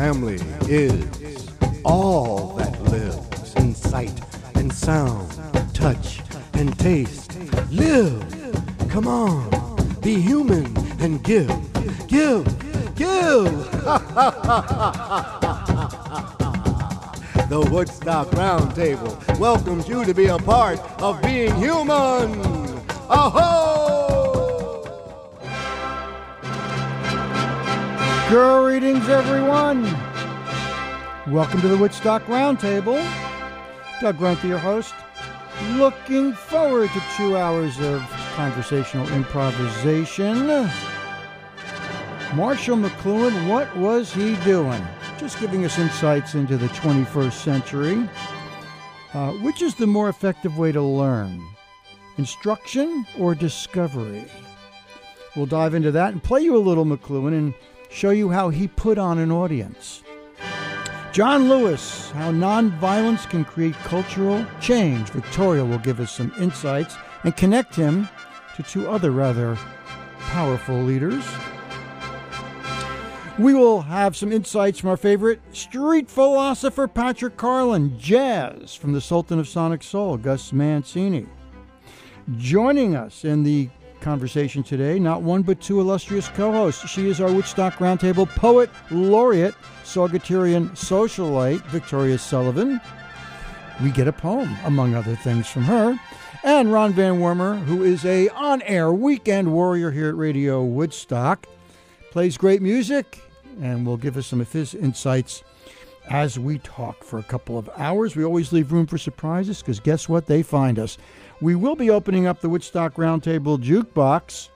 family 0.00 0.40
is 0.66 1.04
all 1.84 2.54
that 2.54 2.82
lives 2.84 3.54
in 3.56 3.74
sight 3.74 4.18
and 4.54 4.72
sound, 4.72 5.30
touch 5.74 6.22
and 6.54 6.78
taste. 6.78 7.36
Live! 7.70 8.24
Come 8.88 9.06
on, 9.06 9.50
be 10.00 10.18
human 10.18 10.74
and 11.00 11.22
give, 11.22 11.48
give, 12.08 12.46
give! 12.96 13.52
the 17.50 17.68
Woodstock 17.70 18.28
Roundtable 18.28 19.38
welcomes 19.38 19.86
you 19.86 20.06
to 20.06 20.14
be 20.14 20.28
a 20.28 20.38
part 20.38 20.80
of 21.02 21.20
being 21.20 21.54
human! 21.56 22.40
Aho! 23.10 23.89
Greetings, 28.30 29.08
everyone. 29.08 29.82
Welcome 31.34 31.60
to 31.62 31.66
the 31.66 31.76
Woodstock 31.76 32.22
Roundtable. 32.26 33.02
Doug 34.00 34.18
Grunther, 34.18 34.44
your 34.44 34.58
host. 34.58 34.94
Looking 35.72 36.32
forward 36.34 36.90
to 36.90 37.02
two 37.16 37.36
hours 37.36 37.80
of 37.80 38.00
conversational 38.36 39.08
improvisation. 39.08 40.46
Marshall 42.36 42.76
McLuhan, 42.76 43.48
what 43.48 43.76
was 43.76 44.14
he 44.14 44.36
doing? 44.44 44.86
Just 45.18 45.40
giving 45.40 45.64
us 45.64 45.76
insights 45.80 46.36
into 46.36 46.56
the 46.56 46.68
21st 46.68 47.32
century. 47.32 48.08
Uh, 49.12 49.32
which 49.38 49.60
is 49.60 49.74
the 49.74 49.88
more 49.88 50.08
effective 50.08 50.56
way 50.56 50.70
to 50.70 50.80
learn? 50.80 51.44
Instruction 52.16 53.04
or 53.18 53.34
discovery? 53.34 54.24
We'll 55.34 55.46
dive 55.46 55.74
into 55.74 55.90
that 55.90 56.12
and 56.12 56.22
play 56.22 56.42
you 56.42 56.56
a 56.56 56.58
little 56.58 56.84
McLuhan 56.84 57.36
and 57.36 57.54
show 57.90 58.10
you 58.10 58.30
how 58.30 58.48
he 58.48 58.68
put 58.68 58.98
on 58.98 59.18
an 59.18 59.30
audience. 59.32 60.02
John 61.12 61.48
Lewis, 61.48 62.10
how 62.12 62.30
nonviolence 62.30 63.28
can 63.28 63.44
create 63.44 63.74
cultural 63.74 64.46
change. 64.60 65.10
Victoria 65.10 65.64
will 65.64 65.78
give 65.78 65.98
us 65.98 66.12
some 66.12 66.32
insights 66.38 66.96
and 67.24 67.36
connect 67.36 67.74
him 67.74 68.08
to 68.54 68.62
two 68.62 68.88
other 68.88 69.10
rather 69.10 69.58
powerful 70.18 70.76
leaders. 70.76 71.24
We 73.38 73.54
will 73.54 73.80
have 73.80 74.16
some 74.16 74.32
insights 74.32 74.78
from 74.78 74.90
our 74.90 74.96
favorite 74.96 75.40
street 75.52 76.10
philosopher, 76.10 76.86
Patrick 76.86 77.36
Carlin, 77.36 77.98
jazz 77.98 78.74
from 78.74 78.92
the 78.92 79.00
Sultan 79.00 79.38
of 79.38 79.48
Sonic 79.48 79.82
Soul, 79.82 80.16
Gus 80.18 80.52
Mancini. 80.52 81.26
Joining 82.36 82.94
us 82.94 83.24
in 83.24 83.42
the 83.42 83.70
conversation 84.00 84.62
today. 84.62 84.98
Not 84.98 85.22
one 85.22 85.42
but 85.42 85.60
two 85.60 85.80
illustrious 85.80 86.28
co 86.28 86.52
hosts. 86.52 86.88
She 86.88 87.08
is 87.08 87.20
our 87.20 87.32
Woodstock 87.32 87.74
Roundtable 87.74 88.28
poet 88.28 88.70
laureate, 88.90 89.54
Saugatirian 89.84 90.70
socialite, 90.70 91.64
Victoria 91.66 92.18
Sullivan. 92.18 92.80
We 93.82 93.90
get 93.90 94.08
a 94.08 94.12
poem, 94.12 94.54
among 94.64 94.94
other 94.94 95.16
things, 95.16 95.46
from 95.46 95.62
her. 95.62 95.98
And 96.42 96.72
Ron 96.72 96.92
Van 96.92 97.18
Wormer, 97.18 97.62
who 97.64 97.84
is 97.84 98.04
a 98.04 98.28
on-air 98.30 98.92
weekend 98.92 99.52
warrior 99.52 99.90
here 99.90 100.08
at 100.08 100.16
Radio 100.16 100.62
Woodstock, 100.62 101.46
plays 102.10 102.36
great 102.36 102.62
music 102.62 103.20
and 103.60 103.86
will 103.86 103.96
give 103.96 104.16
us 104.16 104.26
some 104.26 104.40
of 104.40 104.50
his 104.52 104.74
insights 104.74 105.44
as 106.10 106.38
we 106.38 106.58
talk 106.58 107.04
for 107.04 107.18
a 107.18 107.22
couple 107.22 107.58
of 107.58 107.70
hours. 107.76 108.16
We 108.16 108.24
always 108.24 108.52
leave 108.52 108.72
room 108.72 108.86
for 108.86 108.98
surprises 108.98 109.60
because 109.60 109.80
guess 109.80 110.08
what? 110.08 110.26
They 110.26 110.42
find 110.42 110.78
us. 110.78 110.98
We 111.40 111.54
will 111.54 111.74
be 111.74 111.90
opening 111.90 112.26
up 112.26 112.40
the 112.40 112.48
Woodstock 112.48 112.94
Roundtable 112.94 113.58
Jukebox. 113.58 114.48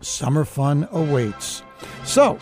Summer 0.00 0.44
fun 0.44 0.88
awaits. 0.92 1.62
So, 2.04 2.38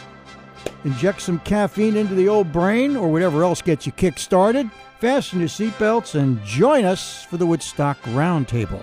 inject 0.84 1.22
some 1.22 1.40
caffeine 1.40 1.96
into 1.96 2.14
the 2.14 2.28
old 2.28 2.52
brain 2.52 2.96
or 2.96 3.10
whatever 3.10 3.42
else 3.42 3.60
gets 3.60 3.84
you 3.84 3.92
kick 3.92 4.18
started. 4.18 4.70
Fasten 5.00 5.40
your 5.40 5.48
seatbelts 5.48 6.14
and 6.14 6.42
join 6.44 6.84
us 6.84 7.24
for 7.24 7.36
the 7.36 7.46
Woodstock 7.46 8.00
Roundtable. 8.02 8.82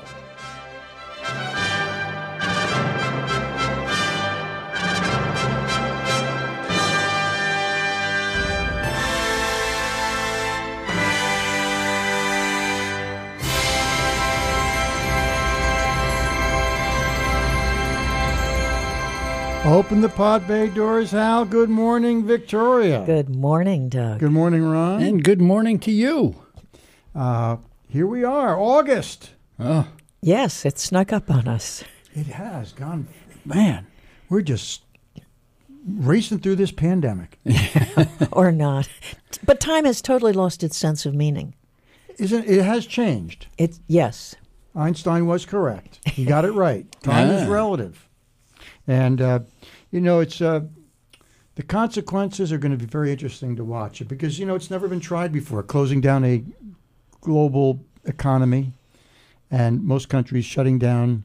Open 19.66 20.00
the 20.02 20.09
pod 20.09 20.48
bay 20.48 20.70
doors, 20.70 21.09
Hal. 21.12 21.44
Good 21.44 21.70
morning, 21.70 22.24
Victoria. 22.24 23.03
Good 23.06 23.36
morning, 23.36 23.90
Doug. 23.90 24.20
Good 24.20 24.31
morning, 24.31 24.64
Ron. 24.64 25.02
And 25.02 25.24
good 25.24 25.42
morning 25.42 25.80
to 25.80 25.92
you. 25.92 26.36
Uh, 27.16 27.58
here 27.90 28.06
we 28.06 28.24
are, 28.24 28.59
August. 28.59 29.31
Oh, 29.59 29.88
Yes, 30.22 30.66
it 30.66 30.78
snuck 30.80 31.12
up 31.14 31.30
on 31.31 31.48
us. 31.48 31.84
It 32.14 32.28
has 32.28 32.74
gone, 32.74 33.08
man. 33.44 33.88
We're 34.30 34.42
just 34.42 34.84
racing 35.88 36.40
through 36.40 36.56
this 36.58 36.72
pandemic. 36.72 37.40
or 38.32 38.52
not. 38.52 38.88
But 39.46 39.59
time 39.59 39.86
has 39.86 40.02
totally 40.02 40.34
lost 40.34 40.64
its 40.64 40.78
sense 40.78 41.06
of 41.08 41.14
meaning. 41.16 41.53
Isn't 42.18 42.46
it 42.47 42.64
has 42.64 42.86
changed? 42.86 43.47
It 43.58 43.80
yes. 43.88 44.36
Einstein 44.76 45.26
was 45.26 45.46
correct. 45.46 46.00
He 46.08 46.24
got 46.26 46.46
it 46.46 46.52
right. 46.52 46.86
Time 47.02 47.30
is 47.30 47.47
Ah. 47.47 47.52
relative, 47.52 48.08
and 48.88 49.22
uh, 49.22 49.40
you 49.91 50.01
know 50.01 50.19
it's 50.19 50.41
uh, 50.41 50.62
the 51.56 51.63
consequences 51.63 52.51
are 52.51 52.57
going 52.57 52.72
to 52.72 52.78
be 52.78 52.85
very 52.85 53.12
interesting 53.12 53.56
to 53.56 53.63
watch 53.63 54.06
because 54.07 54.38
you 54.40 54.46
know 54.46 54.56
it's 54.56 54.69
never 54.72 54.88
been 54.88 55.00
tried 55.00 55.31
before. 55.31 55.63
Closing 55.63 56.01
down 56.01 56.23
a 56.25 56.44
global 57.22 57.84
economy, 58.06 58.73
and 59.50 59.84
most 59.84 60.09
countries 60.09 60.46
shutting 60.46 60.78
down 60.79 61.23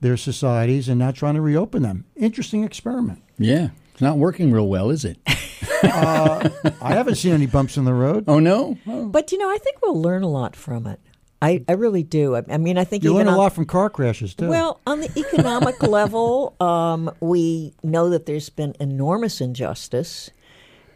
their 0.00 0.16
societies 0.16 0.88
and 0.88 0.98
not 0.98 1.14
trying 1.14 1.34
to 1.34 1.40
reopen 1.42 1.82
them. 1.82 2.04
Interesting 2.16 2.64
experiment. 2.64 3.22
yeah. 3.38 3.68
It's 3.92 4.00
not 4.00 4.16
working 4.16 4.50
real 4.50 4.66
well, 4.66 4.88
is 4.90 5.04
it? 5.04 5.18
Uh, 5.82 6.50
I 6.82 6.92
haven't 6.92 7.14
seen 7.14 7.32
any 7.32 7.46
bumps 7.46 7.78
in 7.78 7.86
the 7.86 7.94
road. 7.94 8.24
Oh, 8.28 8.38
no? 8.38 8.76
Oh. 8.86 9.06
But 9.06 9.32
you 9.32 9.38
know, 9.38 9.48
I 9.50 9.56
think 9.56 9.78
we'll 9.82 10.00
learn 10.00 10.22
a 10.22 10.28
lot 10.28 10.54
from 10.54 10.86
it. 10.86 11.00
I, 11.42 11.64
I 11.68 11.72
really 11.72 12.02
do. 12.02 12.36
I, 12.36 12.42
I 12.50 12.58
mean, 12.58 12.76
I 12.76 12.84
think 12.84 13.02
You 13.02 13.10
even 13.14 13.26
learn 13.26 13.28
a 13.28 13.32
on- 13.32 13.38
lot 13.38 13.52
from 13.54 13.64
car 13.64 13.88
crashes 13.88 14.34
too. 14.34 14.48
Well, 14.48 14.80
on 14.86 15.00
the 15.00 15.10
economic 15.18 15.82
level, 15.98 16.54
um, 16.60 17.10
we 17.20 17.72
know 17.82 18.10
that 18.10 18.26
there's 18.26 18.50
been 18.50 18.74
enormous 18.78 19.40
injustice, 19.40 20.30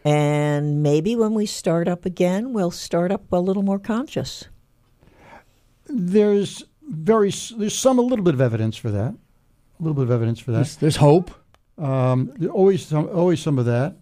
and 0.03 0.83
maybe 0.83 1.15
when 1.15 1.33
we 1.33 1.45
start 1.47 1.87
up 1.87 2.05
again, 2.05 2.53
we'll 2.53 2.69
start 2.71 3.11
up 3.11 3.31
a 3.33 3.39
little 3.39 3.63
more 3.63 3.79
conscious. 3.79 4.45
there's 5.87 6.63
very 6.87 7.31
there's 7.57 7.77
some 7.77 7.97
a 7.99 8.01
little 8.01 8.23
bit 8.23 8.33
of 8.33 8.41
evidence 8.41 8.77
for 8.77 8.91
that. 8.91 9.13
A 9.79 9.83
little 9.83 9.95
bit 9.95 10.03
of 10.03 10.11
evidence 10.11 10.39
for 10.39 10.51
that. 10.51 10.57
There's, 10.59 10.75
there's 10.77 10.95
hope. 10.97 11.31
Um, 11.77 12.31
there 12.37 12.49
always 12.49 12.85
some 12.85 13.09
always 13.09 13.41
some 13.41 13.59
of 13.59 13.65
that. 13.65 13.95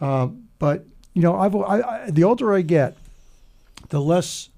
Uh, 0.00 0.28
but 0.58 0.86
you 1.14 1.22
know, 1.22 1.36
I've 1.38 1.54
I, 1.56 1.80
I, 1.80 2.10
the 2.10 2.24
older 2.24 2.54
I 2.54 2.62
get, 2.62 2.96
the 3.88 4.00
less 4.00 4.48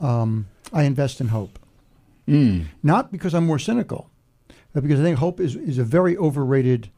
um, 0.00 0.46
I 0.72 0.84
invest 0.84 1.20
in 1.20 1.28
hope. 1.28 1.58
Mm. 2.28 2.66
Not 2.82 3.12
because 3.12 3.34
I'm 3.34 3.46
more 3.46 3.58
cynical, 3.58 4.10
but 4.72 4.82
because 4.82 5.00
I 5.00 5.02
think 5.02 5.18
hope 5.18 5.40
is 5.40 5.54
is 5.56 5.78
a 5.78 5.84
very 5.84 6.16
overrated. 6.16 6.90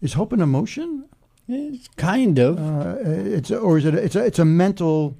Is 0.00 0.14
hope 0.14 0.32
an 0.32 0.40
emotion? 0.40 1.08
It's 1.48 1.88
kind 1.96 2.38
of. 2.38 2.58
Uh, 2.58 2.96
it's 3.04 3.50
a, 3.50 3.58
or 3.58 3.78
is 3.78 3.84
it? 3.84 3.94
A, 3.94 3.98
it's 3.98 4.16
a 4.16 4.24
it's 4.24 4.38
a 4.38 4.44
mental 4.44 5.16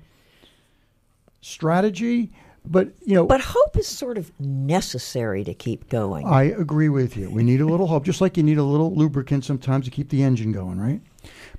strategy. 1.40 2.32
But 2.64 2.92
you 3.04 3.14
know, 3.14 3.26
But 3.26 3.40
hope 3.40 3.76
is 3.76 3.88
sort 3.88 4.16
of 4.18 4.30
necessary 4.38 5.42
to 5.44 5.52
keep 5.52 5.88
going. 5.88 6.26
I 6.26 6.44
agree 6.44 6.88
with 6.88 7.16
you. 7.16 7.28
We 7.28 7.42
need 7.42 7.60
a 7.60 7.66
little 7.66 7.88
hope, 7.88 8.04
just 8.04 8.20
like 8.20 8.36
you 8.36 8.44
need 8.44 8.58
a 8.58 8.62
little 8.62 8.94
lubricant 8.94 9.44
sometimes 9.44 9.84
to 9.86 9.90
keep 9.90 10.10
the 10.10 10.22
engine 10.22 10.52
going, 10.52 10.78
right? 10.78 11.00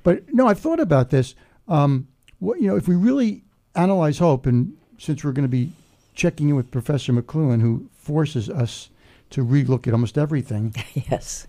But 0.03 0.33
no, 0.33 0.47
I've 0.47 0.59
thought 0.59 0.79
about 0.79 1.09
this. 1.09 1.35
Um, 1.67 2.07
what, 2.39 2.61
you 2.61 2.67
know, 2.67 2.77
if 2.77 2.87
we 2.87 2.95
really 2.95 3.43
analyze 3.75 4.17
hope, 4.19 4.45
and 4.45 4.77
since 5.03 5.23
we're 5.23 5.33
going 5.33 5.43
to 5.43 5.49
be 5.49 5.73
checking 6.15 6.49
in 6.49 6.55
with 6.55 6.71
Professor 6.71 7.11
McLuhan, 7.11 7.61
who 7.61 7.89
forces 7.93 8.49
us 8.49 8.89
to 9.31 9.43
relook 9.43 9.85
at 9.85 9.93
almost 9.93 10.17
everything, 10.17 10.73
yes. 10.93 11.45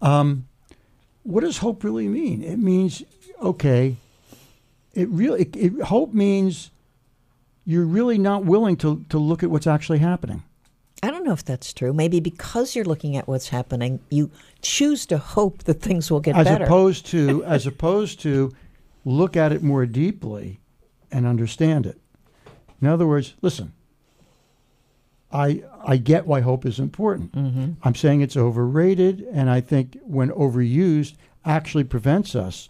um, 0.00 0.48
what 1.22 1.42
does 1.42 1.58
hope 1.58 1.84
really 1.84 2.08
mean? 2.08 2.42
It 2.42 2.58
means 2.58 3.04
okay. 3.40 3.96
It 4.94 5.08
really 5.08 5.42
it, 5.42 5.56
it, 5.56 5.82
hope 5.82 6.12
means 6.12 6.70
you're 7.64 7.86
really 7.86 8.18
not 8.18 8.44
willing 8.44 8.76
to 8.78 9.04
to 9.08 9.18
look 9.18 9.42
at 9.42 9.50
what's 9.50 9.68
actually 9.68 10.00
happening. 10.00 10.42
I 11.04 11.10
don't 11.10 11.24
know 11.24 11.32
if 11.32 11.44
that's 11.44 11.72
true. 11.72 11.92
Maybe 11.92 12.18
because 12.20 12.74
you're 12.74 12.84
looking 12.84 13.16
at 13.16 13.28
what's 13.28 13.48
happening, 13.48 14.00
you 14.10 14.30
choose 14.60 15.06
to 15.06 15.18
hope 15.18 15.62
that 15.64 15.80
things 15.80 16.10
will 16.10 16.20
get 16.20 16.36
as 16.36 16.46
better. 16.46 16.64
opposed 16.64 17.06
to 17.06 17.44
as 17.46 17.66
opposed 17.66 18.20
to 18.20 18.52
look 19.04 19.36
at 19.36 19.52
it 19.52 19.62
more 19.62 19.86
deeply 19.86 20.58
and 21.12 21.26
understand 21.26 21.86
it. 21.86 22.01
In 22.82 22.88
other 22.88 23.06
words, 23.06 23.34
listen. 23.40 23.72
I 25.32 25.62
I 25.82 25.96
get 25.96 26.26
why 26.26 26.42
hope 26.42 26.66
is 26.66 26.78
important. 26.78 27.32
Mm-hmm. 27.32 27.72
I'm 27.82 27.94
saying 27.94 28.20
it's 28.20 28.36
overrated, 28.36 29.26
and 29.32 29.48
I 29.48 29.62
think 29.62 29.96
when 30.02 30.28
overused, 30.28 31.14
actually 31.44 31.84
prevents 31.84 32.34
us 32.34 32.68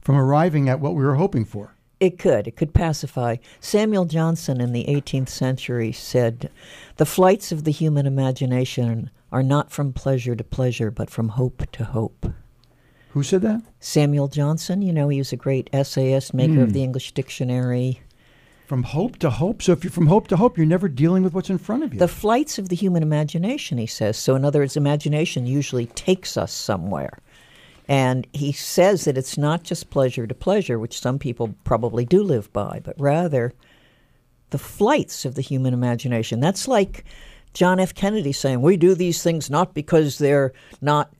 from 0.00 0.10
from 0.10 0.16
arriving 0.16 0.68
at 0.68 0.80
what 0.80 0.94
we 0.94 1.04
were 1.04 1.16
hoping 1.16 1.44
for. 1.44 1.74
It 2.00 2.18
could. 2.18 2.48
It 2.48 2.56
could 2.56 2.72
pacify. 2.72 3.36
Samuel 3.60 4.06
Johnson 4.06 4.60
in 4.60 4.72
the 4.72 4.86
18th 4.86 5.28
century 5.28 5.92
said, 5.92 6.50
The 6.96 7.06
flights 7.06 7.52
of 7.52 7.64
the 7.64 7.70
human 7.70 8.06
imagination 8.06 9.10
are 9.30 9.42
not 9.42 9.70
from 9.70 9.92
pleasure 9.92 10.34
to 10.34 10.42
pleasure, 10.42 10.90
but 10.90 11.10
from 11.10 11.28
hope 11.28 11.70
to 11.72 11.84
hope. 11.84 12.26
Who 13.10 13.22
said 13.22 13.42
that? 13.42 13.62
Samuel 13.80 14.28
Johnson, 14.28 14.82
you 14.82 14.92
know, 14.92 15.08
he 15.08 15.18
was 15.18 15.32
a 15.32 15.36
great 15.36 15.68
essayist, 15.72 16.32
maker 16.32 16.62
of 16.62 16.72
the 16.72 16.82
English 16.82 17.12
dictionary. 17.12 18.00
From 18.70 18.84
hope 18.84 19.16
to 19.16 19.30
hope. 19.30 19.62
So 19.62 19.72
if 19.72 19.82
you're 19.82 19.90
from 19.90 20.06
hope 20.06 20.28
to 20.28 20.36
hope, 20.36 20.56
you're 20.56 20.64
never 20.64 20.88
dealing 20.88 21.24
with 21.24 21.34
what's 21.34 21.50
in 21.50 21.58
front 21.58 21.82
of 21.82 21.92
you. 21.92 21.98
The 21.98 22.06
flights 22.06 22.56
of 22.56 22.68
the 22.68 22.76
human 22.76 23.02
imagination, 23.02 23.78
he 23.78 23.86
says. 23.86 24.16
So, 24.16 24.36
in 24.36 24.44
other 24.44 24.60
words, 24.60 24.76
imagination 24.76 25.44
usually 25.44 25.86
takes 25.86 26.36
us 26.36 26.52
somewhere. 26.52 27.18
And 27.88 28.28
he 28.32 28.52
says 28.52 29.06
that 29.06 29.18
it's 29.18 29.36
not 29.36 29.64
just 29.64 29.90
pleasure 29.90 30.24
to 30.24 30.34
pleasure, 30.36 30.78
which 30.78 31.00
some 31.00 31.18
people 31.18 31.52
probably 31.64 32.04
do 32.04 32.22
live 32.22 32.52
by, 32.52 32.80
but 32.84 32.94
rather 32.96 33.52
the 34.50 34.58
flights 34.58 35.24
of 35.24 35.34
the 35.34 35.42
human 35.42 35.74
imagination. 35.74 36.38
That's 36.38 36.68
like 36.68 37.04
John 37.54 37.80
F. 37.80 37.92
Kennedy 37.92 38.30
saying, 38.30 38.62
We 38.62 38.76
do 38.76 38.94
these 38.94 39.20
things 39.20 39.50
not 39.50 39.74
because 39.74 40.18
they're 40.18 40.52
not 40.80 41.12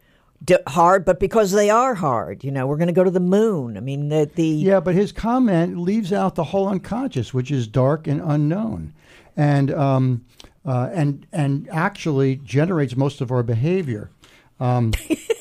hard, 0.67 1.05
but 1.05 1.21
because 1.21 1.53
they 1.53 1.71
are 1.71 1.95
hard. 1.95 2.45
You 2.45 2.51
know, 2.51 2.67
we're 2.67 2.77
going 2.77 2.89
to 2.89 2.93
go 2.93 3.05
to 3.05 3.11
the 3.11 3.21
moon. 3.21 3.77
I 3.77 3.81
mean, 3.81 4.09
the, 4.09 4.31
the 4.35 4.47
yeah, 4.47 4.81
but 4.81 4.95
his 4.95 5.13
comment 5.13 5.79
leaves 5.79 6.13
out 6.13 6.35
the 6.35 6.45
whole 6.45 6.69
unconscious, 6.69 7.35
which 7.35 7.51
is 7.51 7.67
dark 7.67 8.07
and 8.07 8.21
unknown, 8.21 8.95
and 9.37 9.73
um, 9.73 10.25
uh, 10.65 10.91
and 10.93 11.27
and 11.33 11.69
actually 11.71 12.37
generates 12.37 12.97
most 12.97 13.21
of 13.21 13.31
our 13.31 13.43
behavior. 13.43 14.11
Um, 14.59 14.93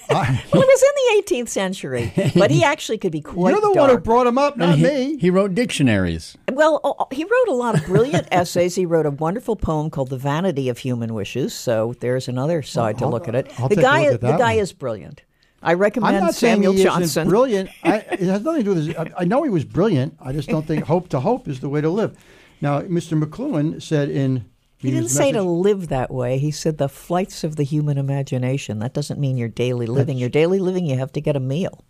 I, 0.10 0.44
well, 0.54 0.64
it 0.64 0.68
was 0.68 0.84
in 0.84 1.26
the 1.26 1.36
18th 1.36 1.50
century, 1.50 2.14
but 2.36 2.52
he 2.52 2.64
actually 2.64 2.98
could 2.98 3.12
be 3.12 3.22
quite 3.22 3.52
you're 3.52 3.62
the 3.62 3.74
dark. 3.74 3.78
one 3.78 3.90
who 3.90 3.98
brought 3.98 4.28
him 4.28 4.38
up, 4.38 4.56
not 4.58 4.78
he, 4.78 4.84
me. 4.84 5.18
he 5.18 5.30
wrote 5.30 5.54
dictionaries. 5.54 6.38
Well, 6.60 6.82
oh, 6.84 7.08
he 7.10 7.24
wrote 7.24 7.48
a 7.48 7.54
lot 7.54 7.76
of 7.80 7.86
brilliant 7.86 8.28
essays. 8.34 8.76
He 8.76 8.86
wrote 8.86 9.06
a 9.06 9.12
wonderful 9.12 9.56
poem 9.56 9.90
called 9.90 10.10
"The 10.10 10.18
Vanity 10.18 10.68
of 10.68 10.80
Human 10.80 11.14
Wishes." 11.14 11.54
So 11.54 11.96
there's 12.02 12.28
another 12.28 12.62
side 12.64 12.98
to 12.98 13.08
look 13.08 13.30
at 13.30 13.36
it. 13.36 13.58
I'll 13.58 13.70
the 13.70 13.78
guy, 13.78 14.10
the 14.10 14.18
that 14.18 14.38
guy 14.38 14.56
one. 14.56 14.64
is 14.64 14.74
brilliant. 14.74 15.24
I 15.64 15.76
recommend 15.76 16.18
I'm 16.18 16.22
not 16.22 16.36
saying 16.36 16.56
Samuel 16.56 16.74
he 16.74 16.84
Johnson. 16.84 17.04
isn't 17.04 17.30
brilliant. 17.30 17.70
I, 17.84 18.00
it 18.00 18.20
has 18.20 18.42
nothing 18.42 18.60
to 18.60 18.64
do 18.64 18.76
with 18.76 18.88
his. 18.88 18.96
I, 18.98 19.10
I 19.20 19.24
know 19.24 19.42
he 19.44 19.50
was 19.50 19.64
brilliant. 19.64 20.18
I 20.20 20.34
just 20.34 20.50
don't 20.50 20.68
think 20.68 20.84
hope 20.84 21.08
to 21.10 21.22
hope 21.22 21.48
is 21.48 21.62
the 21.62 21.70
way 21.70 21.80
to 21.80 21.90
live. 21.90 22.18
Now, 22.60 22.82
Mr. 22.82 23.18
McLuhan 23.18 23.82
said 23.82 24.10
in 24.10 24.44
He 24.80 24.92
didn't 24.92 25.12
say 25.12 25.32
to 25.32 25.42
live 25.42 25.88
that 25.88 26.12
way. 26.12 26.40
He 26.40 26.52
said 26.52 26.78
the 26.78 26.90
flights 26.90 27.46
of 27.46 27.56
the 27.56 27.64
human 27.64 27.98
imagination. 27.98 28.80
That 28.80 28.94
doesn't 28.94 29.18
mean 29.18 29.38
your 29.38 29.48
daily 29.48 29.86
living. 29.86 30.18
Your 30.18 30.28
daily 30.28 30.60
living, 30.60 30.86
you 30.86 30.98
have 30.98 31.14
to 31.14 31.22
get 31.22 31.38
a 31.38 31.40
meal. 31.40 31.86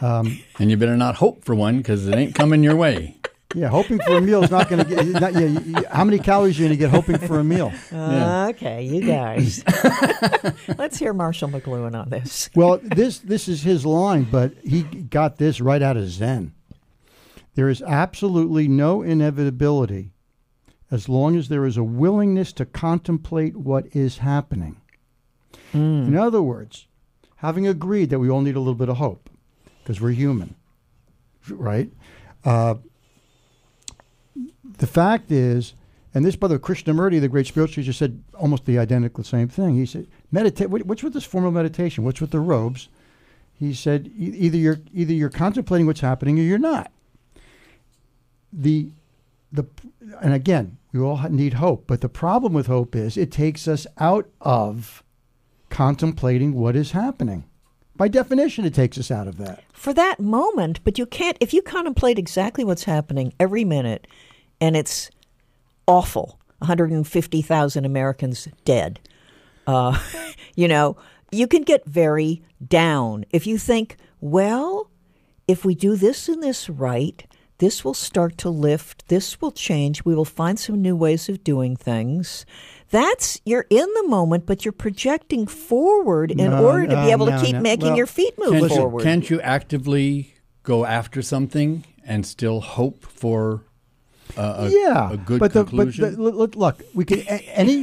Um, 0.00 0.38
and 0.58 0.70
you 0.70 0.76
better 0.76 0.96
not 0.96 1.16
hope 1.16 1.44
for 1.44 1.54
one 1.54 1.78
because 1.78 2.06
it 2.06 2.14
ain't 2.14 2.34
coming 2.34 2.62
your 2.62 2.76
way. 2.76 3.16
Yeah, 3.54 3.68
hoping 3.68 3.98
for 4.00 4.16
a 4.18 4.20
meal 4.20 4.42
is 4.44 4.50
not 4.50 4.68
going 4.68 4.84
to 4.84 4.94
get. 4.94 5.06
Not, 5.06 5.32
yeah, 5.32 5.40
you- 5.40 5.60
you- 5.60 5.84
how 5.90 6.04
many 6.04 6.18
calories 6.18 6.58
are 6.58 6.62
you 6.64 6.68
going 6.68 6.78
to 6.78 6.84
get 6.84 6.90
hoping 6.90 7.16
for 7.26 7.38
a 7.38 7.44
meal? 7.44 7.72
Yeah. 7.90 8.48
Okay, 8.48 8.82
you 8.84 9.06
guys. 9.06 9.64
Let's 10.78 10.98
hear 10.98 11.14
Marshall 11.14 11.48
McLuhan 11.48 11.94
on 11.98 12.10
this. 12.10 12.50
Well, 12.54 12.78
this 12.82 13.18
this 13.20 13.48
is 13.48 13.62
his 13.62 13.86
line, 13.86 14.24
but 14.30 14.52
he 14.62 14.82
got 14.82 15.36
this 15.38 15.60
right 15.60 15.80
out 15.80 15.96
of 15.96 16.08
Zen. 16.08 16.52
There 17.54 17.70
is 17.70 17.80
absolutely 17.82 18.68
no 18.68 19.00
inevitability 19.02 20.10
as 20.90 21.08
long 21.08 21.36
as 21.36 21.48
there 21.48 21.64
is 21.64 21.76
a 21.78 21.84
willingness 21.84 22.52
to 22.54 22.66
contemplate 22.66 23.56
what 23.56 23.86
is 23.96 24.18
happening. 24.18 24.76
Hmm. 25.72 25.78
In 26.08 26.16
other 26.16 26.42
words, 26.42 26.86
having 27.36 27.66
agreed 27.66 28.10
that 28.10 28.18
we 28.18 28.28
all 28.28 28.42
need 28.42 28.56
a 28.56 28.60
little 28.60 28.74
bit 28.74 28.88
of 28.90 28.98
hope 28.98 29.30
because 29.86 30.00
we're 30.00 30.10
human, 30.10 30.56
right? 31.48 31.88
Uh, 32.44 32.74
the 34.78 34.86
fact 34.86 35.30
is, 35.30 35.74
and 36.12 36.24
this 36.24 36.34
brother 36.34 36.58
Krishnamurti, 36.58 37.20
the 37.20 37.28
great 37.28 37.46
spiritual 37.46 37.82
teacher, 37.84 37.92
said 37.92 38.20
almost 38.34 38.64
the 38.64 38.80
identical 38.80 39.22
same 39.22 39.46
thing. 39.46 39.76
He 39.76 39.86
said, 39.86 40.08
"Meditate. 40.32 40.70
what- 40.70 40.86
What's 40.86 41.04
with 41.04 41.12
this 41.12 41.22
form 41.24 41.44
of 41.44 41.54
meditation? 41.54 42.02
What's 42.02 42.20
with 42.20 42.32
the 42.32 42.40
robes?" 42.40 42.88
He 43.54 43.72
said, 43.72 44.10
"E- 44.18 44.34
"Either 44.36 44.56
you're 44.56 44.80
either 44.92 45.12
you're 45.12 45.30
contemplating 45.30 45.86
what's 45.86 46.00
happening 46.00 46.36
or 46.40 46.42
you're 46.42 46.58
not." 46.58 46.90
The 48.52 48.88
the 49.52 49.66
and 50.20 50.34
again, 50.34 50.78
we 50.92 50.98
all 50.98 51.22
need 51.30 51.54
hope, 51.54 51.84
but 51.86 52.00
the 52.00 52.08
problem 52.08 52.52
with 52.54 52.66
hope 52.66 52.96
is 52.96 53.16
it 53.16 53.30
takes 53.30 53.68
us 53.68 53.86
out 53.98 54.28
of 54.40 55.04
contemplating 55.70 56.54
what 56.54 56.74
is 56.74 56.90
happening. 56.90 57.44
By 57.96 58.08
definition, 58.08 58.64
it 58.64 58.74
takes 58.74 58.98
us 58.98 59.10
out 59.10 59.26
of 59.26 59.38
that. 59.38 59.62
for 59.72 59.94
that 59.94 60.20
moment, 60.20 60.80
but 60.84 60.98
you 60.98 61.06
can't 61.06 61.36
if 61.40 61.54
you 61.54 61.62
contemplate 61.62 62.18
exactly 62.18 62.64
what's 62.64 62.84
happening 62.84 63.32
every 63.38 63.64
minute 63.64 64.06
and 64.60 64.76
it's 64.76 65.10
awful. 65.86 66.38
150,000 66.58 67.84
Americans 67.84 68.48
dead. 68.64 68.98
Uh, 69.66 69.98
you 70.54 70.68
know, 70.68 70.96
you 71.30 71.46
can 71.46 71.62
get 71.62 71.84
very 71.86 72.42
down 72.66 73.24
if 73.30 73.46
you 73.46 73.58
think, 73.58 73.96
well, 74.20 74.90
if 75.46 75.64
we 75.64 75.74
do 75.74 75.96
this 75.96 76.28
and 76.28 76.42
this 76.42 76.68
right, 76.68 77.26
this 77.58 77.84
will 77.84 77.94
start 77.94 78.36
to 78.38 78.50
lift, 78.50 79.08
this 79.08 79.40
will 79.40 79.52
change, 79.52 80.04
we 80.04 80.14
will 80.14 80.24
find 80.24 80.58
some 80.58 80.82
new 80.82 80.96
ways 80.96 81.28
of 81.28 81.44
doing 81.44 81.76
things. 81.76 82.44
That's 82.90 83.40
you're 83.44 83.66
in 83.68 83.86
the 83.94 84.04
moment, 84.08 84.46
but 84.46 84.64
you're 84.64 84.72
projecting 84.72 85.46
forward 85.46 86.30
in 86.30 86.38
No, 86.38 86.64
order 86.64 86.86
to 86.86 86.94
no, 86.94 87.04
be 87.04 87.10
able 87.12 87.26
no, 87.26 87.38
to 87.38 87.44
keep 87.44 87.54
no. 87.56 87.60
making 87.60 87.88
Well, 87.88 87.96
your 87.96 88.06
feet 88.06 88.34
move 88.38 88.52
Can't 88.52 88.62
you, 88.62 88.68
forward. 88.76 89.02
can't 89.02 89.30
you 89.30 89.40
actively 89.40 90.34
go 90.62 90.84
after 90.84 91.20
something 91.22 91.84
and 92.04 92.24
still 92.24 92.60
hope 92.60 93.04
for 93.04 93.62
uh, 94.36 94.68
a, 94.68 94.70
yeah, 94.70 95.12
a 95.12 95.16
good 95.16 95.40
but 95.40 95.52
the, 95.52 95.64
conclusion? 95.64 96.04
But 96.04 96.16
the, 96.16 96.22
look, 96.30 96.54
look, 96.54 96.82
we 96.94 97.04
can 97.04 97.20
any 97.22 97.82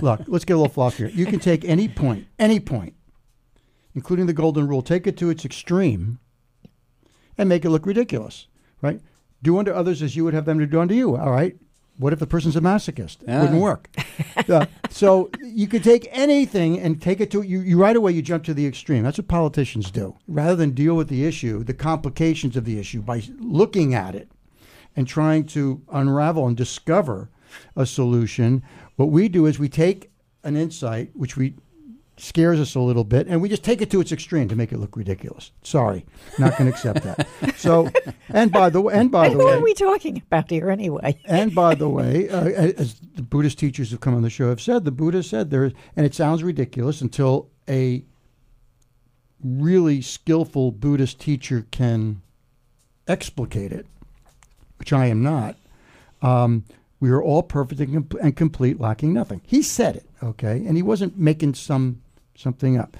look. 0.00 0.22
Let's 0.26 0.44
get 0.44 0.54
a 0.54 0.56
little 0.56 0.68
fluff 0.72 0.96
here. 0.96 1.08
You 1.08 1.26
can 1.26 1.38
take 1.38 1.64
any 1.64 1.88
point, 1.88 2.26
any 2.38 2.58
point, 2.58 2.94
including 3.94 4.26
the 4.26 4.32
golden 4.32 4.66
rule. 4.66 4.82
Take 4.82 5.06
it 5.06 5.16
to 5.18 5.30
its 5.30 5.44
extreme, 5.44 6.18
and 7.38 7.48
make 7.48 7.64
it 7.64 7.70
look 7.70 7.86
ridiculous, 7.86 8.48
right? 8.82 9.00
Do 9.42 9.58
unto 9.58 9.70
others 9.72 10.02
as 10.02 10.16
you 10.16 10.24
would 10.24 10.34
have 10.34 10.44
them 10.44 10.58
to 10.58 10.66
do 10.66 10.80
unto 10.80 10.94
you. 10.94 11.16
All 11.16 11.30
right. 11.30 11.56
What 11.96 12.12
if 12.12 12.18
the 12.18 12.26
person's 12.26 12.56
a 12.56 12.60
masochist? 12.60 13.22
It 13.22 13.28
Ah. 13.28 13.42
wouldn't 13.42 13.60
work. 13.60 13.88
Uh, 14.48 14.66
so 14.90 15.30
you 15.42 15.66
could 15.68 15.84
take 15.84 16.08
anything 16.10 16.78
and 16.80 17.00
take 17.00 17.20
it 17.20 17.30
to 17.30 17.42
you, 17.42 17.60
you. 17.60 17.78
Right 17.80 17.94
away, 17.96 18.12
you 18.12 18.20
jump 18.22 18.42
to 18.44 18.54
the 18.54 18.66
extreme. 18.66 19.04
That's 19.04 19.18
what 19.18 19.28
politicians 19.28 19.90
do. 19.90 20.16
Rather 20.26 20.56
than 20.56 20.70
deal 20.72 20.96
with 20.96 21.08
the 21.08 21.24
issue, 21.24 21.62
the 21.62 21.72
complications 21.74 22.56
of 22.56 22.64
the 22.64 22.78
issue 22.78 23.00
by 23.00 23.22
looking 23.38 23.94
at 23.94 24.14
it 24.14 24.28
and 24.96 25.06
trying 25.06 25.44
to 25.46 25.82
unravel 25.92 26.46
and 26.48 26.56
discover 26.56 27.30
a 27.76 27.86
solution, 27.86 28.62
what 28.96 29.10
we 29.10 29.28
do 29.28 29.46
is 29.46 29.58
we 29.58 29.68
take 29.68 30.10
an 30.42 30.56
insight 30.56 31.10
which 31.14 31.36
we 31.36 31.54
scares 32.16 32.60
us 32.60 32.74
a 32.74 32.80
little 32.80 33.02
bit 33.04 33.26
and 33.26 33.42
we 33.42 33.48
just 33.48 33.64
take 33.64 33.82
it 33.82 33.90
to 33.90 34.00
its 34.00 34.12
extreme 34.12 34.48
to 34.48 34.54
make 34.56 34.70
it 34.72 34.78
look 34.78 34.96
ridiculous. 34.96 35.50
Sorry, 35.62 36.06
not 36.38 36.56
going 36.56 36.70
to 36.70 36.76
accept 36.76 37.02
that. 37.02 37.26
So, 37.56 37.90
and 38.28 38.52
by 38.52 38.70
the 38.70 38.80
way, 38.80 38.94
and 38.94 39.10
by 39.10 39.28
the 39.28 39.34
Who 39.34 39.46
way, 39.46 39.52
are 39.54 39.60
we 39.60 39.74
talking 39.74 40.22
about 40.26 40.50
here 40.50 40.70
anyway? 40.70 41.18
and 41.24 41.54
by 41.54 41.74
the 41.74 41.88
way, 41.98 42.28
uh, 42.28 42.44
as 42.44 43.00
the 43.16 43.22
Buddhist 43.22 43.58
teachers 43.58 43.90
who 43.90 43.98
come 43.98 44.14
on 44.14 44.22
the 44.22 44.30
show 44.30 44.48
have 44.48 44.60
said, 44.60 44.84
the 44.84 44.92
Buddha 44.92 45.22
said 45.22 45.50
there, 45.50 45.72
and 45.96 46.06
it 46.06 46.14
sounds 46.14 46.42
ridiculous 46.44 47.00
until 47.00 47.48
a 47.68 48.04
really 49.42 50.00
skillful 50.00 50.70
Buddhist 50.72 51.18
teacher 51.20 51.66
can 51.70 52.22
explicate 53.08 53.72
it, 53.72 53.86
which 54.78 54.92
I 54.92 55.06
am 55.06 55.22
not. 55.22 55.56
Um, 56.22 56.64
we 57.00 57.10
are 57.10 57.22
all 57.22 57.42
perfect 57.42 57.80
and, 57.80 58.08
com- 58.08 58.20
and 58.22 58.36
complete, 58.36 58.80
lacking 58.80 59.12
nothing. 59.12 59.42
He 59.44 59.60
said 59.62 59.96
it, 59.96 60.06
okay, 60.22 60.64
and 60.64 60.76
he 60.76 60.82
wasn't 60.82 61.18
making 61.18 61.54
some 61.54 62.00
something 62.36 62.78
up. 62.78 62.96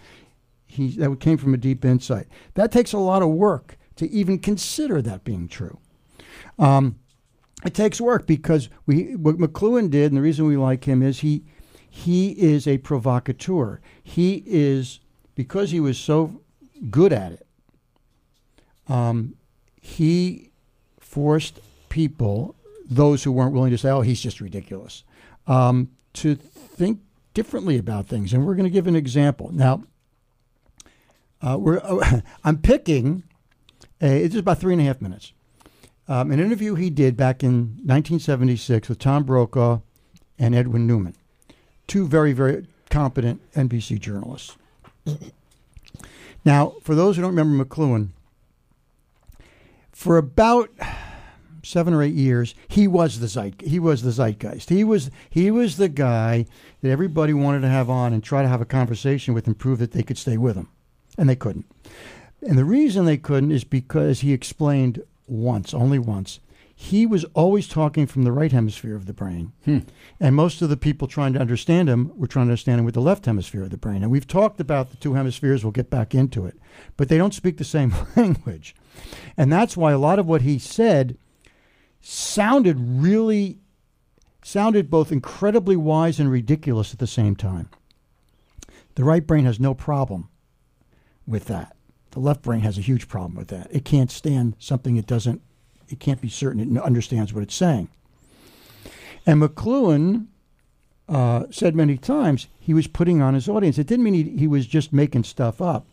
He 0.67 0.89
that 0.97 1.21
came 1.21 1.39
from 1.39 1.55
a 1.55 1.59
deep 1.59 1.85
insight. 1.85 2.27
That 2.55 2.73
takes 2.73 2.93
a 2.93 2.99
lot 2.99 3.23
of 3.23 3.29
work 3.29 3.77
to 3.97 4.11
even 4.11 4.39
consider 4.39 5.01
that 5.03 5.25
being 5.25 5.49
true. 5.49 5.79
Um, 6.59 6.97
it 7.65 7.75
takes 7.75 8.01
work 8.01 8.27
because 8.27 8.69
we 8.87 9.17
what 9.17 9.39
McLuhan 9.39 9.91
did, 9.91 10.11
and 10.11 10.17
the 10.17 10.23
reason 10.23 10.47
we 10.47 10.57
like 10.57 10.85
him 10.85 11.03
is 11.03 11.21
he 11.21 11.45
he 11.89 12.33
is 12.33 12.67
a 12.67 12.79
provocateur. 12.79 13.81
He 14.03 14.43
is 14.47 15.01
because 15.35 15.71
he 15.71 15.81
was 15.81 15.99
so 15.99 16.41
good 16.91 17.13
at 17.13 17.33
it. 17.33 17.47
Um, 18.89 19.37
he 19.81 20.51
forced 20.99 21.61
people, 21.89 22.57
those 22.85 23.23
who 23.23 23.33
weren't 23.33 23.53
willing 23.55 23.71
to 23.71 23.79
say, 23.79 23.91
"Oh, 23.91 24.01
he's 24.01 24.21
just 24.21 24.41
ridiculous," 24.41 25.05
um, 25.47 25.91
to 26.15 26.35
think 26.35 27.01
differently 27.35 27.77
about 27.77 28.07
things. 28.07 28.33
And 28.33 28.47
we're 28.47 28.55
going 28.55 28.65
to 28.65 28.71
give 28.71 28.87
an 28.87 28.97
example 28.97 29.51
now. 29.53 29.85
Uh, 31.43 31.59
we're 31.61 31.81
I'm 32.45 32.59
picking. 32.59 33.25
A, 34.01 34.25
it's 34.25 34.35
about 34.35 34.59
three 34.59 34.73
and 34.73 34.83
a 34.83 34.85
half 34.85 35.01
minutes 35.01 35.33
um, 36.09 36.31
an 36.31 36.41
interview 36.41 36.75
he 36.75 36.91
did 36.91 37.17
back 37.17 37.43
in 37.43 37.79
1976 37.85 38.89
with 38.89 38.99
Tom 38.99 39.25
Brokaw 39.25 39.81
and 40.39 40.55
Edwin 40.55 40.87
Newman, 40.87 41.15
two 41.87 42.07
very, 42.07 42.33
very 42.33 42.67
competent 42.91 43.41
NBC 43.53 43.99
journalists. 44.01 44.57
now, 46.45 46.75
for 46.83 46.95
those 46.95 47.17
who 47.17 47.23
don't 47.23 47.35
remember 47.35 47.65
McLuhan, 47.65 48.09
for 49.93 50.19
about 50.19 50.71
seven 51.65 51.95
or 51.95 52.03
eight 52.03 52.15
years, 52.15 52.55
he 52.69 52.87
was 52.87 53.21
the 53.21 53.29
zeit, 53.29 53.61
he 53.63 53.79
was 53.79 54.03
the 54.03 54.13
zeitgeist. 54.13 54.69
He 54.69 54.85
was 54.85 55.11
he 55.31 55.51
was 55.51 55.77
the 55.77 55.89
guy 55.89 56.47
that 56.83 56.91
everybody 56.91 57.35
wanted 57.35 57.61
to 57.61 57.69
have 57.69 57.91
on 57.91 58.13
and 58.13 58.23
try 58.23 58.43
to 58.43 58.49
have 58.49 58.61
a 58.61 58.67
conversation 58.67 59.35
with 59.35 59.47
and 59.47 59.59
prove 59.59 59.79
that 59.79 59.93
they 59.93 60.03
could 60.03 60.19
stay 60.19 60.37
with 60.37 60.57
him, 60.57 60.69
and 61.19 61.29
they 61.29 61.37
couldn't. 61.37 61.67
And 62.43 62.59
the 62.59 62.65
reason 62.65 63.05
they 63.05 63.17
couldn't 63.17 63.53
is 63.53 63.65
because 63.65 64.21
he 64.21 64.33
explained 64.33 65.03
once, 65.27 65.73
only 65.73 65.99
once, 65.99 66.41
he 66.77 67.07
was 67.07 67.25
always 67.35 67.69
talking 67.69 68.07
from 68.07 68.25
the 68.25 68.33
right 68.33 68.51
hemisphere 68.51 68.97
of 68.97 69.07
the 69.07 69.13
brain. 69.13 69.53
Hmm. 69.65 69.79
And 70.21 70.35
most 70.35 70.61
of 70.61 70.69
the 70.69 70.77
people 70.77 71.07
trying 71.07 71.33
to 71.35 71.41
understand 71.41 71.89
him 71.89 72.13
were 72.17 72.27
trying 72.27 72.47
to 72.47 72.51
understand 72.51 72.81
him 72.81 72.85
with 72.85 72.95
the 72.95 73.01
left 73.01 73.27
hemisphere 73.27 73.63
of 73.63 73.71
the 73.71 73.77
brain. 73.77 74.03
And 74.03 74.11
we've 74.11 74.27
talked 74.27 74.61
about 74.61 74.91
the 74.91 74.97
two 74.97 75.15
hemispheres, 75.15 75.65
we'll 75.65 75.71
get 75.71 75.89
back 75.89 76.15
into 76.15 76.47
it. 76.47 76.57
But 76.97 77.09
they 77.09 77.17
don't 77.17 77.35
speak 77.35 77.59
the 77.59 77.65
same 77.65 77.95
language. 78.17 78.75
And 79.37 79.53
that's 79.53 79.77
why 79.77 79.93
a 79.93 79.99
lot 79.99 80.19
of 80.19 80.27
what 80.27 80.43
he 80.43 80.59
said 80.59 81.17
sounded 82.05 82.77
really 82.79 83.59
sounded 84.43 84.91
both 84.91 85.11
incredibly 85.11 85.75
wise 85.75 86.21
and 86.21 86.31
ridiculous 86.31 86.93
at 86.93 86.99
the 86.99 87.07
same 87.07 87.35
time. 87.35 87.71
The 88.95 89.05
right 89.05 89.27
brain 89.27 89.47
has 89.47 89.59
no 89.59 89.73
problem 89.73 90.29
with 91.27 91.47
that. 91.47 91.75
The 92.11 92.21
left 92.21 92.43
brain 92.43 92.61
has 92.61 92.77
a 92.77 92.83
huge 92.83 93.09
problem 93.09 93.35
with 93.35 93.49
that. 93.49 93.69
It 93.71 93.87
can't 93.87 94.11
stand 94.11 94.55
something 94.59 94.97
it 94.97 95.07
doesn't 95.07 95.41
it 95.89 95.99
can't 95.99 96.21
be 96.21 96.29
certain 96.29 96.77
it 96.77 96.83
understands 96.83 97.33
what 97.33 97.43
it's 97.43 97.55
saying. 97.55 97.89
And 99.27 99.41
McLuhan 99.41 100.27
uh, 101.09 101.45
said 101.51 101.75
many 101.75 101.97
times 101.97 102.49
he 102.61 102.75
was 102.75 102.87
putting 102.87 103.23
on 103.23 103.33
his 103.33 103.49
audience. 103.49 103.79
It 103.79 103.87
didn't 103.87 104.05
mean 104.05 104.15
he, 104.15 104.37
he 104.39 104.47
was 104.47 104.67
just 104.67 104.93
making 104.93 105.25
stuff 105.25 105.63
up. 105.63 105.87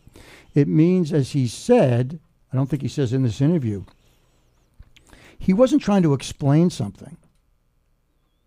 It 0.54 0.68
means, 0.68 1.12
as 1.12 1.32
he 1.32 1.46
said, 1.46 2.20
I 2.52 2.56
don't 2.56 2.68
think 2.68 2.82
he 2.82 2.88
says 2.88 3.14
in 3.14 3.22
this 3.22 3.40
interview, 3.40 3.84
he 5.42 5.52
wasn't 5.52 5.82
trying 5.82 6.02
to 6.04 6.14
explain 6.14 6.70
something. 6.70 7.16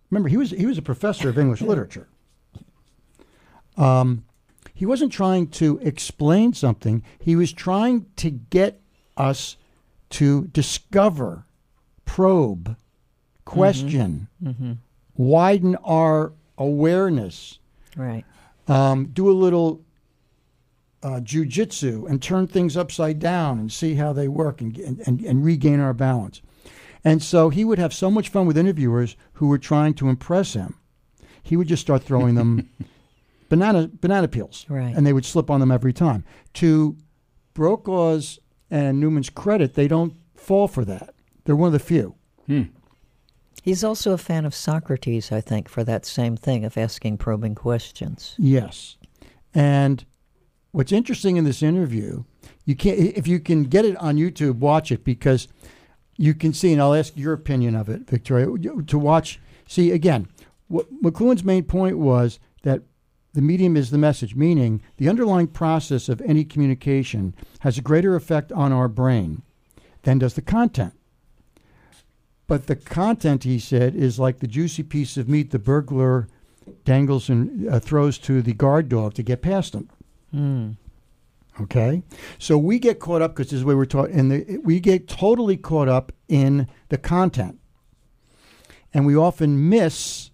Remember, 0.10 0.30
he 0.30 0.38
was 0.38 0.52
he 0.52 0.66
was 0.66 0.78
a 0.78 0.82
professor 0.82 1.28
of 1.30 1.38
English 1.38 1.62
literature. 1.72 2.08
Um, 3.78 4.24
he 4.74 4.86
wasn't 4.86 5.12
trying 5.12 5.48
to 5.62 5.78
explain 5.80 6.54
something. 6.54 7.04
He 7.20 7.36
was 7.36 7.52
trying 7.52 8.06
to 8.18 8.30
get 8.30 8.82
us 9.18 9.58
to 10.12 10.48
discover, 10.48 11.44
probe, 12.06 12.78
question, 13.44 14.28
widen 15.18 15.76
our 15.84 16.32
awareness, 16.58 17.60
Right. 17.98 18.24
um, 18.68 19.08
do 19.08 19.30
a 19.30 19.34
little 19.34 19.82
uh, 21.04 21.20
jujitsu 21.22 22.10
and 22.10 22.22
turn 22.22 22.48
things 22.48 22.78
upside 22.78 23.20
down 23.20 23.60
and 23.60 23.72
see 23.72 23.96
how 23.96 24.14
they 24.14 24.28
work 24.30 24.62
and, 24.62 24.78
and, 24.78 25.20
and 25.22 25.44
regain 25.44 25.80
our 25.82 25.94
balance. 25.94 26.42
And 27.06 27.22
so 27.24 27.50
he 27.50 27.64
would 27.64 27.80
have 27.80 27.94
so 27.94 28.10
much 28.12 28.28
fun 28.30 28.46
with 28.48 28.58
interviewers 28.58 29.16
who 29.34 29.48
were 29.48 29.58
trying 29.60 29.94
to 29.96 30.10
impress 30.10 30.54
him. 30.54 30.76
He 31.44 31.56
would 31.56 31.68
just 31.68 31.82
start 31.82 32.04
throwing 32.04 32.34
them 32.36 32.70
banana 33.50 33.88
banana 34.02 34.28
peels, 34.28 34.66
Right. 34.68 34.94
and 34.96 35.06
they 35.06 35.14
would 35.14 35.24
slip 35.26 35.50
on 35.52 35.60
them 35.60 35.72
every 35.72 35.94
time. 35.94 36.24
To 36.56 36.98
Brokaw's 37.54 38.40
and 38.72 39.00
Newman's 39.00 39.30
credit, 39.30 39.76
they 39.76 39.88
don't 39.88 40.14
fall 40.36 40.68
for 40.68 40.84
that. 40.86 41.14
They're 41.46 41.56
one 41.56 41.68
of 41.68 41.74
the 41.74 41.80
few. 41.80 42.16
Hmm. 42.48 42.64
He's 43.62 43.84
also 43.84 44.12
a 44.12 44.18
fan 44.18 44.46
of 44.46 44.54
Socrates, 44.54 45.32
I 45.32 45.42
think, 45.42 45.70
for 45.70 45.84
that 45.84 46.06
same 46.06 46.36
thing 46.38 46.66
of 46.66 46.78
asking 46.78 47.18
probing 47.18 47.56
questions. 47.56 48.36
Yes. 48.38 48.98
And 49.54 50.06
what's 50.72 50.92
interesting 50.92 51.38
in 51.38 51.46
this 51.46 51.64
interview, 51.64 52.24
you 52.66 52.76
can't 52.76 53.00
if 53.00 53.28
you 53.28 53.40
can 53.40 53.64
get 53.64 53.86
it 53.86 53.96
on 53.98 54.18
YouTube, 54.18 54.56
watch 54.58 54.92
it 54.92 55.04
because 55.04 55.48
you 56.18 56.34
can 56.34 56.54
see, 56.54 56.72
and 56.72 56.82
I'll 56.82 56.94
ask 56.94 57.16
your 57.16 57.34
opinion 57.34 57.76
of 57.76 57.90
it, 57.90 58.08
Victoria, 58.10 58.48
to 58.88 59.00
watch. 59.00 59.40
See 59.68 59.92
again, 59.92 60.28
what 60.68 60.88
McLuhan's 61.02 61.44
main 61.44 61.64
point 61.64 61.98
was 61.98 62.40
that 62.64 62.82
the 63.34 63.42
medium 63.42 63.76
is 63.76 63.90
the 63.90 63.98
message, 63.98 64.36
meaning 64.36 64.82
the 64.98 65.10
underlying 65.10 65.48
process 65.48 66.08
of 66.08 66.22
any 66.22 66.46
communication 66.46 67.36
has 67.60 67.78
a 67.78 67.82
greater 67.82 68.16
effect 68.16 68.52
on 68.52 68.72
our 68.72 68.88
brain 68.88 69.42
than 70.04 70.20
does 70.20 70.36
the 70.36 70.42
content. 70.42 70.94
But 72.48 72.68
the 72.68 72.76
content, 72.76 73.44
he 73.44 73.60
said, 73.60 73.96
is 73.96 74.20
like 74.20 74.40
the 74.40 74.48
juicy 74.48 74.84
piece 74.84 75.18
of 75.18 75.28
meat 75.28 75.52
the 75.52 75.60
burglar 75.60 76.28
dangles 76.86 77.28
and 77.28 77.68
uh, 77.68 77.80
throws 77.80 78.18
to 78.20 78.42
the 78.42 78.54
guard 78.54 78.88
dog 78.88 79.16
to 79.16 79.24
get 79.24 79.42
past 79.42 79.74
him. 79.74 79.90
Okay, 81.62 82.04
so 82.38 82.58
we 82.58 82.80
get 82.80 83.00
caught 83.00 83.22
up 83.22 83.34
because 83.34 83.50
this 83.50 83.60
is 83.60 83.64
way 83.66 83.76
we're 83.76 83.86
taught, 83.86 84.10
and 84.10 84.62
we 84.66 84.82
get 84.82 85.08
totally 85.08 85.56
caught 85.56 85.88
up 85.88 86.12
in 86.28 86.68
the 86.90 86.98
content, 86.98 87.60
and 88.94 89.06
we 89.06 89.16
often 89.16 89.70
miss 89.70 90.32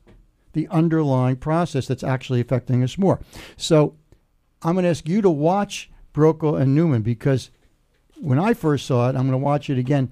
the 0.54 0.68
underlying 0.70 1.36
process 1.36 1.86
that's 1.86 2.04
actually 2.04 2.42
affecting 2.42 2.84
us 2.84 2.98
more. 2.98 3.20
So, 3.56 3.96
I'm 4.64 4.74
going 4.74 4.84
to 4.84 4.90
ask 4.90 5.08
you 5.08 5.22
to 5.22 5.30
watch 5.30 5.92
Brokaw 6.12 6.56
and 6.56 6.74
Newman 6.76 7.04
because 7.04 7.52
when 8.20 8.40
I 8.40 8.54
first 8.54 8.86
saw 8.86 9.08
it, 9.10 9.16
I'm 9.16 9.28
going 9.28 9.32
to 9.32 9.38
watch 9.38 9.70
it 9.70 9.78
again. 9.78 10.12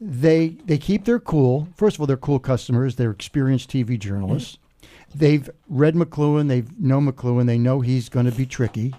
They 0.00 0.56
they 0.64 0.78
keep 0.78 1.04
their 1.04 1.20
cool. 1.20 1.68
First 1.76 1.96
of 1.96 2.00
all, 2.00 2.06
they're 2.06 2.16
cool 2.16 2.40
customers. 2.40 2.96
They're 2.96 3.12
experienced 3.12 3.70
TV 3.70 3.98
journalists. 3.98 4.58
They've 5.14 5.48
read 5.68 5.94
McLuhan. 5.94 6.48
They 6.48 6.64
know 6.78 7.00
McLuhan. 7.00 7.46
They 7.46 7.58
know 7.58 7.80
he's 7.80 8.08
going 8.08 8.26
to 8.26 8.32
be 8.32 8.46
tricky. 8.46 8.94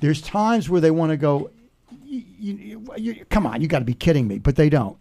There's 0.00 0.20
times 0.20 0.68
where 0.68 0.80
they 0.80 0.90
want 0.90 1.10
to 1.10 1.16
go, 1.16 1.50
"You- 2.04 2.24
you- 2.38 2.86
you- 2.96 3.24
come 3.30 3.46
on, 3.46 3.60
you 3.60 3.68
got 3.68 3.78
to 3.80 3.84
be 3.84 3.94
kidding 3.94 4.26
me, 4.28 4.38
but 4.38 4.56
they 4.56 4.68
don't. 4.68 4.98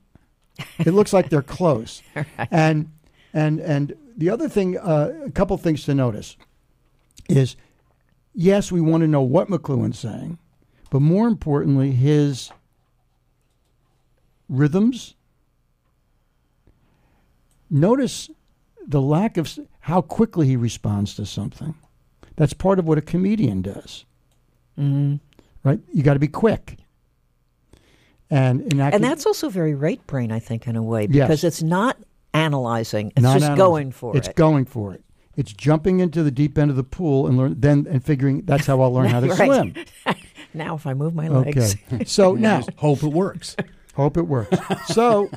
It 0.79 0.91
looks 0.93 1.13
like 1.13 1.29
they're 1.29 1.41
close. 1.41 2.01
And 2.51 2.91
and 3.33 3.59
and 3.59 3.95
the 4.15 4.29
other 4.29 4.47
thing, 4.47 4.77
uh, 4.77 5.11
a 5.25 5.31
couple 5.31 5.57
things 5.57 5.83
to 5.85 5.95
notice 5.95 6.37
is, 7.27 7.55
yes, 8.35 8.71
we 8.71 8.79
want 8.79 9.01
to 9.01 9.07
know 9.07 9.21
what 9.23 9.47
McLuhan's 9.49 9.97
saying, 9.97 10.37
but 10.91 10.99
more 11.01 11.27
importantly, 11.27 11.91
his 11.93 12.51
rhythms. 14.47 15.15
Notice 17.69 18.29
the 18.87 19.01
lack 19.01 19.37
of 19.37 19.57
how 19.81 20.01
quickly 20.01 20.47
he 20.47 20.55
responds 20.55 21.15
to 21.15 21.25
something. 21.25 21.73
That's 22.35 22.53
part 22.53 22.77
of 22.79 22.85
what 22.85 22.97
a 22.97 23.01
comedian 23.01 23.61
does, 23.63 24.05
hmm 24.75 25.15
right? 25.63 25.79
You 25.93 26.03
got 26.03 26.13
to 26.13 26.19
be 26.19 26.27
quick. 26.27 26.77
And 28.29 28.61
in 28.61 28.77
that 28.79 28.93
And 28.93 29.03
ca- 29.03 29.09
that's 29.09 29.25
also 29.25 29.49
very 29.49 29.75
right 29.75 30.05
brain, 30.07 30.31
I 30.31 30.39
think, 30.39 30.67
in 30.67 30.75
a 30.75 30.81
way, 30.83 31.07
Yes. 31.09 31.27
because 31.27 31.43
it's 31.43 31.61
not 31.61 31.97
analyzing; 32.33 33.07
it's 33.15 33.21
not 33.21 33.33
just 33.33 33.45
analyzing. 33.45 33.57
going 33.57 33.91
for 33.91 34.17
it's 34.17 34.27
it. 34.27 34.31
It's 34.31 34.37
going 34.37 34.65
for 34.65 34.93
it. 34.93 35.03
It's 35.35 35.53
jumping 35.53 35.99
into 35.99 36.23
the 36.23 36.31
deep 36.31 36.57
end 36.57 36.69
of 36.71 36.77
the 36.77 36.83
pool 36.83 37.27
and 37.27 37.37
learn 37.37 37.55
then 37.59 37.87
and 37.89 38.03
figuring 38.03 38.41
that's 38.45 38.65
how 38.65 38.81
I'll 38.81 38.93
learn 38.93 39.07
how 39.07 39.19
to 39.19 39.27
Right. 39.35 39.37
swim. 40.05 40.15
now, 40.53 40.75
if 40.75 40.87
I 40.87 40.93
move 40.93 41.13
my 41.15 41.27
legs, 41.27 41.75
Okay. 41.91 42.05
So 42.05 42.33
now 42.33 42.57
Just 42.61 42.71
hope 42.77 43.03
it 43.03 43.11
works. 43.13 43.55
Hope 43.95 44.17
it 44.17 44.23
works. 44.27 44.57
So, 44.87 45.29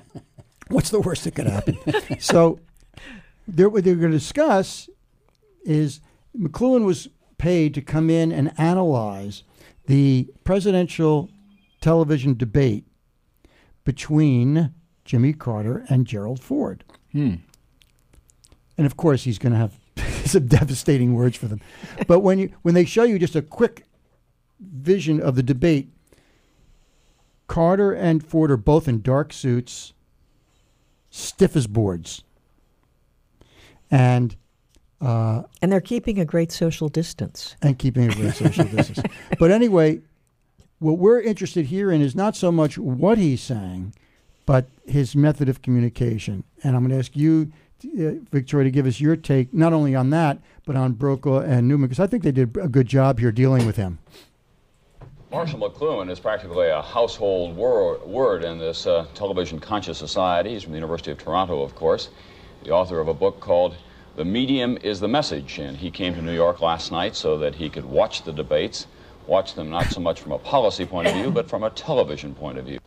what's 0.69 0.89
the 0.91 1.01
worst 1.01 1.25
that 1.25 1.35
could 1.35 1.47
happen? 1.47 1.77
So, 2.21 2.59
they're, 3.47 3.69
what 3.69 3.85
they're 3.85 3.95
going 3.97 4.13
to 4.13 4.17
discuss 4.19 4.89
is 5.65 6.01
McLuhan 6.39 6.87
was 6.87 7.09
paid 7.39 7.75
to 7.75 7.83
come 7.83 8.11
in 8.11 8.33
and 8.33 8.53
analyze 8.59 9.43
the 9.87 10.29
presidential 10.45 11.31
television 11.81 12.37
debate 12.37 12.85
between 13.85 14.73
Jimmy 15.05 15.33
Carter 15.33 15.85
and 15.89 16.07
Gerald 16.07 16.43
Ford. 16.43 16.85
Hmm. 17.13 17.37
And 18.77 18.87
of 18.87 18.97
course, 18.97 19.25
he's 19.25 19.39
going 19.39 19.53
to 19.53 19.59
have 19.59 19.79
some 20.27 20.47
devastating 20.47 21.15
words 21.15 21.37
for 21.37 21.47
them. 21.47 21.61
But 22.07 22.21
when 22.21 22.39
you 22.39 22.53
when 22.63 22.75
they 22.75 22.85
show 22.85 23.05
you 23.05 23.19
just 23.19 23.37
a 23.37 23.43
quick 23.43 23.85
vision 24.61 25.21
of 25.21 25.37
the 25.37 25.43
debate, 25.43 25.89
Carter 27.47 27.93
and 27.93 28.25
Ford 28.27 28.51
are 28.51 28.57
both 28.57 28.89
in 28.89 29.01
dark 29.01 29.33
suits, 29.33 29.93
stiff 31.11 31.57
as 31.57 31.67
boards, 31.67 32.23
and 33.91 34.37
uh, 35.01 35.43
and 35.61 35.71
they're 35.71 35.81
keeping 35.81 36.19
a 36.19 36.25
great 36.25 36.53
social 36.53 36.89
distance. 36.89 37.57
and 37.63 37.79
keeping 37.79 38.11
a 38.11 38.15
great 38.15 38.35
social 38.35 38.65
distance. 38.65 39.01
But 39.39 39.51
anyway, 39.51 40.01
what 40.79 40.99
we're 40.99 41.21
interested 41.21 41.67
here 41.67 41.91
in 41.91 42.01
is 42.01 42.15
not 42.15 42.37
so 42.37 42.51
much 42.51 42.79
what 42.79 43.19
he's 43.19 43.43
saying, 43.43 43.95
but 44.47 44.67
his 44.87 45.15
method 45.17 45.49
of 45.49 45.63
communication. 45.63 46.45
And 46.63 46.77
I'm 46.77 46.83
going 46.83 46.93
to 46.93 46.99
ask 46.99 47.17
you, 47.17 47.53
uh, 47.85 48.23
Victoria, 48.33 48.65
to 48.65 48.71
give 48.71 48.87
us 48.87 49.01
your 49.01 49.17
take 49.17 49.53
not 49.53 49.73
only 49.73 49.95
on 49.95 50.11
that, 50.11 50.39
but 50.65 50.77
on 50.77 50.93
Brokaw 50.93 51.41
and 51.41 51.69
Newman, 51.69 51.89
because 51.89 52.01
I 52.01 52.07
think 52.07 52.23
they 52.23 52.33
did 52.33 52.57
a 52.57 52.69
good 52.69 52.87
job 52.87 53.19
here 53.19 53.33
dealing 53.33 53.67
with 53.67 53.77
him. 53.77 53.99
Marshall 55.31 55.59
McLuhan 55.59 56.11
is 56.11 56.21
practically 56.21 56.69
a 56.69 56.81
household 56.81 57.57
wor- 57.57 57.99
word 58.07 58.45
in 58.45 58.59
this 58.59 58.87
uh, 58.87 59.07
television 59.15 59.59
conscious 59.59 59.99
society. 59.99 60.51
He's 60.51 60.63
from 60.63 60.73
the 60.73 60.79
University 60.79 61.11
of 61.11 61.19
Toronto, 61.19 61.63
of 61.63 61.75
course, 61.75 62.09
the 62.63 62.71
author 62.71 63.01
of 63.01 63.09
a 63.09 63.15
book 63.15 63.41
called 63.41 63.77
The 64.17 64.25
Medium 64.25 64.79
is 64.83 64.99
the 64.99 65.09
Message. 65.09 65.59
And 65.59 65.77
he 65.77 65.91
came 65.91 66.15
to 66.15 66.23
New 66.23 66.35
York 66.35 66.63
last 66.63 66.91
night 66.91 67.15
so 67.15 67.37
that 67.39 67.55
he 67.55 67.69
could 67.69 67.85
watch 67.85 68.23
the 68.23 68.33
debates, 68.33 68.87
watch 69.27 69.55
them 69.55 69.69
not 69.69 69.87
so 69.87 70.01
much 70.01 70.21
from 70.21 70.33
a 70.33 70.39
policy 70.39 70.87
point 70.87 71.09
of 71.09 71.15
view, 71.15 71.31
but 71.31 71.49
from 71.49 71.63
a 71.63 71.71
television 71.71 72.35
point 72.35 72.57
of 72.57 72.65
view. 72.65 72.79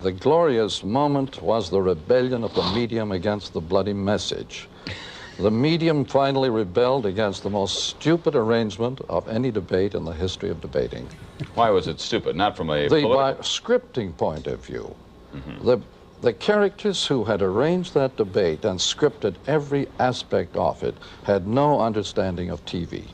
The 0.00 0.12
glorious 0.12 0.84
moment 0.84 1.42
was 1.42 1.70
the 1.70 1.80
rebellion 1.80 2.44
of 2.44 2.54
the 2.54 2.62
medium 2.74 3.12
against 3.12 3.54
the 3.54 3.60
bloody 3.62 3.94
message. 3.94 4.68
The 5.38 5.50
medium 5.50 6.04
finally 6.04 6.50
rebelled 6.50 7.06
against 7.06 7.44
the 7.44 7.50
most 7.50 7.88
stupid 7.88 8.34
arrangement 8.34 9.00
of 9.08 9.26
any 9.28 9.50
debate 9.50 9.94
in 9.94 10.04
the 10.04 10.12
history 10.12 10.50
of 10.50 10.60
debating. 10.60 11.08
Why 11.54 11.70
was 11.70 11.86
it 11.86 11.98
stupid? 11.98 12.36
Not 12.36 12.56
from 12.56 12.70
a 12.70 12.88
The 12.88 13.02
by 13.04 13.34
scripting 13.34 14.16
point 14.16 14.46
of 14.46 14.64
view, 14.64 14.94
mm-hmm. 15.34 15.64
the, 15.64 15.80
the 16.20 16.32
characters 16.32 17.06
who 17.06 17.24
had 17.24 17.42
arranged 17.42 17.94
that 17.94 18.16
debate 18.16 18.64
and 18.64 18.78
scripted 18.78 19.36
every 19.46 19.86
aspect 19.98 20.56
of 20.56 20.82
it 20.82 20.96
had 21.24 21.46
no 21.46 21.80
understanding 21.80 22.50
of 22.50 22.64
TV. 22.64 23.04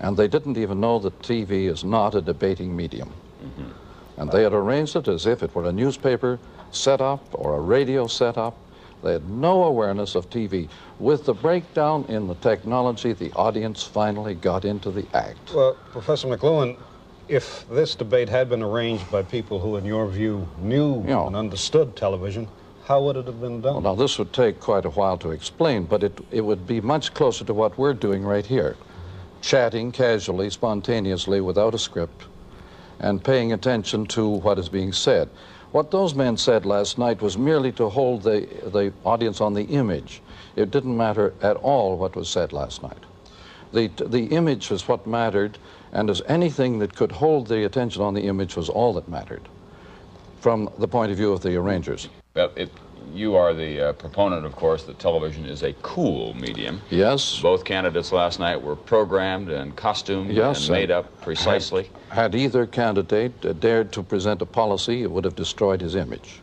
And 0.00 0.16
they 0.16 0.28
didn't 0.28 0.56
even 0.56 0.80
know 0.80 0.98
that 1.00 1.20
TV 1.20 1.68
is 1.68 1.84
not 1.84 2.14
a 2.14 2.20
debating 2.20 2.74
medium. 2.74 3.12
Mm-hmm. 3.42 4.20
And 4.20 4.30
they 4.32 4.42
had 4.42 4.52
arranged 4.52 4.96
it 4.96 5.08
as 5.08 5.26
if 5.26 5.42
it 5.42 5.54
were 5.54 5.64
a 5.64 5.72
newspaper 5.72 6.38
setup 6.72 7.24
or 7.32 7.56
a 7.56 7.60
radio 7.60 8.06
setup. 8.06 8.56
They 9.02 9.12
had 9.12 9.30
no 9.30 9.64
awareness 9.64 10.16
of 10.16 10.28
TV. 10.28 10.68
With 10.98 11.24
the 11.24 11.34
breakdown 11.34 12.04
in 12.08 12.26
the 12.26 12.34
technology, 12.36 13.12
the 13.12 13.32
audience 13.34 13.84
finally 13.84 14.34
got 14.34 14.64
into 14.64 14.90
the 14.90 15.06
act. 15.14 15.54
Well, 15.54 15.76
Professor 15.92 16.26
McLuhan, 16.26 16.76
if 17.28 17.68
this 17.68 17.94
debate 17.94 18.28
had 18.28 18.48
been 18.48 18.62
arranged 18.62 19.10
by 19.10 19.22
people 19.22 19.60
who, 19.60 19.76
in 19.76 19.84
your 19.84 20.06
view, 20.08 20.48
knew 20.58 21.04
Yeah. 21.06 21.26
and 21.26 21.36
understood 21.36 21.94
television, 21.94 22.48
how 22.84 23.02
would 23.02 23.16
it 23.16 23.26
have 23.26 23.40
been 23.40 23.60
done? 23.60 23.74
Well, 23.74 23.94
now 23.94 23.94
this 23.94 24.18
would 24.18 24.32
take 24.32 24.60
quite 24.60 24.86
a 24.86 24.90
while 24.90 25.18
to 25.18 25.30
explain, 25.30 25.84
but 25.84 26.02
it, 26.02 26.18
it 26.30 26.40
would 26.40 26.66
be 26.66 26.80
much 26.80 27.12
closer 27.12 27.44
to 27.44 27.52
what 27.52 27.76
we're 27.76 27.92
doing 27.92 28.24
right 28.24 28.46
here. 28.46 28.76
Chatting 29.42 29.92
casually, 29.92 30.48
spontaneously, 30.50 31.40
without 31.40 31.74
a 31.74 31.78
script, 31.78 32.24
and 32.98 33.22
paying 33.22 33.52
attention 33.52 34.06
to 34.06 34.26
what 34.28 34.58
is 34.58 34.68
being 34.68 34.92
said. 34.92 35.28
What 35.70 35.90
those 35.90 36.14
men 36.14 36.38
said 36.38 36.64
last 36.64 36.96
night 36.96 37.20
was 37.20 37.36
merely 37.36 37.72
to 37.72 37.90
hold 37.90 38.22
the, 38.22 38.48
the 38.72 38.92
audience 39.04 39.42
on 39.42 39.52
the 39.52 39.64
image. 39.64 40.22
It 40.56 40.70
didn't 40.70 40.96
matter 40.96 41.34
at 41.42 41.56
all 41.56 41.98
what 41.98 42.16
was 42.16 42.28
said 42.30 42.54
last 42.54 42.82
night. 42.82 43.04
The, 43.72 43.88
the 43.88 44.24
image 44.28 44.70
was 44.70 44.88
what 44.88 45.06
mattered, 45.06 45.58
and 45.92 46.10
as 46.10 46.22
anything 46.26 46.78
that 46.78 46.94
could 46.94 47.12
hold 47.12 47.46
the 47.46 47.64
attention 47.64 48.02
on 48.02 48.14
the 48.14 48.22
image 48.22 48.56
was 48.56 48.68
all 48.68 48.92
that 48.94 49.08
mattered 49.08 49.48
from 50.40 50.70
the 50.78 50.88
point 50.88 51.10
of 51.10 51.16
view 51.16 51.32
of 51.32 51.42
the 51.42 51.56
arrangers. 51.56 52.08
Well, 52.34 52.52
it, 52.56 52.70
you 53.14 53.34
are 53.34 53.54
the 53.54 53.88
uh, 53.88 53.92
proponent, 53.94 54.44
of 54.44 54.54
course, 54.54 54.84
that 54.84 54.98
television 54.98 55.44
is 55.44 55.62
a 55.62 55.72
cool 55.82 56.34
medium. 56.34 56.80
Yes? 56.90 57.40
Both 57.40 57.64
candidates 57.64 58.12
last 58.12 58.38
night 58.38 58.60
were 58.60 58.76
programmed 58.76 59.48
and 59.48 59.74
costumed 59.76 60.30
Yes, 60.30 60.68
and 60.68 60.76
made 60.76 60.90
up 60.90 61.20
precisely. 61.22 61.90
Had 62.10 62.34
either 62.34 62.66
candidate 62.66 63.32
uh, 63.44 63.52
dared 63.54 63.92
to 63.92 64.02
present 64.02 64.42
a 64.42 64.46
policy, 64.46 65.02
it 65.02 65.10
would 65.10 65.24
have 65.24 65.36
destroyed 65.36 65.80
his 65.80 65.94
image. 65.94 66.40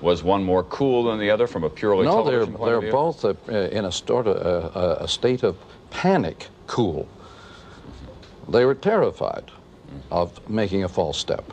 Was 0.00 0.22
one 0.22 0.44
more 0.44 0.62
cool 0.64 1.04
than 1.04 1.18
the 1.18 1.30
other 1.30 1.46
from 1.46 1.64
a 1.64 1.70
purely 1.70 2.04
no, 2.04 2.22
they're, 2.22 2.46
they're 2.46 2.76
of 2.76 2.82
view? 2.82 2.92
both 2.92 3.24
uh, 3.24 3.34
in 3.48 3.84
a, 3.84 3.92
sort 3.92 4.28
of, 4.28 4.76
uh, 4.76 5.02
a 5.02 5.08
state 5.08 5.42
of 5.42 5.56
panic 5.90 6.46
cool. 6.66 7.08
They 8.48 8.64
were 8.64 8.74
terrified 8.74 9.50
of 10.10 10.48
making 10.48 10.84
a 10.84 10.88
false 10.88 11.18
step. 11.18 11.52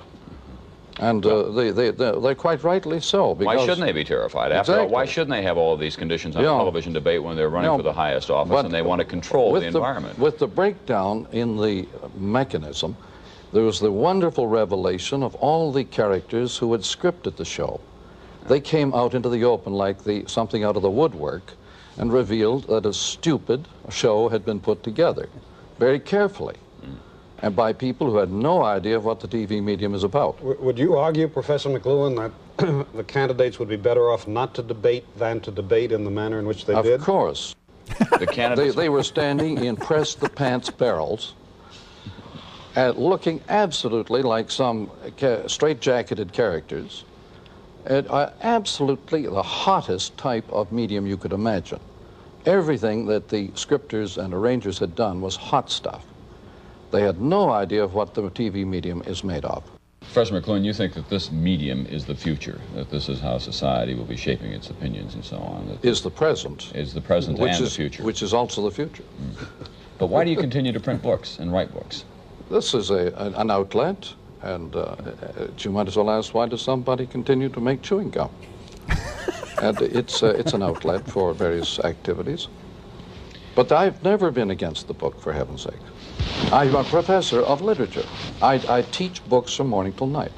And 0.97 1.25
uh, 1.25 1.51
they, 1.51 1.71
they, 1.71 1.91
they, 1.91 2.11
they're 2.11 2.35
quite 2.35 2.63
rightly 2.63 3.01
so. 3.01 3.33
Why 3.33 3.57
shouldn't 3.57 3.81
they 3.81 3.91
be 3.91 4.05
terrified? 4.05 4.53
After 4.53 4.79
all, 4.79 4.87
why 4.87 5.03
shouldn't 5.03 5.31
they 5.31 5.41
have 5.41 5.57
all 5.57 5.73
of 5.73 5.79
these 5.79 5.97
conditions 5.97 6.37
on 6.37 6.43
Yeah. 6.43 6.55
a 6.55 6.57
television 6.57 6.93
debate 6.93 7.21
when 7.21 7.35
they're 7.35 7.49
running 7.49 7.77
for 7.77 7.83
the 7.83 7.91
highest 7.91 8.29
office 8.29 8.49
but 8.51 8.63
and 8.65 8.73
they 8.73 8.81
want 8.81 8.99
to 8.99 9.05
control 9.05 9.51
with 9.51 9.63
the 9.63 9.67
environment? 9.67 10.17
with 10.17 10.39
the 10.39 10.47
breakdown 10.47 11.27
in 11.33 11.57
the 11.57 11.85
mechanism, 12.15 12.95
there 13.51 13.63
was 13.63 13.81
the 13.81 13.91
wonderful 13.91 14.47
revelation 14.47 15.21
of 15.21 15.35
all 15.35 15.73
the 15.73 15.83
characters 15.83 16.57
who 16.57 16.71
had 16.71 16.81
scripted 16.81 17.35
the 17.35 17.45
show. 17.45 17.81
They 18.47 18.61
came 18.61 18.93
out 18.93 19.13
into 19.13 19.27
the 19.27 19.43
open 19.43 19.73
like 19.73 20.05
the, 20.05 20.23
something 20.27 20.63
out 20.63 20.77
of 20.77 20.81
the 20.81 20.89
woodwork 20.89 21.53
and 21.97 22.13
revealed 22.13 22.67
that 22.67 22.85
a 22.85 22.93
stupid 22.93 23.67
show 23.89 24.29
had 24.29 24.45
been 24.45 24.61
put 24.61 24.81
together 24.83 25.27
very 25.77 25.99
carefully 25.99 26.55
and 27.41 27.55
by 27.55 27.73
people 27.73 28.09
who 28.09 28.17
had 28.17 28.31
no 28.31 28.63
idea 28.63 28.99
what 28.99 29.19
the 29.19 29.27
TV 29.27 29.61
medium 29.61 29.93
is 29.93 30.03
about. 30.03 30.37
W- 30.37 30.59
would 30.61 30.79
you 30.79 30.95
argue, 30.95 31.27
Professor 31.27 31.69
McLuhan, 31.69 32.15
that 32.57 32.87
the 32.93 33.03
candidates 33.03 33.59
would 33.59 33.67
be 33.67 33.75
better 33.75 34.09
off 34.09 34.27
not 34.27 34.53
to 34.55 34.63
debate 34.63 35.05
than 35.17 35.41
to 35.41 35.51
debate 35.51 35.91
in 35.91 36.03
the 36.03 36.11
manner 36.11 36.39
in 36.39 36.45
which 36.45 36.65
they 36.65 36.73
Of 36.73 36.85
did? 36.85 36.95
Of 36.95 37.01
course. 37.01 37.55
the 38.19 38.27
candidates 38.27 38.75
they 38.75 38.89
were 38.89 39.03
standing 39.03 39.63
in 39.63 39.75
press 39.75 40.15
the 40.15 40.29
pants 40.29 40.69
barrels, 40.69 41.33
uh, 42.75 42.93
looking 42.95 43.41
absolutely 43.47 44.21
like 44.21 44.49
some 44.49 44.89
ca- 45.17 45.47
straight-jacketed 45.47 46.33
characters. 46.33 47.03
And, 47.85 48.07
uh, 48.07 48.31
absolutely 48.41 49.23
the 49.27 49.43
hottest 49.43 50.17
type 50.17 50.49
of 50.51 50.71
medium 50.71 51.05
you 51.05 51.17
could 51.17 51.33
imagine. 51.33 51.79
Everything 52.45 53.05
that 53.07 53.29
the 53.29 53.49
scripters 53.55 54.17
and 54.17 54.33
arrangers 54.33 54.79
had 54.79 54.95
done 54.95 55.21
was 55.21 55.35
hot 55.35 55.69
stuff. 55.69 56.05
They 56.91 57.01
had 57.01 57.21
no 57.21 57.49
idea 57.49 57.83
of 57.83 57.93
what 57.93 58.13
the 58.13 58.23
TV 58.23 58.65
medium 58.65 59.01
is 59.05 59.23
made 59.23 59.45
of. 59.45 59.63
Professor 60.01 60.39
McLuhan, 60.39 60.63
you 60.63 60.71
think 60.71 60.93
that 60.93 61.09
this 61.09 61.31
medium 61.31 61.85
is 61.87 62.05
the 62.05 62.15
future, 62.15 62.61
that 62.73 62.89
this 62.89 63.09
is 63.09 63.19
how 63.19 63.37
society 63.37 63.95
will 63.95 64.05
be 64.05 64.15
shaping 64.15 64.51
its 64.51 64.69
opinions 64.69 65.15
and 65.15 65.25
so 65.25 65.37
on, 65.37 65.77
Is 65.81 66.01
the 66.01 66.11
present, 66.11 66.71
is 66.73 66.93
the 66.93 67.01
present 67.01 67.37
which 67.39 67.53
and 67.55 67.63
is 67.63 67.71
the 67.71 67.75
future. 67.75 68.03
which 68.03 68.21
is 68.21 68.33
also 68.33 68.61
the 68.61 68.71
future. 68.71 69.03
But 69.97 70.07
why 70.07 70.23
do 70.23 70.29
you 70.31 70.37
continue 70.37 70.71
to 70.71 70.79
print 70.79 71.01
books 71.01 71.39
and 71.39 71.51
write 71.51 71.73
books? 71.73 72.05
This 72.49 72.73
is 72.73 72.91
a, 72.91 73.07
an 73.17 73.33
an 73.35 73.51
outlet, 73.51 74.13
and 74.41 74.75
uh, 74.75 74.79
uh, 74.79 75.47
you 75.57 75.71
might 75.71 75.87
as 75.87 75.97
well 75.97 76.09
ask 76.11 76.33
why 76.33 76.47
does 76.47 76.61
somebody 76.61 77.07
continue 77.07 77.49
to 77.49 77.59
make 77.59 77.81
chewing 77.81 78.11
gum? 78.11 78.29
and 79.61 79.81
it's, 79.81 80.21
uh, 80.21 80.27
it's 80.37 80.53
an 80.53 80.61
outlet 80.61 81.05
for 81.09 81.33
various 81.33 81.79
activities. 81.79 82.47
But 83.55 83.71
I've 83.71 84.03
never 84.03 84.31
been 84.31 84.51
against 84.51 84.87
the 84.87 84.93
book, 84.93 85.19
for 85.19 85.33
heaven's 85.33 85.63
sake. 85.63 85.83
I'm 86.51 86.75
a 86.75 86.83
professor 86.83 87.41
of 87.41 87.61
literature. 87.61 88.05
I, 88.41 88.61
I 88.69 88.81
teach 88.83 89.23
books 89.27 89.53
from 89.53 89.67
morning 89.67 89.93
till 89.93 90.07
night. 90.07 90.31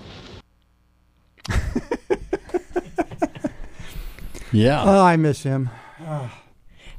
Yeah. 4.52 4.84
Oh, 4.84 5.04
I 5.04 5.18
miss 5.18 5.44
him. 5.44 5.70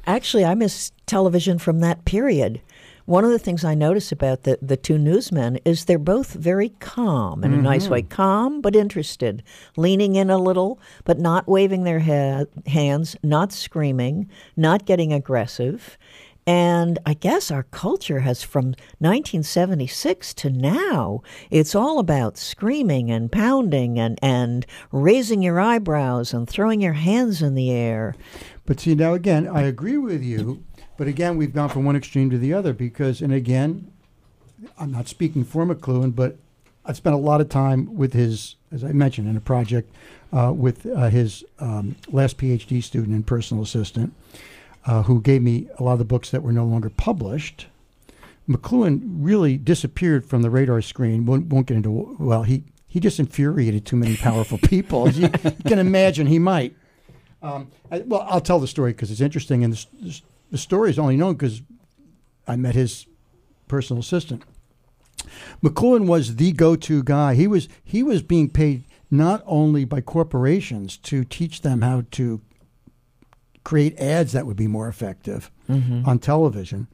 Actually, 0.05 0.45
I 0.45 0.55
miss 0.55 0.91
television 1.05 1.59
from 1.59 1.79
that 1.79 2.05
period. 2.05 2.61
One 3.05 3.25
of 3.25 3.31
the 3.31 3.39
things 3.39 3.65
I 3.65 3.73
notice 3.73 4.11
about 4.11 4.43
the, 4.43 4.59
the 4.61 4.77
two 4.77 4.99
newsmen 4.99 5.57
is 5.65 5.85
they're 5.85 5.97
both 5.97 6.33
very 6.33 6.69
calm 6.79 7.43
in 7.43 7.53
a 7.53 7.57
nice 7.57 7.85
mm-hmm. 7.85 7.93
way. 7.93 8.01
Calm 8.03 8.61
but 8.61 8.75
interested, 8.75 9.41
leaning 9.75 10.15
in 10.15 10.29
a 10.29 10.37
little, 10.37 10.79
but 11.05 11.17
not 11.17 11.47
waving 11.47 11.85
their 11.85 11.99
ha- 11.99 12.45
hands, 12.67 13.15
not 13.23 13.51
screaming, 13.51 14.29
not 14.55 14.85
getting 14.85 15.11
aggressive. 15.11 15.97
And 16.45 16.97
I 17.05 17.13
guess 17.13 17.51
our 17.51 17.63
culture 17.63 18.21
has 18.21 18.41
from 18.41 18.75
1976 18.99 20.33
to 20.35 20.49
now, 20.49 21.21
it's 21.51 21.75
all 21.75 21.99
about 21.99 22.37
screaming 22.37 23.11
and 23.11 23.31
pounding 23.31 23.99
and, 23.99 24.17
and 24.21 24.65
raising 24.91 25.43
your 25.43 25.59
eyebrows 25.59 26.33
and 26.33 26.49
throwing 26.49 26.81
your 26.81 26.93
hands 26.93 27.41
in 27.41 27.53
the 27.53 27.69
air. 27.71 28.15
But 28.65 28.79
see, 28.79 28.95
now 28.95 29.13
again, 29.13 29.47
I 29.47 29.61
agree 29.61 29.97
with 29.97 30.23
you. 30.23 30.63
But 30.97 31.07
again, 31.07 31.37
we've 31.37 31.53
gone 31.53 31.69
from 31.69 31.85
one 31.85 31.95
extreme 31.95 32.29
to 32.31 32.37
the 32.37 32.53
other 32.53 32.73
because, 32.73 33.21
and 33.21 33.31
again, 33.31 33.91
I'm 34.77 34.91
not 34.91 35.07
speaking 35.07 35.45
for 35.45 35.65
McLuhan, 35.65 36.15
but 36.15 36.37
I've 36.85 36.97
spent 36.97 37.13
a 37.13 37.19
lot 37.19 37.41
of 37.41 37.49
time 37.49 37.95
with 37.95 38.13
his, 38.13 38.55
as 38.71 38.83
I 38.83 38.91
mentioned, 38.91 39.29
in 39.29 39.37
a 39.37 39.41
project 39.41 39.93
uh, 40.33 40.51
with 40.55 40.85
uh, 40.85 41.09
his 41.09 41.43
um, 41.59 41.95
last 42.11 42.37
PhD 42.37 42.83
student 42.83 43.13
and 43.13 43.25
personal 43.25 43.63
assistant, 43.63 44.13
uh, 44.85 45.03
who 45.03 45.21
gave 45.21 45.41
me 45.41 45.67
a 45.77 45.83
lot 45.83 45.93
of 45.93 45.99
the 45.99 46.05
books 46.05 46.31
that 46.31 46.43
were 46.43 46.51
no 46.51 46.65
longer 46.65 46.89
published. 46.89 47.67
McLuhan 48.47 49.01
really 49.03 49.57
disappeared 49.57 50.25
from 50.25 50.41
the 50.41 50.49
radar 50.49 50.81
screen. 50.81 51.25
Won't, 51.25 51.47
won't 51.47 51.67
get 51.67 51.77
into 51.77 52.15
well, 52.19 52.43
he 52.43 52.63
he 52.87 52.99
just 52.99 53.19
infuriated 53.19 53.85
too 53.85 53.95
many 53.95 54.17
powerful 54.17 54.57
people. 54.63 55.07
As 55.07 55.19
you, 55.19 55.29
can 55.29 55.77
imagine, 55.77 56.25
he 56.25 56.39
might. 56.39 56.75
Um, 57.41 57.69
I, 57.91 57.99
well, 57.99 58.25
I'll 58.27 58.41
tell 58.41 58.59
the 58.59 58.67
story 58.67 58.91
because 58.91 59.11
it's 59.11 59.21
interesting, 59.21 59.63
and 59.63 59.73
the, 59.73 60.21
the 60.51 60.57
story 60.57 60.89
is 60.89 60.97
only 60.97 61.15
known 61.15 61.35
because 61.35 61.61
I 62.47 62.55
met 62.55 62.73
his 62.73 63.05
personal 63.67 64.01
assistant. 64.01 64.43
McLuhan 65.63 66.07
was 66.07 66.37
the 66.37 66.51
go-to 66.51 67.03
guy. 67.03 67.35
He 67.35 67.47
was 67.47 67.69
he 67.83 68.01
was 68.01 68.23
being 68.23 68.49
paid 68.49 68.83
not 69.11 69.43
only 69.45 69.85
by 69.85 70.01
corporations 70.01 70.97
to 70.97 71.23
teach 71.23 71.61
them 71.61 71.81
how 71.81 72.03
to 72.11 72.41
create 73.69 73.95
ads 73.99 74.31
that 74.31 74.47
would 74.47 74.57
be 74.57 74.65
more 74.65 74.87
effective 74.87 75.51
on 76.03 76.17
television. 76.17 76.87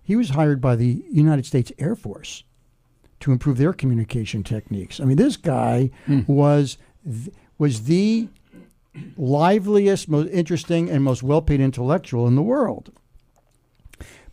He 0.00 0.14
was 0.14 0.30
hired 0.30 0.60
by 0.60 0.76
the 0.76 1.02
United 1.10 1.44
States 1.44 1.72
Air 1.76 1.96
Force 1.96 2.44
to 3.18 3.32
improve 3.32 3.58
their 3.58 3.72
communication 3.72 4.44
techniques. 4.44 5.00
I 5.00 5.06
mean, 5.06 5.16
this 5.16 5.36
guy 5.36 5.90
was 6.28 6.78
th- 7.04 7.34
was 7.58 7.82
the 7.82 8.28
liveliest, 9.16 10.08
most 10.08 10.30
interesting, 10.30 10.88
and 10.88 11.02
most 11.02 11.24
well-paid 11.24 11.60
intellectual 11.60 12.28
in 12.28 12.36
the 12.36 12.42
world. 12.42 12.92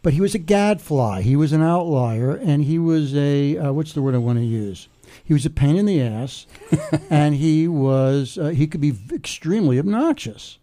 But 0.03 0.13
he 0.13 0.21
was 0.21 0.35
a 0.35 0.39
gadfly. 0.53 1.23
He 1.23 1.35
was 1.35 1.51
an 1.51 1.63
outlier, 1.63 2.35
and 2.35 2.63
he 2.65 2.77
was 2.77 3.15
a 3.15 3.57
uh, 3.57 3.73
what's 3.73 3.93
the 3.93 4.03
word 4.03 4.13
I 4.13 4.19
want 4.19 4.37
to 4.37 4.45
use? 4.45 4.87
He 5.23 5.33
was 5.33 5.47
a 5.47 5.49
pain 5.49 5.75
in 5.75 5.87
the 5.87 5.99
ass, 5.99 6.45
and 7.09 7.33
he 7.33 7.67
was 7.67 8.37
uh, 8.37 8.49
he 8.49 8.67
could 8.67 8.81
be 8.81 8.93
extremely 9.11 9.79
obnoxious. 9.79 10.59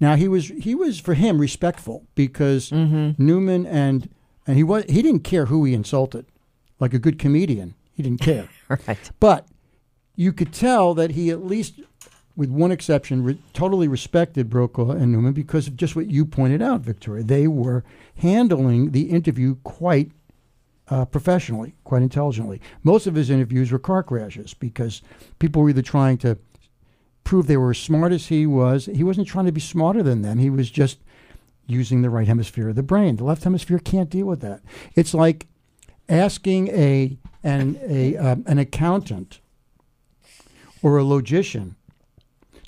Now 0.00 0.16
he 0.16 0.28
was 0.28 0.48
he 0.48 0.74
was 0.74 0.98
for 1.00 1.14
him 1.14 1.40
respectful 1.40 2.06
because 2.14 2.70
Newman 2.72 3.66
and 3.66 4.08
and 4.46 4.56
he 4.56 4.62
was 4.62 4.84
he 4.88 5.02
didn't 5.02 5.24
care 5.24 5.46
who 5.46 5.64
he 5.64 5.74
insulted, 5.74 6.26
like 6.80 6.94
a 6.94 6.98
good 6.98 7.18
comedian. 7.18 7.74
He 7.92 8.02
didn't 8.02 8.20
care. 8.20 8.48
Right. 8.68 9.10
But 9.20 9.46
you 10.16 10.32
could 10.32 10.52
tell 10.52 10.92
that 10.94 11.12
he 11.12 11.30
at 11.30 11.44
least, 11.46 11.74
with 12.34 12.50
one 12.50 12.72
exception, 12.72 13.22
re- 13.22 13.40
totally 13.52 13.86
respected 13.86 14.50
Brokaw 14.50 14.90
and 14.90 15.12
Newman 15.12 15.34
because 15.34 15.68
of 15.68 15.76
just 15.76 15.94
what 15.94 16.10
you 16.10 16.24
pointed 16.26 16.60
out, 16.60 16.80
Victoria. 16.80 17.22
They 17.22 17.46
were 17.46 17.84
handling 18.16 18.90
the 18.90 19.02
interview 19.10 19.54
quite 19.62 20.10
uh, 20.88 21.04
professionally, 21.04 21.74
quite 21.84 22.02
intelligently. 22.02 22.60
Most 22.82 23.06
of 23.06 23.14
his 23.14 23.30
interviews 23.30 23.70
were 23.70 23.78
car 23.78 24.02
crashes 24.02 24.52
because 24.54 25.00
people 25.38 25.62
were 25.62 25.70
either 25.70 25.82
trying 25.82 26.18
to 26.18 26.36
prove 27.26 27.46
they 27.46 27.56
were 27.56 27.72
as 27.72 27.78
smart 27.78 28.12
as 28.12 28.28
he 28.28 28.46
was. 28.46 28.86
He 28.86 29.04
wasn't 29.04 29.26
trying 29.26 29.46
to 29.46 29.52
be 29.52 29.60
smarter 29.60 30.02
than 30.02 30.22
them. 30.22 30.38
He 30.38 30.48
was 30.48 30.70
just 30.70 30.98
using 31.66 32.00
the 32.00 32.08
right 32.08 32.26
hemisphere 32.26 32.68
of 32.68 32.76
the 32.76 32.82
brain. 32.82 33.16
The 33.16 33.24
left 33.24 33.44
hemisphere 33.44 33.80
can't 33.80 34.08
deal 34.08 34.26
with 34.26 34.40
that. 34.40 34.62
It's 34.94 35.12
like 35.12 35.48
asking 36.08 36.68
a 36.68 37.18
an 37.42 37.78
a 37.82 38.16
um, 38.16 38.44
an 38.46 38.58
accountant 38.58 39.40
or 40.82 40.96
a 40.96 41.04
logician 41.04 41.74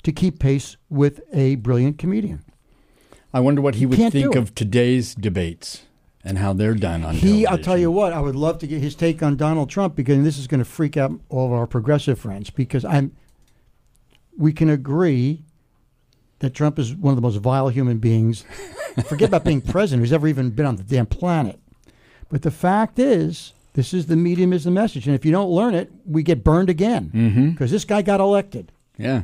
to 0.03 0.11
keep 0.11 0.39
pace 0.39 0.75
with 0.89 1.21
a 1.33 1.55
brilliant 1.55 1.97
comedian. 1.97 2.43
I 3.33 3.39
wonder 3.39 3.61
what 3.61 3.75
he 3.75 3.85
would 3.85 3.97
can't 3.97 4.11
think 4.11 4.35
of 4.35 4.55
today's 4.55 5.15
debates 5.15 5.83
and 6.23 6.37
how 6.37 6.51
they're 6.51 6.73
done 6.73 7.05
on 7.05 7.15
He, 7.15 7.45
I'll 7.45 7.57
tell 7.57 7.77
you 7.77 7.91
what, 7.91 8.11
I 8.11 8.19
would 8.19 8.35
love 8.35 8.59
to 8.59 8.67
get 8.67 8.81
his 8.81 8.95
take 8.95 9.23
on 9.23 9.37
Donald 9.37 9.69
Trump 9.69 9.95
because 9.95 10.21
this 10.23 10.37
is 10.37 10.47
going 10.47 10.59
to 10.59 10.65
freak 10.65 10.97
out 10.97 11.11
all 11.29 11.45
of 11.45 11.53
our 11.53 11.65
progressive 11.67 12.19
friends 12.19 12.49
because 12.49 12.83
I'm. 12.83 13.15
We 14.39 14.53
can 14.53 14.69
agree 14.69 15.43
that 16.39 16.55
Trump 16.55 16.79
is 16.79 16.95
one 16.95 17.11
of 17.11 17.15
the 17.15 17.21
most 17.21 17.35
vile 17.37 17.69
human 17.69 17.97
beings. 17.99 18.43
Forget 19.05 19.27
about 19.27 19.43
being 19.43 19.61
president, 19.61 20.01
who's 20.01 20.13
ever 20.13 20.27
even 20.27 20.49
been 20.49 20.65
on 20.65 20.77
the 20.77 20.83
damn 20.83 21.05
planet. 21.05 21.59
But 22.29 22.41
the 22.43 22.51
fact 22.51 22.97
is, 22.99 23.53
this 23.73 23.93
is 23.93 24.07
the 24.07 24.15
medium 24.15 24.51
is 24.53 24.63
the 24.63 24.71
message, 24.71 25.05
and 25.05 25.15
if 25.15 25.25
you 25.25 25.31
don't 25.31 25.49
learn 25.51 25.75
it, 25.75 25.91
we 26.05 26.23
get 26.23 26.43
burned 26.43 26.69
again 26.69 27.51
because 27.53 27.69
this 27.71 27.85
guy 27.85 28.01
got 28.01 28.19
elected. 28.19 28.71
Yeah. 28.97 29.23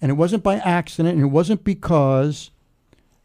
and 0.00 0.10
it 0.10 0.14
wasn't 0.14 0.42
by 0.42 0.56
accident, 0.56 1.14
and 1.16 1.22
it 1.24 1.28
wasn't 1.30 1.64
because 1.64 2.50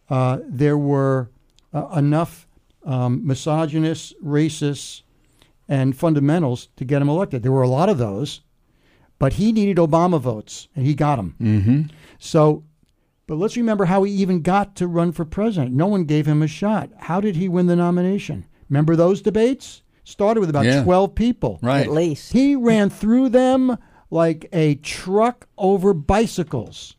uh, 0.10 0.40
there 0.46 0.78
were 0.78 1.30
uh, 1.74 1.88
enough 1.96 2.48
um, 2.86 3.26
misogynists, 3.28 4.14
racists, 4.24 5.02
and 5.68 5.96
fundamentals 5.98 6.70
to 6.78 6.86
get 6.86 7.02
him 7.02 7.10
elected. 7.10 7.44
There 7.44 7.52
were 7.52 7.62
a 7.64 7.68
lot 7.70 7.90
of 7.90 7.98
those, 7.98 8.42
but 9.20 9.34
he 9.34 9.52
needed 9.52 9.78
Obama 9.78 10.20
votes, 10.20 10.68
and 10.76 10.86
he 10.86 10.94
got 10.94 11.16
them. 11.16 11.36
Mm-hmm. 11.42 11.82
So, 12.20 12.64
but 13.26 13.36
let's 13.36 13.58
remember 13.58 13.86
how 13.86 14.04
he 14.04 14.12
even 14.14 14.42
got 14.42 14.76
to 14.78 14.88
run 14.88 15.12
for 15.12 15.26
president. 15.26 15.74
No 15.74 15.88
one 15.88 16.06
gave 16.06 16.26
him 16.26 16.42
a 16.42 16.48
shot. 16.48 16.90
How 16.98 17.20
did 17.22 17.36
he 17.36 17.50
win 17.50 17.68
the 17.68 17.76
nomination? 17.76 18.46
Remember 18.70 18.96
those 18.96 19.22
debates? 19.22 19.82
Started 20.04 20.40
with 20.40 20.50
about 20.50 20.66
Yeah. 20.66 20.84
12 20.84 21.16
people. 21.16 21.60
Right. 21.62 21.82
At 21.86 21.92
least. 21.92 22.32
He 22.34 22.56
ran 22.56 22.90
through 22.90 23.30
them 23.30 23.78
like 24.10 24.48
a 24.54 24.76
truck 24.76 25.48
over 25.58 25.94
bicycles. 25.94 26.96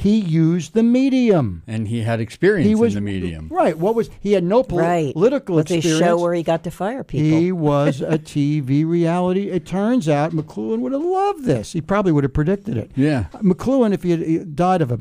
He 0.00 0.18
used 0.18 0.72
the 0.74 0.82
medium. 0.82 1.62
And 1.66 1.86
he 1.88 2.00
had 2.02 2.20
experience 2.20 2.66
He 2.66 2.74
was 2.74 2.96
in 2.96 3.04
the 3.04 3.10
medium. 3.12 3.48
Right. 3.50 3.76
What 3.78 3.94
was 3.94 4.08
he 4.20 4.32
had 4.32 4.44
no 4.44 4.62
poli- 4.62 4.82
Right. 4.82 5.12
political 5.12 5.56
With 5.56 5.68
his 5.68 5.78
experience. 5.78 6.00
show 6.04 6.18
where 6.20 6.32
he 6.34 6.42
got 6.42 6.64
to 6.64 6.70
fire 6.70 7.04
people. 7.04 7.38
he 7.38 7.52
was 7.52 8.00
a 8.16 8.18
TV 8.18 8.84
reality. 8.86 9.50
It 9.50 9.66
turns 9.66 10.08
out 10.08 10.32
McLuhan 10.32 10.80
would 10.80 10.92
have 10.92 11.02
loved 11.04 11.44
this. 11.44 11.72
He 11.72 11.80
probably 11.80 12.12
would 12.12 12.24
have 12.24 12.32
predicted 12.32 12.76
it. 12.76 12.90
Yeah. 12.96 13.26
McLuhan, 13.42 13.92
if 13.92 14.02
he 14.02 14.10
had 14.10 14.20
he 14.20 14.38
died 14.38 14.80
of 14.82 14.90
a, 14.90 14.98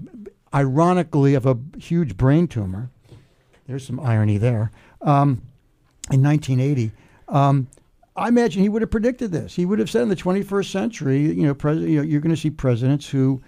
ironically, 0.54 1.34
of 1.34 1.46
a 1.46 1.58
huge 1.78 2.18
brain 2.18 2.48
tumor, 2.48 2.90
there's 3.68 3.86
some 3.86 4.00
irony 4.00 4.38
there, 4.38 4.72
um, 5.02 5.42
in 6.12 6.22
1980, 6.24 6.92
um, 7.28 7.68
I 8.16 8.28
imagine 8.28 8.62
he 8.64 8.70
would 8.70 8.82
have 8.82 8.92
predicted 8.92 9.32
this. 9.32 9.56
He 9.56 9.66
would 9.66 9.80
have 9.80 9.90
said 9.90 10.02
in 10.02 10.10
the 10.10 10.16
21st 10.16 10.72
century, 10.72 11.22
you 11.22 11.44
know, 11.46 11.54
pres- 11.54 11.80
you 11.82 11.98
know 11.98 12.02
you're 12.02 12.20
going 12.20 12.34
to 12.36 12.42
see 12.42 12.50
presidents 12.50 13.08
who 13.08 13.42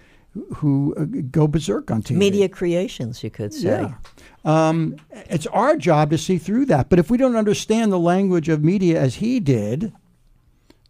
who 0.56 0.94
uh, 0.96 1.04
go 1.30 1.46
berserk 1.46 1.90
on 1.90 2.02
TV. 2.02 2.16
Media 2.16 2.48
creations, 2.48 3.22
you 3.22 3.30
could 3.30 3.52
say. 3.52 3.82
Yeah. 3.82 4.68
Um, 4.68 4.96
it's 5.12 5.46
our 5.48 5.76
job 5.76 6.10
to 6.10 6.18
see 6.18 6.38
through 6.38 6.66
that. 6.66 6.88
But 6.88 6.98
if 6.98 7.10
we 7.10 7.18
don't 7.18 7.36
understand 7.36 7.92
the 7.92 7.98
language 7.98 8.48
of 8.48 8.64
media 8.64 9.00
as 9.00 9.16
he 9.16 9.40
did, 9.40 9.92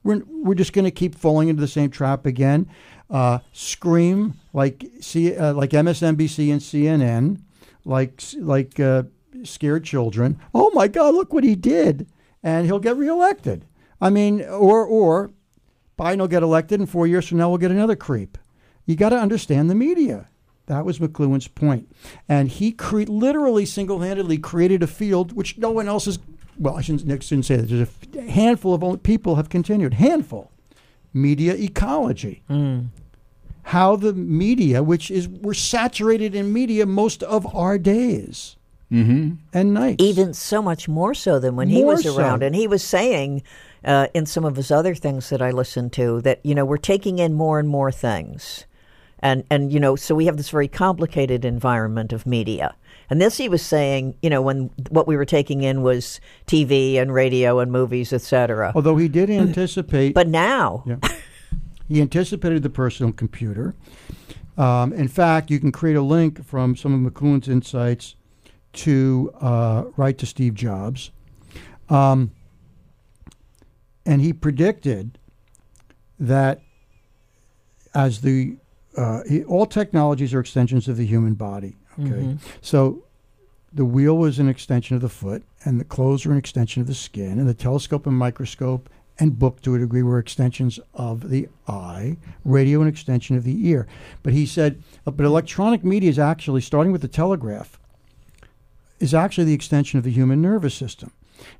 we're, 0.05 0.23
we're 0.27 0.55
just 0.55 0.73
going 0.73 0.85
to 0.85 0.91
keep 0.91 1.15
falling 1.15 1.49
into 1.49 1.61
the 1.61 1.69
same 1.69 1.91
trap 1.91 2.25
again. 2.25 2.69
Uh, 3.11 3.41
scream 3.53 4.35
like 4.53 4.85
C, 5.01 5.37
uh, 5.37 5.53
like 5.53 5.71
MSNBC 5.71 6.51
and 6.51 6.61
CNN, 6.61 7.43
like 7.85 8.23
like 8.39 8.81
uh, 8.81 9.03
scared 9.43 9.85
children. 9.85 10.39
Oh 10.55 10.71
my 10.73 10.89
God! 10.89 11.15
Look 11.15 11.35
what 11.35 11.45
he 11.45 11.55
did, 11.55 12.07
and 12.43 12.65
he'll 12.65 12.79
get 12.79 12.97
reelected. 12.97 13.67
I 14.01 14.09
mean, 14.09 14.41
or 14.41 14.87
or 14.87 15.31
Biden 15.99 16.21
will 16.21 16.29
get 16.29 16.43
elected, 16.43 16.81
and 16.81 16.89
four 16.89 17.07
years 17.07 17.29
from 17.29 17.37
now 17.37 17.51
we'll 17.51 17.59
get 17.59 17.71
another 17.71 17.97
creep. 17.97 18.39
You 18.87 18.97
got 18.97 19.11
to 19.11 19.17
understand 19.19 19.71
the 19.71 19.75
media. 19.75 20.29
That 20.67 20.85
was 20.85 20.99
McLuhan's 20.99 21.49
point. 21.49 21.93
And 22.29 22.49
he 22.49 22.73
cre- 22.73 23.03
literally 23.03 23.67
single 23.67 24.01
handedly 24.01 24.39
created 24.39 24.83
a 24.83 24.87
field 24.87 25.33
which 25.33 25.59
no 25.59 25.71
one 25.71 25.89
else 25.89 26.07
is. 26.07 26.19
Well, 26.59 26.77
I 26.77 26.83
shouldn't, 26.83 27.07
Nick 27.07 27.23
shouldn't 27.23 27.47
say 27.47 27.57
that. 27.57 27.69
There's 27.69 27.89
a 27.89 28.21
f- 28.21 28.29
handful 28.29 28.75
of 28.75 28.85
only 28.85 28.99
people 28.99 29.37
have 29.37 29.49
continued. 29.49 29.95
Handful. 29.95 30.51
Media 31.13 31.55
ecology. 31.55 32.43
How 33.65 33.97
the 33.97 34.13
media, 34.13 34.83
which 34.83 35.11
is, 35.11 35.29
we're 35.29 35.55
saturated 35.55 36.35
in 36.35 36.53
media 36.53 36.87
most 36.87 37.23
of 37.23 37.55
our 37.55 37.79
days 37.79 38.57
Mm-hmm. 38.91 39.37
and 39.55 39.73
nights. 39.73 40.05
Even 40.05 40.35
so 40.35 40.61
much 40.61 40.87
more 40.87 41.15
so 41.15 41.39
than 41.39 41.57
when 41.57 41.71
he 41.71 41.79
More 41.83 41.95
was 41.95 42.03
so. 42.03 42.15
around. 42.15 42.43
And 42.43 42.55
he 42.55 42.69
was 42.69 42.85
saying 42.85 43.43
uh, 43.83 44.09
in 44.13 44.27
some 44.27 44.45
of 44.45 44.57
his 44.57 44.71
other 44.71 44.95
things 44.95 45.31
that 45.31 45.41
I 45.41 45.51
listened 45.51 45.95
to 45.95 46.21
that, 46.21 46.45
you 46.45 46.55
know, 46.55 46.67
we're 46.67 46.77
taking 46.77 47.19
in 47.19 47.33
more 47.33 47.59
and 47.59 47.67
more 47.67 47.91
things. 47.91 48.67
And, 49.23 49.45
and 49.51 49.73
you 49.73 49.81
know, 49.81 49.97
so 49.97 50.15
we 50.15 50.27
have 50.27 50.37
this 50.37 50.51
very 50.51 50.69
complicated 50.69 51.45
environment 51.45 52.13
of 52.13 52.27
media. 52.27 52.75
And 53.09 53.21
this 53.21 53.37
he 53.37 53.49
was 53.49 53.63
saying, 53.63 54.17
you 54.23 54.31
know, 54.31 54.43
when 54.43 54.71
what 54.89 55.07
we 55.07 55.17
were 55.17 55.25
taking 55.25 55.63
in 55.63 55.83
was 55.83 56.21
TV 56.47 56.97
and 56.97 57.13
radio 57.13 57.59
and 57.59 57.71
movies, 57.71 58.13
etc. 58.13 58.73
Although 58.75 58.97
he 58.97 59.09
did 59.09 59.31
anticipate. 59.31 60.15
But 60.15 60.29
now, 60.29 60.83
Yeah. 60.87 60.97
He 61.89 62.01
anticipated 62.01 62.63
the 62.63 62.71
personal 62.71 63.13
computer. 63.13 63.75
Um, 64.57 64.95
in 64.95 65.09
fact, 65.09 65.51
you 65.51 65.61
can 65.61 65.73
create 65.73 65.97
a 65.97 66.03
link 66.03 66.43
from 66.43 66.75
some 66.75 67.07
of 67.07 67.13
McLuhan's 67.13 67.49
insights 67.49 68.17
to 68.75 69.31
uh, 69.41 69.85
right 69.97 70.17
to 70.17 70.25
Steve 70.25 70.55
Jobs. 70.55 71.11
Um, 71.91 72.31
and 74.07 74.23
he 74.23 74.33
predicted 74.33 75.19
that 76.19 76.63
as 77.95 78.23
the 78.23 78.57
uh, 78.97 79.23
he, 79.29 79.45
all 79.45 79.67
technologies 79.67 80.35
are 80.35 80.41
extensions 80.41 80.89
of 80.89 80.97
the 80.97 81.07
human 81.07 81.35
body. 81.35 81.77
Okay, 82.01 82.37
so 82.61 83.03
the 83.73 83.85
wheel 83.85 84.17
was 84.17 84.39
an 84.39 84.49
extension 84.49 84.97
of 84.97 85.03
the 85.03 85.09
foot, 85.09 85.43
and 85.65 85.79
the 85.81 85.85
clothes 85.85 86.25
were 86.25 86.33
an 86.33 86.39
extension 86.39 86.81
of 86.81 86.87
the 86.89 86.95
skin, 86.95 87.39
and 87.39 87.49
the 87.49 87.55
telescope 87.55 88.07
and 88.07 88.17
microscope 88.17 88.89
and 89.19 89.39
book 89.39 89.61
to 89.63 89.75
a 89.75 89.79
degree 89.79 90.03
were 90.03 90.19
extensions 90.19 90.81
of 90.95 91.29
the 91.31 91.49
eye, 91.69 92.17
radio 92.45 92.81
an 92.81 92.89
extension 92.89 93.37
of 93.37 93.45
the 93.45 93.69
ear. 93.69 93.87
But 94.23 94.33
he 94.33 94.47
said, 94.47 94.83
uh, 95.07 95.11
but 95.11 95.27
electronic 95.27 95.85
media 95.85 96.11
is 96.11 96.19
actually 96.19 96.63
starting 96.63 96.93
with 96.93 97.03
the 97.03 97.09
telegraph, 97.09 97.79
is 99.01 99.15
actually 99.15 99.45
the 99.45 99.55
extension 99.55 99.99
of 99.99 100.05
the 100.05 100.11
human 100.11 100.41
nervous 100.41 100.75
system. 100.75 101.13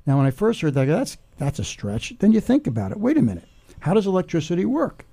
Now, 0.05 0.17
when 0.17 0.25
I 0.25 0.31
first 0.31 0.61
heard 0.61 0.73
that, 0.75 0.85
that's 0.85 1.17
that's 1.37 1.59
a 1.59 1.63
stretch. 1.63 2.15
Then 2.19 2.31
you 2.31 2.39
think 2.39 2.67
about 2.67 2.91
it. 2.91 2.99
Wait 2.99 3.17
a 3.17 3.21
minute. 3.21 3.47
How 3.79 3.93
does 3.93 4.07
electricity 4.07 4.65
work? 4.65 5.05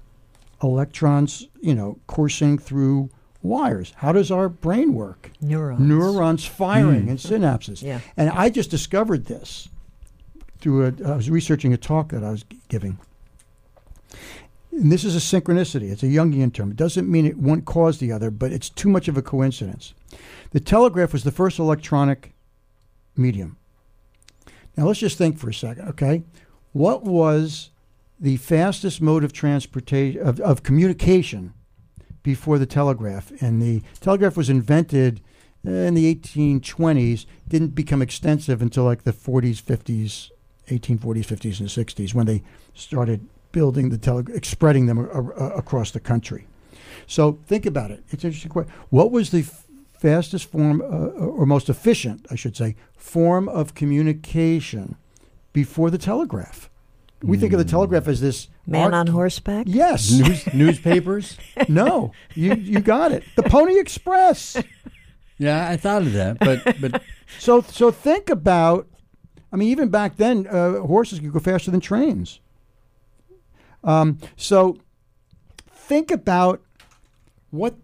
Electrons, 0.63 1.49
you 1.61 1.75
know, 1.75 1.99
coursing 2.07 2.59
through 2.59 3.11
wires. 3.43 3.95
How 3.97 4.13
does 4.13 4.31
our 4.31 4.49
brain 4.49 4.95
work? 4.95 5.31
neurons. 5.41 5.81
neurons 5.81 6.45
firing 6.45 7.05
hmm. 7.05 7.11
and 7.11 7.19
synapses. 7.19 7.83
Yeah. 7.83 8.01
And 8.17 8.31
I 8.31 8.51
just 8.51 8.71
discovered 8.71 9.27
this 9.27 9.69
through 10.61 10.87
a, 10.87 11.13
I 11.13 11.17
was 11.17 11.31
researching 11.31 11.73
a 11.73 11.77
talk 11.77 12.11
that 12.11 12.23
I 12.23 12.31
was 12.31 12.45
giving. 12.69 12.99
And 14.73 14.93
this 14.93 15.05
is 15.05 15.17
a 15.17 15.19
synchronicity. 15.19 15.91
It's 15.91 16.03
a 16.03 16.07
Jungian 16.07 16.53
term. 16.53 16.71
It 16.71 16.77
doesn't 16.77 17.11
mean 17.11 17.27
it 17.27 17.37
one 17.37 17.63
caused 17.63 18.01
the 18.01 18.13
other, 18.13 18.31
but 18.31 18.53
it's 18.53 18.69
too 18.69 18.89
much 18.89 19.09
of 19.09 19.17
a 19.17 19.23
coincidence. 19.23 19.95
The 20.53 20.61
telegraph 20.61 21.13
was 21.13 21.25
the 21.25 21.33
first 21.33 21.59
electronic 21.59 22.33
medium. 23.17 23.57
Now 24.77 24.87
let's 24.87 25.01
just 25.01 25.19
think 25.19 25.39
for 25.39 25.51
a 25.51 25.55
second, 25.55 25.89
okay? 25.89 26.23
What 26.73 27.03
was 27.03 27.71
the 28.21 28.37
fastest 28.37 29.01
mode 29.01 29.25
of 29.25 29.33
transportation 29.33 30.21
of, 30.21 30.39
of 30.41 30.63
communication 30.63 31.55
before 32.23 32.59
the 32.59 32.67
telegraph? 32.67 33.33
And 33.41 33.63
the 33.63 33.83
telegraph 34.01 34.37
was 34.37 34.51
invented 34.51 35.21
uh, 35.67 35.71
in 35.71 35.95
the 35.95 36.15
1820s, 36.15 37.27
didn't 37.49 37.75
become 37.75 38.03
extensive 38.03 38.63
until 38.63 38.85
like 38.85 39.05
the 39.05 39.13
40s, 39.13 39.63
50s, 39.63 40.31
1840s, 40.69 41.27
50s, 41.27 41.61
and 41.61 41.69
60s 41.69 42.15
when 42.15 42.27
they 42.27 42.43
started 42.75 43.27
building 43.53 43.91
the 43.91 43.99
tele, 43.99 44.25
spreading 44.43 44.87
them 44.87 44.99
a, 44.99 45.03
a- 45.03 45.57
across 45.57 45.91
the 45.91 46.01
country. 46.01 46.47
So 47.07 47.39
think 47.47 47.67
about 47.67 47.91
it. 47.91 48.05
It's 48.11 48.25
interesting 48.25 48.51
question. 48.51 48.73
What 48.91 49.11
was 49.11 49.31
the 49.31 49.41
f- 49.41 49.65
fastest 49.99 50.51
form, 50.51 50.81
uh, 50.81 50.85
or 50.85 51.45
most 51.45 51.69
efficient, 51.69 52.27
I 52.31 52.37
should 52.37 52.57
say, 52.57 52.77
form 52.97 53.49
of 53.49 53.75
communication 53.75 54.97
before 55.53 55.91
the 55.91 55.99
telegraph? 55.99 56.70
We 57.23 57.37
think 57.37 57.53
of 57.53 57.59
the 57.59 57.65
telegraph 57.65 58.09
as 58.09 58.21
this 58.21 58.49
Man 58.67 58.83
arc- 58.85 58.95
on 58.95 59.07
horseback? 59.09 59.67
Yes. 59.69 60.11
News, 60.19 60.55
newspapers? 60.55 61.37
no. 61.69 62.13
You 62.35 62.55
you 62.55 62.81
got 62.81 63.13
it. 63.13 63.25
The 63.37 63.43
Pony 63.43 63.79
Express. 63.79 64.57
Yeah, 65.39 65.69
I 65.69 65.77
thought 65.77 66.03
of 66.03 66.13
that, 66.15 66.39
but 66.39 66.81
but 66.81 67.03
So 67.39 67.61
so 67.63 67.91
think 67.91 68.29
about. 68.31 68.87
I 69.53 69.57
mean, 69.57 69.69
even 69.69 69.89
back 69.89 70.17
then, 70.17 70.47
uh, 70.47 70.81
horses 70.81 71.19
could 71.19 71.33
go 71.33 71.41
faster 71.41 71.71
than 71.73 71.81
trains. 71.81 72.39
Um, 73.83 74.19
so 74.37 74.79
think 75.73 76.11
about 76.11 76.63
what 77.51 77.75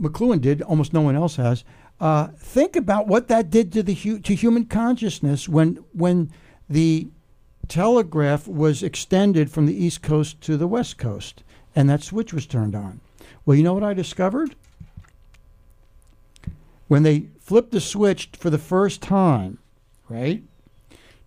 McLuhan 0.00 0.40
did. 0.40 0.62
Almost 0.62 0.92
no 0.92 1.00
one 1.00 1.16
else 1.16 1.36
has. 1.36 1.64
Uh, 1.98 2.28
think 2.38 2.76
about 2.76 3.06
what 3.06 3.28
that 3.28 3.48
did 3.50 3.72
to 3.72 3.82
the 3.82 3.94
hu- 3.94 4.18
to 4.20 4.34
human 4.34 4.66
consciousness 4.66 5.48
when 5.48 5.76
when 5.92 6.30
the 6.68 7.08
telegraph 7.68 8.46
was 8.48 8.82
extended 8.82 9.50
from 9.50 9.66
the 9.66 9.84
east 9.84 10.02
coast 10.02 10.40
to 10.42 10.56
the 10.56 10.68
west 10.68 10.98
coast, 10.98 11.42
and 11.74 11.88
that 11.88 12.02
switch 12.02 12.32
was 12.32 12.46
turned 12.46 12.74
on. 12.74 13.00
Well, 13.44 13.56
you 13.56 13.62
know 13.62 13.74
what 13.74 13.84
I 13.84 13.94
discovered? 13.94 14.54
when 16.88 17.02
they 17.02 17.26
flipped 17.40 17.72
the 17.72 17.80
switch 17.80 18.30
for 18.38 18.50
the 18.50 18.58
first 18.58 19.02
time, 19.02 19.58
right, 20.08 20.42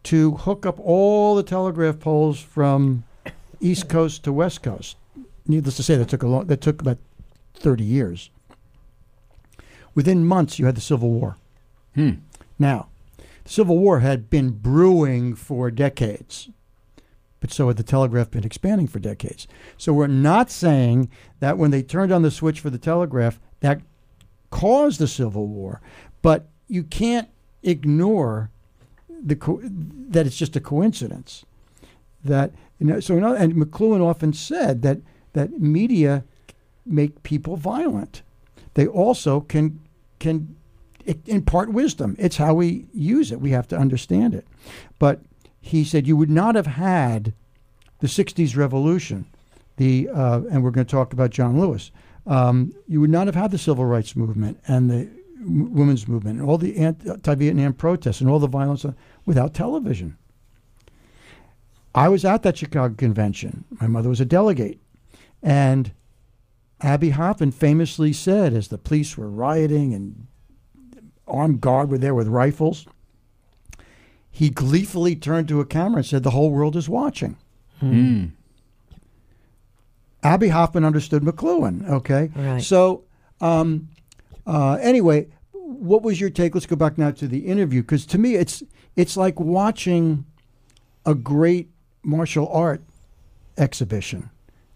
to 0.04 0.32
hook 0.32 0.66
up 0.66 0.80
all 0.80 1.36
the 1.36 1.44
telegraph 1.44 2.00
poles 2.00 2.40
from 2.40 3.04
East 3.60 3.90
Coast 3.90 4.24
to 4.24 4.34
West 4.34 4.64
Coast. 4.64 4.96
Needless 5.48 5.76
to 5.78 5.84
say, 5.84 5.96
that 5.98 6.10
took 6.10 6.24
a 6.24 6.28
long, 6.28 6.46
that 6.48 6.62
took 6.62 6.82
about 6.82 6.98
thirty 7.56 7.84
years. 7.84 8.30
Within 9.96 10.26
months, 10.26 10.60
you 10.60 10.66
had 10.66 10.76
the 10.76 10.82
Civil 10.82 11.10
War. 11.10 11.36
hmm. 11.96 12.12
Now, 12.58 12.89
Civil 13.50 13.80
War 13.80 14.02
had 14.02 14.30
been 14.30 14.52
brewing 14.52 15.34
for 15.34 15.72
decades, 15.72 16.50
but 17.40 17.52
so 17.52 17.68
had 17.68 17.78
the 17.78 17.84
telegraph 17.84 18.30
been 18.30 18.44
expanding 18.44 18.86
for 18.86 19.00
decades. 19.00 19.48
So 19.76 19.92
we're 19.92 20.06
not 20.06 20.52
saying 20.52 21.10
that 21.40 21.58
when 21.58 21.72
they 21.72 21.82
turned 21.82 22.12
on 22.12 22.22
the 22.22 22.30
switch 22.30 22.60
for 22.60 22.70
the 22.70 22.78
telegraph, 22.78 23.40
that 23.62 23.82
caused 24.52 25.00
the 25.00 25.08
Civil 25.08 25.48
War, 25.48 25.82
but 26.22 26.48
you 26.68 26.84
can't 26.84 27.28
ignore 27.64 28.52
the 29.10 29.36
co- 29.36 29.62
that 29.64 30.28
it's 30.28 30.38
just 30.38 30.56
a 30.56 30.62
coincidence. 30.62 31.44
That 32.24 32.52
you 32.78 32.86
know, 32.86 33.00
so 33.00 33.18
in 33.18 33.24
other- 33.24 33.38
and 33.38 33.56
McLuhan 33.56 34.00
often 34.00 34.32
said 34.32 34.84
that 34.84 35.00
that 35.34 35.60
media 35.60 36.24
make 36.86 37.24
people 37.24 37.58
violent. 37.58 38.22
They 38.76 38.86
also 38.86 39.40
can 39.40 39.80
can 40.20 40.56
impart 41.26 41.72
wisdom. 41.72 42.16
It's 42.20 42.38
how 42.38 42.54
we 42.54 42.88
use 42.94 43.32
it. 43.32 43.42
We 43.42 43.52
have 43.52 43.68
to 43.70 43.78
understand 43.78 44.34
it. 44.36 44.48
But 44.98 45.22
he 45.62 45.84
said 45.84 46.08
you 46.08 46.18
would 46.18 46.30
not 46.30 46.56
have 46.56 46.68
had 46.68 47.34
the 48.00 48.08
'60s 48.08 48.56
revolution, 48.56 49.26
the 49.78 50.10
uh, 50.10 50.42
and 50.52 50.64
we're 50.64 50.72
going 50.72 50.86
to 50.86 50.92
talk 50.92 51.14
about 51.14 51.32
John 51.32 51.60
Lewis. 51.60 51.92
Um, 52.26 52.74
you 52.88 53.02
would 53.02 53.10
not 53.10 53.28
have 53.28 53.36
had 53.36 53.52
the 53.52 53.58
civil 53.58 53.86
rights 53.86 54.16
movement 54.16 54.60
and 54.68 54.90
the 54.90 55.10
women's 55.42 56.08
movement 56.08 56.40
and 56.40 56.48
all 56.48 56.58
the 56.58 56.78
anti-Vietnam 56.78 57.74
protests 57.74 58.22
and 58.22 58.30
all 58.30 58.40
the 58.40 58.48
violence 58.48 58.86
uh, 58.86 58.94
without 59.26 59.54
television. 59.54 60.18
I 61.96 62.10
was 62.10 62.24
at 62.24 62.44
that 62.44 62.58
Chicago 62.58 62.94
convention. 62.94 63.66
My 63.82 63.88
mother 63.88 64.10
was 64.10 64.22
a 64.22 64.26
delegate, 64.26 64.80
and 65.42 65.92
Abbie 66.82 67.10
Hoffman 67.12 67.52
famously 67.52 68.14
said, 68.14 68.54
as 68.54 68.68
the 68.68 68.78
police 68.78 69.18
were 69.18 69.30
rioting 69.30 69.94
and 69.94 70.28
armed 71.30 71.62
guard 71.62 71.90
were 71.90 71.98
there 71.98 72.16
with 72.16 72.28
rifles, 72.28 72.86
he 74.32 74.50
gleefully 74.50 75.16
turned 75.16 75.48
to 75.48 75.60
a 75.60 75.66
camera 75.66 75.98
and 75.98 76.06
said, 76.06 76.24
"The 76.24 76.32
whole 76.32 76.52
world 76.52 76.76
is 76.76 76.88
watching." 76.90 77.38
Hmm. 77.80 78.26
Abbie 80.22 80.50
Hoffman 80.50 80.84
understood 80.84 81.24
McLuhan. 81.24 81.88
Okay, 81.90 82.30
Right. 82.36 82.62
So, 82.62 83.04
um, 83.40 83.88
uh, 84.46 84.74
anyway, 84.82 85.28
what 85.54 86.04
was 86.04 86.20
your 86.20 86.30
take? 86.30 86.54
Let's 86.56 86.66
go 86.66 86.76
back 86.76 86.98
now 86.98 87.12
to 87.12 87.28
the 87.28 87.40
interview 87.40 87.82
because 87.82 88.06
to 88.08 88.18
me, 88.18 88.36
it's 88.36 88.62
it's 88.96 89.16
like 89.16 89.40
watching 89.40 90.26
a 91.06 91.16
great 91.16 91.70
martial 92.04 92.48
art 92.50 92.82
exhibition 93.58 94.30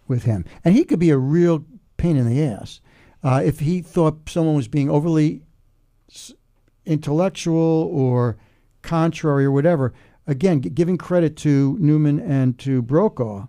with 0.08 0.24
him, 0.24 0.46
and 0.64 0.76
he 0.76 0.84
could 0.86 1.00
be 1.00 1.10
a 1.10 1.18
real 1.18 1.66
pain 1.98 2.16
in 2.16 2.28
the 2.28 2.42
ass 2.44 2.80
uh, 3.24 3.42
if 3.44 3.60
he 3.60 3.82
thought 3.82 4.30
someone 4.30 4.56
was 4.56 4.68
being 4.70 4.90
overly 4.90 5.42
s- 6.10 6.34
intellectual 6.86 7.90
or 7.92 8.38
contrary 8.82 9.46
or 9.46 9.52
whatever. 9.52 9.94
Again, 10.28 10.60
giving 10.62 10.98
credit 10.98 11.36
to 11.38 11.78
Newman 11.80 12.20
and 12.20 12.58
to 12.60 12.82
Brokaw, 12.82 13.48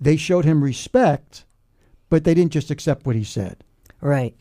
they 0.00 0.16
showed 0.16 0.44
him 0.44 0.62
respect, 0.62 1.44
but 2.10 2.24
they 2.24 2.34
didn't 2.34 2.52
just 2.52 2.70
accept 2.70 3.06
what 3.06 3.16
he 3.16 3.24
said. 3.24 3.64
Right. 4.00 4.34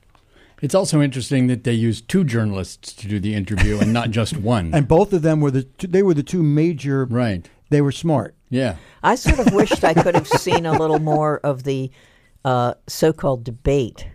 It's 0.61 0.75
also 0.75 1.01
interesting 1.01 1.47
that 1.47 1.63
they 1.63 1.73
used 1.73 2.07
two 2.07 2.23
journalists 2.23 2.93
to 2.93 3.07
do 3.07 3.19
the 3.19 3.33
interview 3.33 3.79
and 3.79 3.91
not 3.93 4.11
just 4.11 4.37
one. 4.37 4.73
And 4.73 4.87
both 4.87 5.13
of 5.13 5.21
them 5.21 5.41
were 5.41 5.51
the 5.51 5.63
two, 5.63 5.87
they 5.87 6.03
were 6.03 6.13
the 6.13 6.23
two 6.23 6.43
major. 6.43 7.05
right. 7.05 7.47
They 7.69 7.81
were 7.81 7.93
smart. 7.93 8.35
Yeah. 8.49 8.75
I 9.01 9.15
sort 9.15 9.39
of 9.39 9.53
wished 9.53 9.85
I 9.85 9.93
could 9.93 10.13
have 10.13 10.27
seen 10.45 10.65
a 10.65 10.77
little 10.77 10.99
more 10.99 11.37
of 11.39 11.63
the 11.63 11.89
uh, 12.43 12.73
so-called 12.85 13.45
debate 13.45 14.05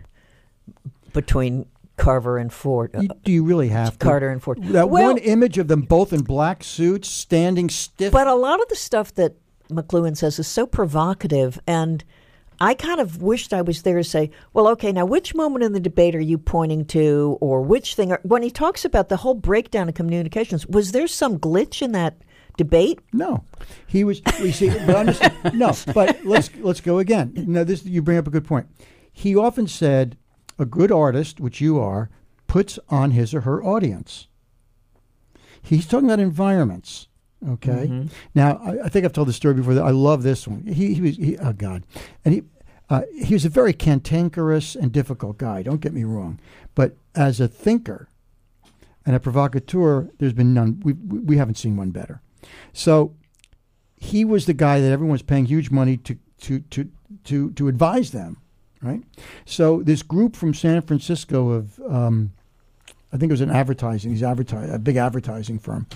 between 1.11 1.65
Carver 1.97 2.37
and 2.37 2.51
Ford. 2.53 2.95
Uh, 2.95 3.01
You- 3.01 3.09
do 3.23 3.31
you 3.31 3.43
really 3.43 3.69
have 3.69 3.91
to? 3.91 3.97
Carter 3.97 4.29
and 4.29 4.41
Ford. 4.41 4.63
That 4.63 4.89
Well- 4.89 5.03
one 5.07 5.17
image 5.17 5.57
of 5.57 5.67
them 5.67 5.81
both 5.81 6.13
in 6.13 6.21
black 6.21 6.63
suits, 6.63 7.09
standing 7.09 7.69
stiff. 7.69 8.11
But 8.13 8.27
a 8.27 8.35
lot 8.35 8.61
of 8.61 8.67
the 8.69 8.75
stuff 8.75 9.13
that 9.15 9.35
McLuhan 9.69 10.15
says 10.15 10.39
is 10.39 10.47
so 10.47 10.65
provocative, 10.65 11.59
and 11.67 12.03
I 12.59 12.73
kind 12.73 12.99
of 12.99 13.21
wished 13.21 13.53
I 13.53 13.61
was 13.61 13.81
there 13.83 13.97
to 13.97 14.03
say, 14.03 14.31
well, 14.53 14.67
okay, 14.69 14.91
now 14.91 15.05
which 15.05 15.35
moment 15.35 15.63
in 15.63 15.73
the 15.73 15.79
debate 15.79 16.15
are 16.15 16.19
you 16.21 16.37
pointing 16.37 16.85
to, 16.85 17.37
or 17.41 17.61
which 17.61 17.93
thing? 17.95 18.11
Are, 18.11 18.19
when 18.23 18.41
he 18.43 18.49
talks 18.49 18.85
about 18.85 19.09
the 19.09 19.17
whole 19.17 19.35
breakdown 19.35 19.89
of 19.89 19.95
communications, 19.95 20.65
was 20.67 20.91
there 20.91 21.07
some 21.07 21.37
glitch 21.37 21.81
in 21.83 21.91
that 21.91 22.15
debate? 22.57 22.99
No, 23.13 23.43
he 23.85 24.03
was. 24.03 24.21
We 24.41 24.51
see, 24.51 24.69
but 24.87 25.19
no. 25.53 25.73
But 25.93 26.25
let's 26.25 26.49
let's 26.61 26.81
go 26.81 26.97
again. 26.99 27.33
No, 27.47 27.63
this 27.63 27.85
you 27.85 28.01
bring 28.01 28.17
up 28.17 28.25
a 28.27 28.31
good 28.31 28.45
point. 28.45 28.65
He 29.11 29.35
often 29.35 29.67
said, 29.67 30.17
"A 30.59 30.65
good 30.65 30.91
artist, 30.91 31.39
which 31.39 31.61
you 31.61 31.79
are, 31.79 32.09
puts 32.47 32.79
on 32.89 33.11
his 33.11 33.33
or 33.33 33.41
her 33.41 33.63
audience." 33.63 34.27
He's 35.61 35.85
talking 35.85 36.07
about 36.07 36.19
environments. 36.19 37.07
Okay. 37.47 38.09
Now, 38.33 38.59
I, 38.63 38.85
I 38.85 38.89
think 38.89 39.05
I've 39.05 39.13
told 39.13 39.27
the 39.27 39.33
story 39.33 39.53
before. 39.53 39.75
That 39.75 39.83
I 39.83 39.91
love 39.91 40.23
this 40.23 40.47
one. 40.47 40.65
He, 40.65 40.95
he 40.95 41.01
was. 41.01 41.17
He, 41.17 41.37
oh 41.37 41.53
God, 41.53 41.83
and 42.25 42.33
he. 42.33 42.43
Uh, 42.89 43.01
he 43.21 43.33
was 43.33 43.43
a 43.43 43.49
very 43.49 43.73
cantankerous 43.73 44.73
and 44.73 44.93
difficult 44.93 45.37
guy. 45.37 45.61
Don't 45.61 45.81
get 45.81 45.93
me 45.93 46.05
wrong, 46.05 46.39
but 46.73 46.95
as 47.15 47.41
a 47.41 47.47
thinker 47.47 48.07
and 49.05 49.13
a 49.13 49.19
provocateur, 49.19 50.09
there's 50.19 50.33
been 50.33 50.53
none. 50.53 50.81
We 50.83 50.93
we 50.93 51.37
haven't 51.37 51.55
seen 51.55 51.75
one 51.75 51.91
better. 51.91 52.21
So 52.71 53.13
he 53.97 54.23
was 54.23 54.45
the 54.45 54.53
guy 54.53 54.79
that 54.79 54.91
everyone 54.91 55.11
was 55.11 55.21
paying 55.21 55.45
huge 55.45 55.69
money 55.69 55.97
to 55.97 56.17
to 56.41 56.59
to 56.59 56.89
to 57.25 57.51
to 57.51 57.67
advise 57.67 58.11
them, 58.11 58.37
right? 58.81 59.01
So 59.45 59.81
this 59.81 60.03
group 60.03 60.35
from 60.35 60.53
San 60.53 60.81
Francisco 60.81 61.49
of 61.49 61.79
um, 61.89 62.31
I 63.11 63.17
think 63.17 63.29
it 63.29 63.33
was 63.33 63.41
an 63.41 63.51
advertising, 63.51 64.11
he's 64.11 64.23
advertising 64.23 64.73
a 64.73 64.79
big 64.79 64.97
advertising 64.97 65.59
firm, 65.59 65.87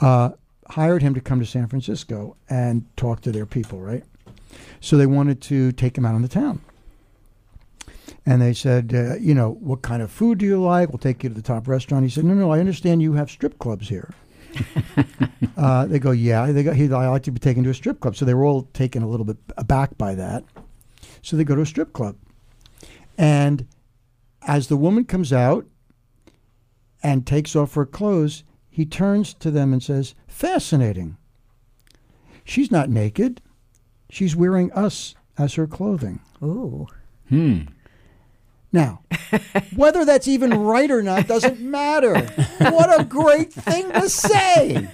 uh, 0.00 0.30
hired 0.68 1.02
him 1.02 1.14
to 1.14 1.20
come 1.20 1.40
to 1.40 1.46
San 1.46 1.66
Francisco 1.66 2.36
and 2.48 2.84
talk 2.96 3.22
to 3.22 3.32
their 3.32 3.46
people, 3.46 3.80
right? 3.80 4.04
So 4.80 4.96
they 4.96 5.06
wanted 5.06 5.40
to 5.42 5.72
take 5.72 5.96
him 5.96 6.04
out 6.04 6.14
on 6.14 6.22
the 6.22 6.28
town. 6.28 6.60
And 8.26 8.42
they 8.42 8.52
said, 8.52 8.92
uh, 8.94 9.16
you 9.16 9.34
know, 9.34 9.52
what 9.60 9.82
kind 9.82 10.02
of 10.02 10.10
food 10.10 10.38
do 10.38 10.46
you 10.46 10.60
like? 10.62 10.90
We'll 10.90 10.98
take 10.98 11.22
you 11.22 11.30
to 11.30 11.34
the 11.34 11.42
top 11.42 11.66
restaurant. 11.66 12.04
He 12.04 12.10
said, 12.10 12.24
no, 12.24 12.34
no, 12.34 12.50
I 12.50 12.60
understand 12.60 13.00
you 13.00 13.14
have 13.14 13.30
strip 13.30 13.58
clubs 13.58 13.88
here. 13.88 14.12
uh, 15.56 15.86
they 15.86 15.98
go, 15.98 16.10
yeah. 16.10 16.52
They 16.52 16.62
go, 16.62 16.72
he, 16.72 16.92
I 16.92 17.08
like 17.08 17.22
to 17.24 17.30
be 17.30 17.38
taken 17.38 17.64
to 17.64 17.70
a 17.70 17.74
strip 17.74 18.00
club. 18.00 18.16
So 18.16 18.24
they 18.24 18.34
were 18.34 18.44
all 18.44 18.68
taken 18.74 19.02
a 19.02 19.08
little 19.08 19.24
bit 19.24 19.38
aback 19.56 19.96
by 19.96 20.14
that. 20.16 20.44
So 21.22 21.36
they 21.36 21.44
go 21.44 21.54
to 21.54 21.62
a 21.62 21.66
strip 21.66 21.92
club. 21.92 22.16
And 23.18 23.66
as 24.42 24.68
the 24.68 24.76
woman 24.76 25.04
comes 25.04 25.32
out 25.32 25.66
and 27.02 27.26
takes 27.26 27.54
off 27.54 27.74
her 27.74 27.86
clothes, 27.86 28.44
he 28.70 28.86
turns 28.86 29.34
to 29.34 29.50
them 29.50 29.72
and 29.72 29.82
says, 29.82 30.14
fascinating. 30.26 31.16
She's 32.44 32.70
not 32.70 32.88
naked. 32.88 33.42
She's 34.08 34.34
wearing 34.34 34.72
us 34.72 35.14
as 35.36 35.54
her 35.54 35.66
clothing. 35.66 36.20
Ooh. 36.42 36.86
Hmm. 37.28 37.60
Now, 38.72 39.02
Whether 39.74 40.04
that's 40.04 40.28
even 40.28 40.50
right 40.50 40.90
or 40.90 41.02
not 41.02 41.26
doesn't 41.26 41.60
matter. 41.60 42.20
What 42.58 43.00
a 43.00 43.04
great 43.04 43.52
thing 43.52 43.90
to 43.92 44.08
say. 44.08 44.88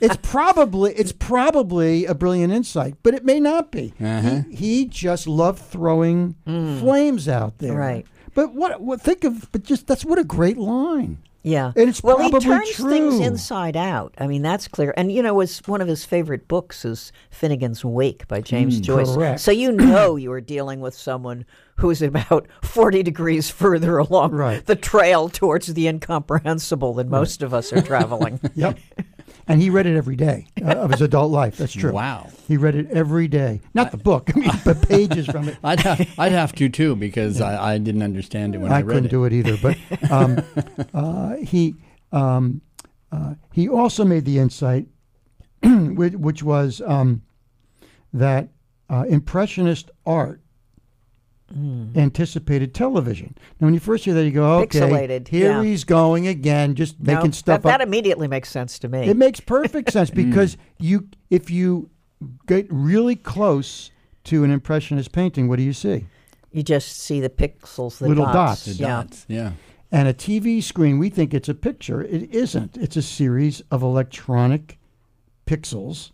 It's 0.00 0.16
probably 0.22 0.92
it's 0.94 1.12
probably 1.12 2.06
a 2.06 2.14
brilliant 2.14 2.52
insight, 2.52 2.96
but 3.02 3.14
it 3.14 3.24
may 3.24 3.40
not 3.40 3.70
be. 3.70 3.94
Uh-huh. 4.00 4.42
He, 4.50 4.56
he 4.56 4.84
just 4.86 5.26
loved 5.26 5.60
throwing 5.60 6.34
flames 6.44 7.28
out 7.28 7.58
there. 7.58 7.74
Right. 7.74 8.06
But 8.34 8.54
what 8.54 8.80
what 8.80 9.00
think 9.00 9.24
of 9.24 9.50
but 9.52 9.62
just 9.62 9.86
that's 9.86 10.04
what 10.04 10.18
a 10.18 10.24
great 10.24 10.58
line. 10.58 11.18
Yeah. 11.44 11.72
And 11.74 11.88
it's 11.88 12.02
well, 12.02 12.18
he 12.18 12.30
turns 12.38 12.76
things 12.76 13.18
inside 13.18 13.76
out. 13.76 14.14
I 14.18 14.26
mean, 14.28 14.42
that's 14.42 14.68
clear. 14.68 14.94
And 14.96 15.10
you 15.10 15.22
know, 15.22 15.34
was 15.34 15.58
one 15.66 15.80
of 15.80 15.88
his 15.88 16.04
favorite 16.04 16.46
books 16.46 16.84
is 16.84 17.10
Finnegan's 17.30 17.84
Wake 17.84 18.28
by 18.28 18.40
James 18.40 18.78
Joyce. 18.80 19.08
Hmm, 19.08 19.14
correct. 19.14 19.40
So 19.40 19.50
you 19.50 19.72
know 19.72 20.14
you 20.16 20.30
are 20.32 20.40
dealing 20.40 20.80
with 20.80 20.94
someone 20.94 21.44
who's 21.76 22.00
about 22.00 22.46
forty 22.62 23.02
degrees 23.02 23.50
further 23.50 23.98
along 23.98 24.32
Right. 24.32 24.64
the 24.64 24.76
trail 24.76 25.28
towards 25.28 25.66
the 25.74 25.88
incomprehensible 25.88 26.94
than 26.94 27.08
most 27.08 27.42
of 27.42 27.52
us 27.52 27.72
are 27.72 27.82
traveling. 27.82 28.38
Yep. 28.54 28.78
And 29.48 29.60
he 29.60 29.70
read 29.70 29.86
it 29.86 29.96
every 29.96 30.16
day 30.16 30.46
uh, 30.62 30.70
of 30.70 30.90
his 30.90 31.00
adult 31.00 31.30
life. 31.30 31.56
That's 31.56 31.72
true. 31.72 31.92
Wow. 31.92 32.28
He 32.48 32.56
read 32.56 32.74
it 32.74 32.88
every 32.90 33.28
day. 33.28 33.60
Not 33.74 33.90
the 33.90 33.96
book, 33.96 34.30
I 34.34 34.38
mean, 34.38 34.50
but 34.64 34.88
pages 34.88 35.26
from 35.26 35.48
it. 35.48 35.56
I'd 35.64 35.80
have, 35.80 36.08
I'd 36.18 36.32
have 36.32 36.52
to 36.56 36.68
too 36.68 36.96
because 36.96 37.40
I, 37.40 37.74
I 37.74 37.78
didn't 37.78 38.02
understand 38.02 38.54
it 38.54 38.58
when 38.58 38.72
I, 38.72 38.78
I 38.78 38.82
read 38.82 38.94
couldn't 38.94 39.10
do 39.10 39.24
it 39.24 39.32
either. 39.32 39.56
But 39.56 40.10
um, 40.10 40.38
uh, 40.94 41.36
he 41.36 41.74
um, 42.12 42.60
uh, 43.10 43.34
he 43.52 43.68
also 43.68 44.04
made 44.04 44.24
the 44.24 44.38
insight, 44.38 44.86
which, 45.62 46.14
which 46.14 46.42
was 46.42 46.80
um, 46.86 47.22
that 48.12 48.48
uh, 48.88 49.04
impressionist 49.08 49.90
art 50.06 50.41
anticipated 51.96 52.74
television. 52.74 53.34
Now, 53.60 53.66
when 53.66 53.74
you 53.74 53.80
first 53.80 54.04
hear 54.04 54.14
that, 54.14 54.24
you 54.24 54.30
go, 54.30 54.60
"Okay, 54.60 54.80
Pixelated, 54.80 55.28
here 55.28 55.52
yeah. 55.52 55.62
he's 55.62 55.84
going 55.84 56.26
again, 56.26 56.74
just 56.74 57.00
No, 57.00 57.14
making 57.14 57.32
stuff 57.32 57.62
that, 57.62 57.68
up." 57.74 57.78
that 57.80 57.86
immediately 57.86 58.28
makes 58.28 58.48
sense 58.50 58.78
to 58.80 58.88
me. 58.88 59.00
It 59.08 59.16
makes 59.16 59.40
perfect 59.40 59.92
sense 59.92 60.10
because 60.24 60.56
you, 60.78 61.08
if 61.30 61.50
you 61.50 61.90
get 62.46 62.66
really 62.70 63.16
close 63.16 63.90
to 64.24 64.44
an 64.44 64.50
impressionist 64.50 65.12
painting, 65.12 65.48
what 65.48 65.56
do 65.56 65.62
you 65.62 65.72
see? 65.72 66.06
you 66.54 66.62
just 66.62 66.98
see 66.98 67.18
the 67.18 67.30
pixels, 67.30 67.96
the 67.98 68.08
Little 68.08 68.26
dots. 68.26 68.34
dots. 68.34 68.64
The 68.66 68.72
yeah. 68.82 68.86
dots, 68.88 69.24
yeah. 69.26 69.52
And 69.90 70.06
a 70.06 70.12
TV 70.14 70.62
screen, 70.62 70.98
we 70.98 71.08
think 71.08 71.32
it's 71.34 71.48
a 71.48 71.54
picture. 71.54 72.02
It 72.02 72.34
isn't. 72.34 72.76
It's 72.76 72.96
a 72.96 73.02
series 73.02 73.62
of 73.70 73.82
electronic 73.82 74.78
pixels, 75.46 76.10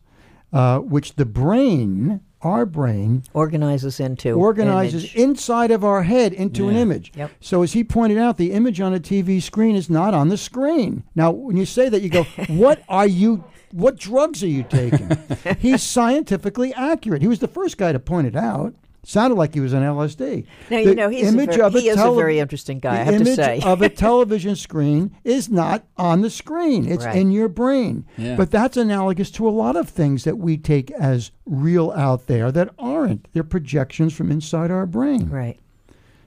uh, 0.53 0.79
which 0.79 1.15
the 1.17 1.25
brain, 1.25 2.21
our 2.43 2.65
brain, 2.65 3.25
Organizes 3.33 3.99
into 4.01 4.33
organizes 4.33 5.15
inside 5.15 5.71
of 5.71 5.85
our 5.85 6.03
head 6.03 6.33
into 6.33 6.69
an 6.69 6.77
image. 6.77 7.13
Yep. 7.17 7.31
So, 7.41 7.63
as 7.63 7.73
he 7.73 7.83
pointed 7.85 8.19
out, 8.19 8.37
the 8.37 8.53
image 8.53 8.81
on 8.81 8.95
a 8.95 9.01
TV 9.01 9.43
screen 9.43 9.75
is 9.75 9.91
not 9.91 10.15
on 10.15 10.29
the 10.29 10.37
screen. 10.37 11.03
Now, 11.15 11.31
when 11.31 11.57
you 11.57 11.67
say 11.67 11.89
that, 11.89 12.03
you 12.03 12.09
go, 12.09 12.23
"What 12.49 12.83
are 12.89 13.07
you? 13.07 13.45
What 13.73 13.97
drugs 13.99 14.43
are 14.43 14.49
you 14.49 14.63
taking?" 14.63 15.11
He's 15.59 15.83
scientifically 15.83 16.73
accurate. 16.75 17.23
He 17.23 17.29
was 17.29 17.41
the 17.41 17.49
first 17.49 17.77
guy 17.77 17.93
to 17.93 17.99
point 17.99 18.27
it 18.27 18.37
out. 18.37 18.75
Sounded 19.09 19.37
like 19.37 19.55
he 19.55 19.61
was 19.61 19.73
on 19.73 19.81
LSD. 19.81 20.45
Now, 20.69 20.77
The 20.77 20.83
you 20.85 20.95
know, 20.95 21.09
he's 21.09 21.25
a 21.25 21.29
image 21.29 21.57
ver- 21.57 21.63
of 21.63 21.73
he 21.73 21.89
is 21.89 21.99
a 21.99 22.13
very 22.13 22.41
interesting 22.41 22.79
guy, 22.79 22.97
I 23.01 23.05
the 23.05 23.05
have 23.05 23.15
to 23.15 23.21
image 23.23 23.37
say. 23.37 23.61
of 23.65 23.81
a 23.81 23.89
television 24.07 24.55
screen 24.55 25.17
is 25.25 25.49
not 25.49 25.87
on 25.97 26.21
the 26.21 26.29
screen. 26.29 26.87
It's 26.87 27.07
Right. 27.07 27.17
in 27.17 27.31
your 27.31 27.49
brain. 27.49 28.05
Yeah. 28.19 28.37
But 28.37 28.51
that's 28.51 28.77
analogous 28.77 29.31
to 29.31 29.49
a 29.49 29.51
lot 29.51 29.77
of 29.77 29.89
things 29.89 30.25
that 30.25 30.37
we 30.37 30.59
take 30.59 30.91
as 30.91 31.31
real 31.47 31.91
out 31.93 32.27
there 32.27 32.53
that 32.53 32.69
aren't. 32.79 33.33
They're 33.33 33.45
projections 33.45 34.13
from 34.13 34.31
inside 34.31 34.71
our 34.71 34.85
brain. 34.85 35.31
Right. 35.31 35.59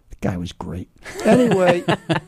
The 0.09 0.15
guy 0.19 0.37
was 0.37 0.51
great. 0.51 0.89
Anyway, 1.23 1.83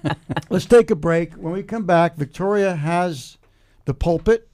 let's 0.52 0.66
take 0.68 0.92
a 0.92 0.96
break. 0.96 1.34
When 1.34 1.54
we 1.54 1.64
come 1.64 1.86
back, 1.88 2.16
Victoria 2.16 2.76
has 2.76 3.40
the 3.86 3.96
pulpit, 3.96 4.48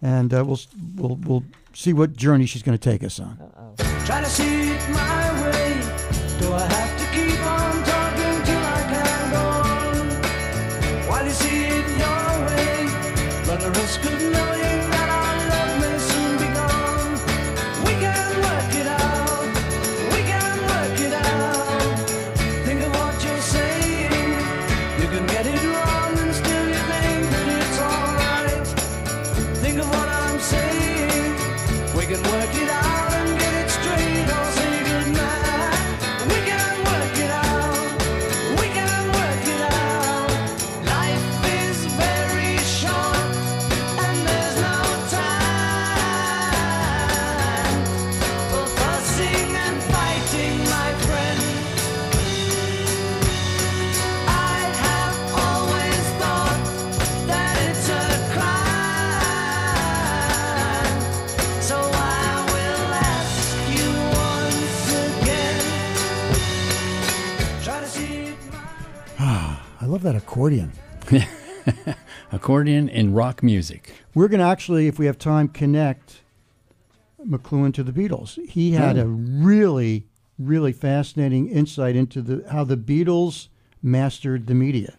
and 0.00 0.32
uh, 0.32 0.42
we'll 0.42 0.60
we'll 0.96 1.16
we'll 1.16 1.44
see 1.74 1.92
what 1.92 2.16
journey 2.16 2.46
she's 2.46 2.62
going 2.62 2.78
to 2.78 2.90
take 2.90 3.02
us 3.04 3.20
on. 3.20 3.36
Try 4.06 4.20
to 4.20 4.26
see 4.26 4.64
accordion. 70.34 70.72
Accordion 72.32 72.88
in 72.88 73.14
rock 73.14 73.40
music. 73.40 73.94
We're 74.14 74.26
going 74.26 74.40
to 74.40 74.46
actually, 74.46 74.88
if 74.88 74.98
we 74.98 75.06
have 75.06 75.16
time, 75.16 75.46
connect 75.46 76.22
McLuhan 77.24 77.72
to 77.74 77.84
the 77.84 77.92
Beatles. 77.92 78.44
He 78.48 78.72
had 78.72 78.98
a 78.98 79.06
really, 79.06 80.08
really 80.36 80.72
fascinating 80.72 81.48
insight 81.48 81.94
into 81.94 82.20
the 82.20 82.50
how 82.50 82.64
the 82.64 82.76
Beatles 82.76 83.46
mastered 83.80 84.48
the 84.48 84.56
media. 84.56 84.96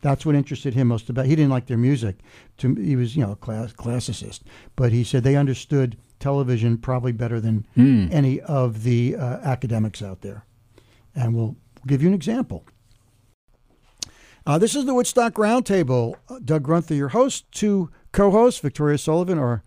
That's 0.00 0.26
what 0.26 0.34
interested 0.34 0.74
him 0.74 0.88
most 0.88 1.08
about. 1.08 1.26
He 1.26 1.36
didn't 1.36 1.52
like 1.52 1.66
their 1.66 1.78
music. 1.78 2.16
To 2.58 2.74
he 2.74 2.96
was, 2.96 3.14
you 3.14 3.24
know, 3.24 3.32
a 3.32 3.36
class, 3.36 3.72
classicist, 3.72 4.40
but 4.74 4.90
he 4.90 5.04
said 5.04 5.22
they 5.22 5.36
understood 5.36 5.96
television 6.18 6.78
probably 6.78 7.12
better 7.12 7.40
than 7.40 7.64
any 8.10 8.40
of 8.40 8.82
the 8.82 9.14
uh, 9.14 9.38
academics 9.44 10.02
out 10.02 10.22
there. 10.22 10.44
And 11.14 11.32
we'll 11.32 11.54
give 11.86 12.02
you 12.02 12.08
an 12.08 12.14
example. 12.14 12.64
Uh, 14.46 14.58
this 14.58 14.74
is 14.74 14.86
the 14.86 14.94
Woodstock 14.94 15.34
Roundtable. 15.34 16.14
Uh, 16.28 16.38
Doug 16.44 16.66
Grunther, 16.66 16.96
your 16.96 17.08
host, 17.10 17.50
two 17.52 17.90
co-hosts, 18.12 18.60
Victoria 18.60 18.98
Sullivan, 18.98 19.38
our 19.38 19.62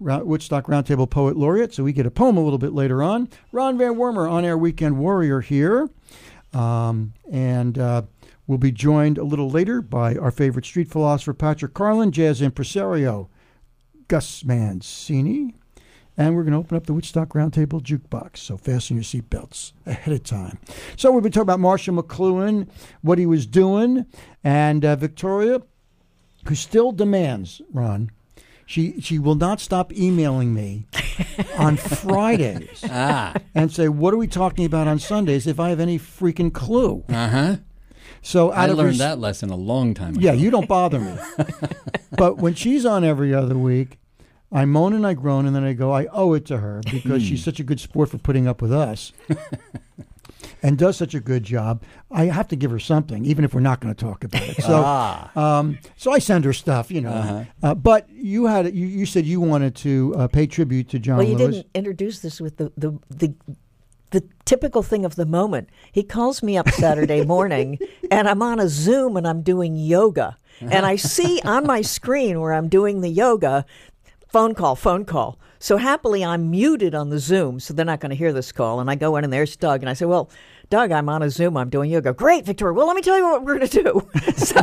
Woodstock 0.00 0.66
Roundtable 0.66 1.08
Poet 1.08 1.36
Laureate. 1.36 1.74
So 1.74 1.84
we 1.84 1.92
get 1.92 2.06
a 2.06 2.10
poem 2.10 2.36
a 2.36 2.42
little 2.42 2.58
bit 2.58 2.72
later 2.72 3.02
on. 3.02 3.28
Ron 3.52 3.78
Van 3.78 3.94
Wormer, 3.94 4.30
on-air 4.30 4.56
weekend 4.58 4.98
warrior 4.98 5.40
here, 5.40 5.88
um, 6.52 7.12
and 7.30 7.78
uh, 7.78 8.02
we'll 8.46 8.58
be 8.58 8.72
joined 8.72 9.18
a 9.18 9.24
little 9.24 9.50
later 9.50 9.82
by 9.82 10.16
our 10.16 10.30
favorite 10.30 10.64
street 10.64 10.90
philosopher 10.90 11.34
Patrick 11.34 11.74
Carlin, 11.74 12.10
jazz 12.10 12.40
impresario 12.40 13.28
Gus 14.08 14.44
Mancini, 14.44 15.54
and 16.16 16.34
we're 16.36 16.42
going 16.42 16.52
to 16.52 16.58
open 16.58 16.76
up 16.76 16.86
the 16.86 16.92
Woodstock 16.94 17.30
Roundtable 17.30 17.82
jukebox. 17.82 18.36
So 18.38 18.56
fasten 18.56 18.96
your 18.96 19.04
seatbelts 19.04 19.72
ahead 19.86 20.14
of 20.14 20.22
time. 20.22 20.58
So 20.96 21.10
we've 21.10 21.22
been 21.22 21.32
talking 21.32 21.42
about 21.42 21.60
Marshall 21.60 21.94
McLuhan, 22.02 22.68
what 23.02 23.18
he 23.18 23.26
was 23.26 23.46
doing, 23.46 24.06
and 24.42 24.84
uh, 24.84 24.96
Victoria, 24.96 25.62
who 26.46 26.54
still 26.54 26.92
demands, 26.92 27.60
Ron, 27.72 28.10
she 28.66 29.00
she 29.00 29.18
will 29.18 29.34
not 29.34 29.60
stop 29.60 29.92
emailing 29.92 30.54
me 30.54 30.86
on 31.58 31.76
Fridays 31.76 32.82
Ah, 32.88 33.34
and 33.54 33.70
say, 33.70 33.88
"What 33.88 34.14
are 34.14 34.16
we 34.16 34.26
talking 34.26 34.64
about 34.64 34.86
on 34.88 34.98
Sundays?" 34.98 35.46
If 35.46 35.60
I 35.60 35.68
have 35.68 35.80
any 35.80 35.98
freaking 35.98 36.52
clue. 36.52 37.04
uh 37.10 37.28
huh. 37.28 37.56
So 38.22 38.50
I 38.52 38.66
learned 38.66 38.88
res- 38.90 38.98
that 38.98 39.18
lesson 39.18 39.50
a 39.50 39.56
long 39.56 39.92
time 39.92 40.12
ago. 40.14 40.20
Yeah, 40.22 40.32
you 40.32 40.50
don't 40.50 40.66
bother 40.66 40.98
me. 40.98 41.14
but 42.16 42.38
when 42.38 42.54
she's 42.54 42.86
on 42.86 43.04
every 43.04 43.34
other 43.34 43.56
week, 43.58 43.98
I 44.54 44.64
moan 44.64 44.94
and 44.94 45.04
I 45.06 45.12
groan, 45.14 45.44
and 45.46 45.54
then 45.54 45.64
I 45.64 45.72
go, 45.74 45.92
I 45.92 46.06
owe 46.12 46.32
it 46.34 46.46
to 46.46 46.58
her 46.58 46.80
because 46.90 47.22
she's 47.22 47.44
such 47.44 47.58
a 47.60 47.64
good 47.64 47.80
sport 47.80 48.08
for 48.08 48.18
putting 48.18 48.46
up 48.48 48.62
with 48.62 48.72
us. 48.72 49.12
And 50.62 50.78
does 50.78 50.96
such 50.96 51.14
a 51.14 51.20
good 51.20 51.42
job. 51.44 51.82
I 52.10 52.24
have 52.24 52.48
to 52.48 52.56
give 52.56 52.70
her 52.70 52.78
something, 52.78 53.26
even 53.26 53.44
if 53.44 53.52
we're 53.52 53.60
not 53.60 53.80
going 53.80 53.94
to 53.94 54.02
talk 54.02 54.24
about 54.24 54.42
it. 54.42 54.62
So, 54.62 54.82
Ah. 54.82 55.58
um, 55.58 55.78
so 55.96 56.10
I 56.10 56.18
send 56.18 56.46
her 56.46 56.54
stuff, 56.54 56.90
you 56.90 57.02
know. 57.02 57.10
Uh-huh. 57.10 57.44
Uh, 57.62 57.74
but 57.74 58.08
you 58.10 58.46
had 58.46 58.74
you, 58.74 58.86
you 58.86 59.04
said 59.04 59.26
you 59.26 59.40
wanted 59.42 59.74
to 59.76 60.14
uh, 60.16 60.26
pay 60.28 60.46
tribute 60.46 60.88
to 60.90 60.98
John 60.98 61.18
Well, 61.18 61.26
you 61.26 61.36
Lewis. 61.36 61.56
didn't 61.56 61.66
introduce 61.74 62.20
this 62.20 62.40
with 62.40 62.56
the 62.56 62.72
the 62.78 62.98
the, 63.10 63.34
the 64.10 64.22
typical 64.46 64.82
thing 64.82 65.04
of 65.04 65.16
the 65.16 65.26
moment. 65.26 65.68
He 65.92 66.02
calls 66.02 66.42
me 66.42 66.56
up 66.56 66.68
Saturday 66.70 67.24
morning, 67.26 67.78
and 68.10 68.26
I'm 68.26 68.40
on 68.40 68.58
a 68.58 68.68
Zoom 68.68 69.18
and 69.18 69.26
I'm 69.28 69.42
doing 69.42 69.76
yoga. 69.76 70.38
And 70.60 70.86
I 70.86 70.96
see 70.96 71.42
on 71.44 71.66
my 71.66 71.82
screen 71.82 72.40
where 72.40 72.54
I'm 72.54 72.68
doing 72.68 73.00
the 73.02 73.08
yoga, 73.10 73.66
phone 74.34 74.52
call, 74.52 74.74
phone 74.74 75.04
call. 75.04 75.38
So 75.60 75.76
happily, 75.76 76.24
I'm 76.24 76.50
muted 76.50 76.92
on 76.92 77.08
the 77.08 77.20
Zoom, 77.20 77.60
so 77.60 77.72
they're 77.72 77.84
not 77.84 78.00
going 78.00 78.10
to 78.10 78.16
hear 78.16 78.32
this 78.32 78.50
call. 78.50 78.80
And 78.80 78.90
I 78.90 78.96
go 78.96 79.14
in, 79.14 79.22
and 79.22 79.32
there's 79.32 79.54
Doug, 79.54 79.80
and 79.80 79.88
I 79.88 79.92
say, 79.92 80.06
"Well, 80.06 80.28
Doug, 80.70 80.90
I'm 80.90 81.08
on 81.08 81.22
a 81.22 81.30
Zoom. 81.30 81.56
I'm 81.56 81.70
doing 81.70 81.88
yoga. 81.88 82.12
Great, 82.12 82.44
Victoria. 82.44 82.74
Well, 82.74 82.88
let 82.88 82.96
me 82.96 83.02
tell 83.02 83.16
you 83.16 83.22
what 83.22 83.44
we're 83.44 83.58
going 83.58 83.68
to 83.68 83.82
do." 83.84 84.10
so, 84.36 84.60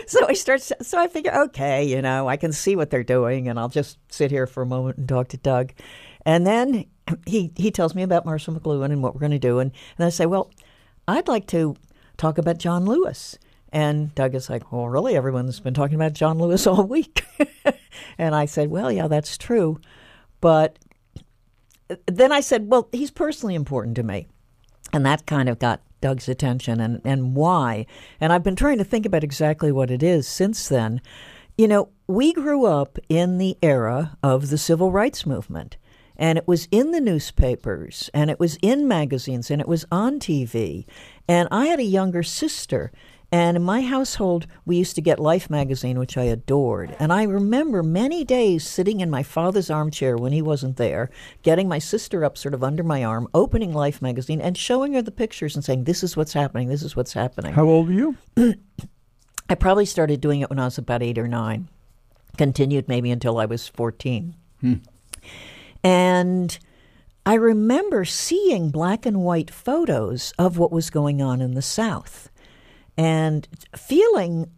so 0.08 0.26
I 0.26 0.32
start. 0.32 0.60
So 0.60 0.98
I 0.98 1.06
figure, 1.06 1.32
okay, 1.44 1.84
you 1.84 2.02
know, 2.02 2.28
I 2.28 2.36
can 2.36 2.50
see 2.50 2.74
what 2.74 2.90
they're 2.90 3.04
doing, 3.04 3.46
and 3.46 3.60
I'll 3.60 3.68
just 3.68 3.96
sit 4.12 4.32
here 4.32 4.48
for 4.48 4.64
a 4.64 4.66
moment 4.66 4.98
and 4.98 5.08
talk 5.08 5.28
to 5.28 5.36
Doug. 5.36 5.72
And 6.26 6.44
then 6.44 6.86
he 7.26 7.52
he 7.54 7.70
tells 7.70 7.94
me 7.94 8.02
about 8.02 8.26
Marshall 8.26 8.58
McLuhan 8.58 8.86
and 8.86 9.04
what 9.04 9.14
we're 9.14 9.20
going 9.20 9.30
to 9.30 9.38
do, 9.38 9.60
and, 9.60 9.70
and 9.98 10.04
I 10.04 10.08
say, 10.08 10.26
"Well, 10.26 10.50
I'd 11.06 11.28
like 11.28 11.46
to 11.48 11.76
talk 12.16 12.38
about 12.38 12.58
John 12.58 12.86
Lewis." 12.86 13.38
And 13.74 14.14
Doug 14.14 14.36
is 14.36 14.48
like, 14.48 14.70
Well, 14.70 14.86
really, 14.86 15.16
everyone's 15.16 15.58
been 15.58 15.74
talking 15.74 15.96
about 15.96 16.12
John 16.12 16.38
Lewis 16.38 16.64
all 16.64 16.84
week. 16.86 17.24
And 18.18 18.34
I 18.34 18.46
said, 18.46 18.70
Well, 18.70 18.90
yeah, 18.90 19.08
that's 19.08 19.38
true. 19.38 19.80
But 20.40 20.78
then 22.06 22.32
I 22.32 22.40
said, 22.40 22.68
Well, 22.68 22.88
he's 22.92 23.10
personally 23.10 23.54
important 23.54 23.96
to 23.96 24.02
me. 24.02 24.26
And 24.92 25.04
that 25.04 25.26
kind 25.26 25.48
of 25.48 25.58
got 25.58 25.82
Doug's 26.00 26.28
attention 26.28 26.80
and, 26.80 27.00
and 27.04 27.34
why. 27.34 27.86
And 28.20 28.32
I've 28.32 28.42
been 28.42 28.56
trying 28.56 28.78
to 28.78 28.84
think 28.84 29.06
about 29.06 29.24
exactly 29.24 29.72
what 29.72 29.90
it 29.90 30.02
is 30.02 30.28
since 30.28 30.68
then. 30.68 31.00
You 31.56 31.66
know, 31.66 31.88
we 32.06 32.32
grew 32.32 32.66
up 32.66 32.98
in 33.08 33.38
the 33.38 33.56
era 33.62 34.16
of 34.22 34.50
the 34.50 34.58
civil 34.58 34.92
rights 34.92 35.24
movement. 35.24 35.76
And 36.16 36.38
it 36.38 36.46
was 36.46 36.68
in 36.70 36.92
the 36.92 37.00
newspapers, 37.00 38.08
and 38.14 38.30
it 38.30 38.38
was 38.38 38.56
in 38.62 38.86
magazines, 38.86 39.50
and 39.50 39.60
it 39.60 39.66
was 39.66 39.84
on 39.90 40.20
TV. 40.20 40.86
And 41.26 41.48
I 41.50 41.66
had 41.66 41.80
a 41.80 41.84
younger 41.84 42.22
sister, 42.22 42.92
and 43.34 43.56
in 43.56 43.64
my 43.64 43.80
household, 43.80 44.46
we 44.64 44.76
used 44.76 44.94
to 44.94 45.00
get 45.00 45.18
Life 45.18 45.50
magazine, 45.50 45.98
which 45.98 46.16
I 46.16 46.22
adored. 46.22 46.94
And 47.00 47.12
I 47.12 47.24
remember 47.24 47.82
many 47.82 48.22
days 48.22 48.64
sitting 48.64 49.00
in 49.00 49.10
my 49.10 49.24
father's 49.24 49.70
armchair 49.70 50.16
when 50.16 50.30
he 50.30 50.40
wasn't 50.40 50.76
there, 50.76 51.10
getting 51.42 51.66
my 51.66 51.80
sister 51.80 52.24
up 52.24 52.38
sort 52.38 52.54
of 52.54 52.62
under 52.62 52.84
my 52.84 53.02
arm, 53.02 53.26
opening 53.34 53.72
Life 53.72 54.00
magazine, 54.00 54.40
and 54.40 54.56
showing 54.56 54.92
her 54.92 55.02
the 55.02 55.10
pictures 55.10 55.56
and 55.56 55.64
saying, 55.64 55.82
This 55.82 56.04
is 56.04 56.16
what's 56.16 56.32
happening, 56.32 56.68
this 56.68 56.84
is 56.84 56.94
what's 56.94 57.12
happening. 57.12 57.54
How 57.54 57.64
old 57.64 57.88
are 57.88 57.92
you? 57.92 58.16
I 59.48 59.56
probably 59.56 59.86
started 59.86 60.20
doing 60.20 60.40
it 60.40 60.48
when 60.48 60.60
I 60.60 60.66
was 60.66 60.78
about 60.78 61.02
eight 61.02 61.18
or 61.18 61.26
nine, 61.26 61.68
continued 62.38 62.86
maybe 62.86 63.10
until 63.10 63.38
I 63.38 63.46
was 63.46 63.66
14. 63.66 64.36
Hmm. 64.60 64.74
And 65.82 66.56
I 67.26 67.34
remember 67.34 68.04
seeing 68.04 68.70
black 68.70 69.04
and 69.04 69.24
white 69.24 69.50
photos 69.50 70.32
of 70.38 70.56
what 70.56 70.70
was 70.70 70.88
going 70.88 71.20
on 71.20 71.40
in 71.40 71.54
the 71.54 71.62
South 71.62 72.30
and 72.96 73.48
feeling 73.76 74.50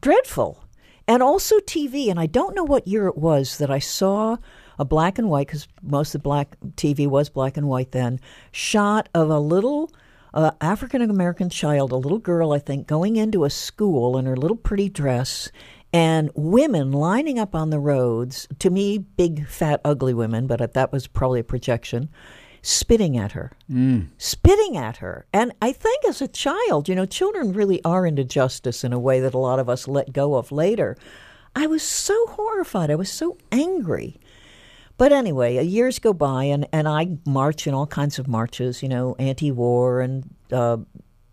dreadful. 0.00 0.64
And 1.08 1.22
also 1.22 1.58
TV, 1.58 2.08
and 2.08 2.20
I 2.20 2.26
don't 2.26 2.54
know 2.54 2.64
what 2.64 2.86
year 2.86 3.08
it 3.08 3.16
was 3.16 3.58
that 3.58 3.70
I 3.70 3.80
saw 3.80 4.36
a 4.78 4.84
black 4.84 5.18
and 5.18 5.28
white, 5.28 5.48
because 5.48 5.68
most 5.82 6.14
of 6.14 6.20
the 6.20 6.28
black 6.28 6.56
TV 6.76 7.06
was 7.06 7.28
black 7.28 7.56
and 7.56 7.68
white 7.68 7.92
then, 7.92 8.20
shot 8.52 9.08
of 9.14 9.28
a 9.28 9.38
little 9.38 9.92
uh, 10.32 10.52
African 10.60 11.02
American 11.02 11.50
child, 11.50 11.92
a 11.92 11.96
little 11.96 12.18
girl, 12.18 12.52
I 12.52 12.58
think, 12.60 12.86
going 12.86 13.16
into 13.16 13.44
a 13.44 13.50
school 13.50 14.16
in 14.16 14.26
her 14.26 14.36
little 14.36 14.56
pretty 14.56 14.88
dress, 14.88 15.50
and 15.92 16.30
women 16.34 16.92
lining 16.92 17.38
up 17.38 17.54
on 17.54 17.70
the 17.70 17.80
roads, 17.80 18.46
to 18.60 18.70
me, 18.70 18.98
big, 18.98 19.46
fat, 19.48 19.80
ugly 19.84 20.14
women, 20.14 20.46
but 20.46 20.72
that 20.74 20.92
was 20.92 21.06
probably 21.06 21.40
a 21.40 21.44
projection, 21.44 22.08
spitting 22.62 23.16
at 23.16 23.32
her. 23.32 23.52
Spitting 24.18 24.76
at 24.76 24.98
her. 24.98 25.26
And 25.32 25.52
I 25.62 25.72
think 25.72 26.04
as 26.06 26.20
a 26.20 26.28
child, 26.28 26.88
you 26.88 26.94
know, 26.94 27.06
children 27.06 27.52
really 27.52 27.82
are 27.84 28.06
into 28.06 28.24
justice 28.24 28.84
in 28.84 28.92
a 28.92 28.98
way 28.98 29.20
that 29.20 29.34
a 29.34 29.38
lot 29.38 29.58
of 29.58 29.68
us 29.68 29.88
let 29.88 30.12
go 30.12 30.34
of 30.34 30.52
later. 30.52 30.96
I 31.54 31.66
was 31.66 31.82
so 31.82 32.26
horrified. 32.26 32.90
I 32.90 32.94
was 32.94 33.10
so 33.10 33.36
angry. 33.50 34.20
But 34.96 35.12
anyway, 35.12 35.56
uh, 35.56 35.62
years 35.62 35.98
go 35.98 36.12
by, 36.12 36.44
and, 36.44 36.68
and 36.72 36.86
I 36.86 37.16
march 37.24 37.66
in 37.66 37.72
all 37.72 37.86
kinds 37.86 38.18
of 38.18 38.28
marches, 38.28 38.82
you 38.82 38.88
know, 38.88 39.16
anti 39.18 39.50
war 39.50 40.00
and 40.02 40.28
uh, 40.52 40.76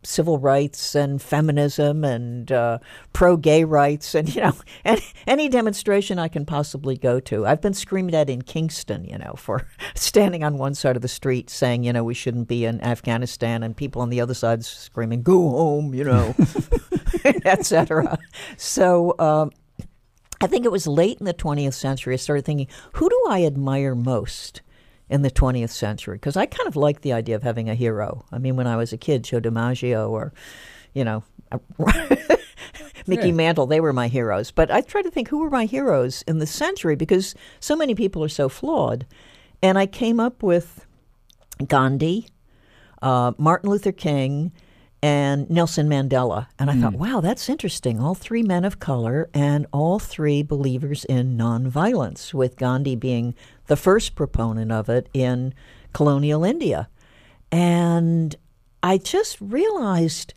civil 0.07 0.39
rights 0.39 0.95
and 0.95 1.21
feminism 1.21 2.03
and 2.03 2.51
uh, 2.51 2.79
pro 3.13 3.37
gay 3.37 3.63
rights, 3.63 4.15
and, 4.15 4.27
you 4.35 4.41
know, 4.41 4.53
any, 4.85 5.03
any 5.27 5.49
demonstration 5.49 6.17
I 6.17 6.27
can 6.27 6.45
possibly 6.45 6.97
go 6.97 7.19
to. 7.21 7.45
I've 7.45 7.61
been 7.61 7.73
screamed 7.73 8.15
at 8.15 8.29
in 8.29 8.41
Kingston, 8.41 9.05
you 9.05 9.17
know, 9.17 9.33
for 9.37 9.67
standing 9.95 10.43
on 10.43 10.57
one 10.57 10.73
side 10.73 10.95
of 10.95 11.01
the 11.01 11.07
street 11.07 11.49
saying, 11.49 11.83
you 11.83 11.93
know, 11.93 12.03
we 12.03 12.13
shouldn't 12.13 12.47
be 12.47 12.65
in 12.65 12.81
Afghanistan, 12.81 13.63
and 13.63 13.75
people 13.75 14.01
on 14.01 14.09
the 14.09 14.21
other 14.21 14.33
side 14.33 14.63
screaming, 14.63 15.21
go 15.21 15.49
home, 15.49 15.93
you 15.93 16.03
know, 16.03 16.33
etc. 17.25 18.17
So, 18.57 19.15
um, 19.19 19.51
I 20.39 20.47
think 20.47 20.65
it 20.65 20.71
was 20.71 20.85
late 20.85 21.17
in 21.19 21.25
the 21.25 21.33
20th 21.33 21.73
century. 21.73 22.13
I 22.13 22.17
started 22.17 22.45
thinking, 22.45 22.67
who 22.93 23.09
do 23.09 23.25
I 23.27 23.43
admire 23.43 23.95
most 23.95 24.61
in 25.09 25.21
the 25.21 25.31
20th 25.31 25.69
century? 25.69 26.15
Because 26.17 26.35
I 26.37 26.45
kind 26.45 26.67
of 26.67 26.75
like 26.75 27.01
the 27.01 27.13
idea 27.13 27.35
of 27.35 27.43
having 27.43 27.69
a 27.69 27.75
hero. 27.75 28.25
I 28.31 28.37
mean, 28.37 28.55
when 28.55 28.67
I 28.67 28.75
was 28.75 28.93
a 28.93 28.97
kid, 28.97 29.23
Joe 29.23 29.39
DiMaggio 29.41 30.09
or, 30.09 30.33
you 30.93 31.03
know, 31.03 31.23
Mickey 33.07 33.27
Yeah. 33.27 33.33
Mantle, 33.33 33.67
they 33.67 33.79
were 33.79 33.93
my 33.93 34.07
heroes. 34.07 34.51
But 34.51 34.69
I 34.69 34.81
try 34.81 35.01
to 35.01 35.09
think 35.11 35.29
who 35.29 35.39
were 35.39 35.49
my 35.49 35.65
heroes 35.65 36.23
in 36.27 36.39
the 36.39 36.47
century 36.47 36.95
because 36.95 37.35
so 37.59 37.75
many 37.75 37.95
people 37.95 38.23
are 38.23 38.29
so 38.29 38.49
flawed. 38.49 39.05
And 39.63 39.77
I 39.77 39.85
came 39.85 40.19
up 40.19 40.43
with 40.43 40.85
Gandhi, 41.65 42.27
uh, 43.01 43.31
Martin 43.37 43.69
Luther 43.69 43.91
King, 43.91 44.51
and 45.01 45.49
Nelson 45.49 45.87
Mandela. 45.87 46.47
And 46.59 46.69
I 46.71 46.75
thought, 46.75 46.93
wow, 46.93 47.21
that's 47.21 47.49
interesting. 47.49 47.99
All 47.99 48.15
three 48.15 48.41
men 48.43 48.65
of 48.65 48.79
color 48.79 49.29
and 49.33 49.67
all 49.71 49.99
three 49.99 50.41
believers 50.43 51.05
in 51.05 51.37
nonviolence, 51.37 52.33
with 52.33 52.57
Gandhi 52.57 52.95
being 52.95 53.35
the 53.67 53.75
first 53.75 54.15
proponent 54.15 54.71
of 54.71 54.89
it 54.89 55.09
in 55.13 55.53
colonial 55.93 56.43
India. 56.43 56.89
And 57.51 58.35
I 58.83 58.97
just 58.97 59.39
realized, 59.39 60.33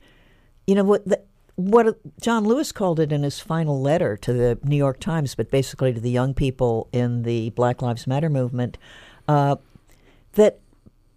you 0.66 0.74
know, 0.74 0.84
what 0.84 1.04
the, 1.06 1.20
what 1.56 1.98
John 2.20 2.44
Lewis 2.44 2.72
called 2.72 3.00
it 3.00 3.12
in 3.12 3.22
his 3.22 3.40
final 3.40 3.80
letter 3.80 4.16
to 4.18 4.32
the 4.32 4.58
New 4.64 4.76
York 4.76 5.00
Times, 5.00 5.34
but 5.34 5.50
basically 5.50 5.92
to 5.92 6.00
the 6.00 6.10
young 6.10 6.34
people 6.34 6.88
in 6.92 7.22
the 7.22 7.50
Black 7.50 7.82
Lives 7.82 8.06
Matter 8.06 8.30
movement, 8.30 8.78
uh, 9.28 9.56
that 10.32 10.60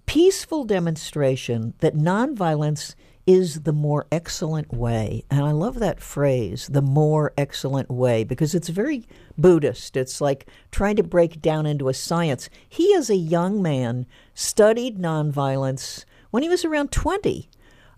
peaceful 0.05 0.63
demonstration, 0.63 1.73
that 1.79 1.95
nonviolence 1.95 2.95
is 3.25 3.61
the 3.61 3.73
more 3.73 4.05
excellent 4.11 4.73
way. 4.73 5.23
And 5.29 5.45
I 5.45 5.51
love 5.51 5.79
that 5.79 6.01
phrase, 6.01 6.67
the 6.67 6.81
more 6.81 7.33
excellent 7.37 7.89
way, 7.89 8.23
because 8.23 8.53
it's 8.53 8.69
very 8.69 9.05
Buddhist. 9.37 9.95
It's 9.95 10.19
like 10.19 10.47
trying 10.71 10.97
to 10.97 11.03
break 11.03 11.41
down 11.41 11.65
into 11.65 11.87
a 11.87 11.93
science. 11.93 12.49
He, 12.67 12.93
as 12.93 13.09
a 13.09 13.15
young 13.15 13.61
man, 13.61 14.05
studied 14.33 14.97
nonviolence 14.97 16.05
when 16.31 16.43
he 16.43 16.49
was 16.49 16.65
around 16.65 16.91
20 16.91 17.49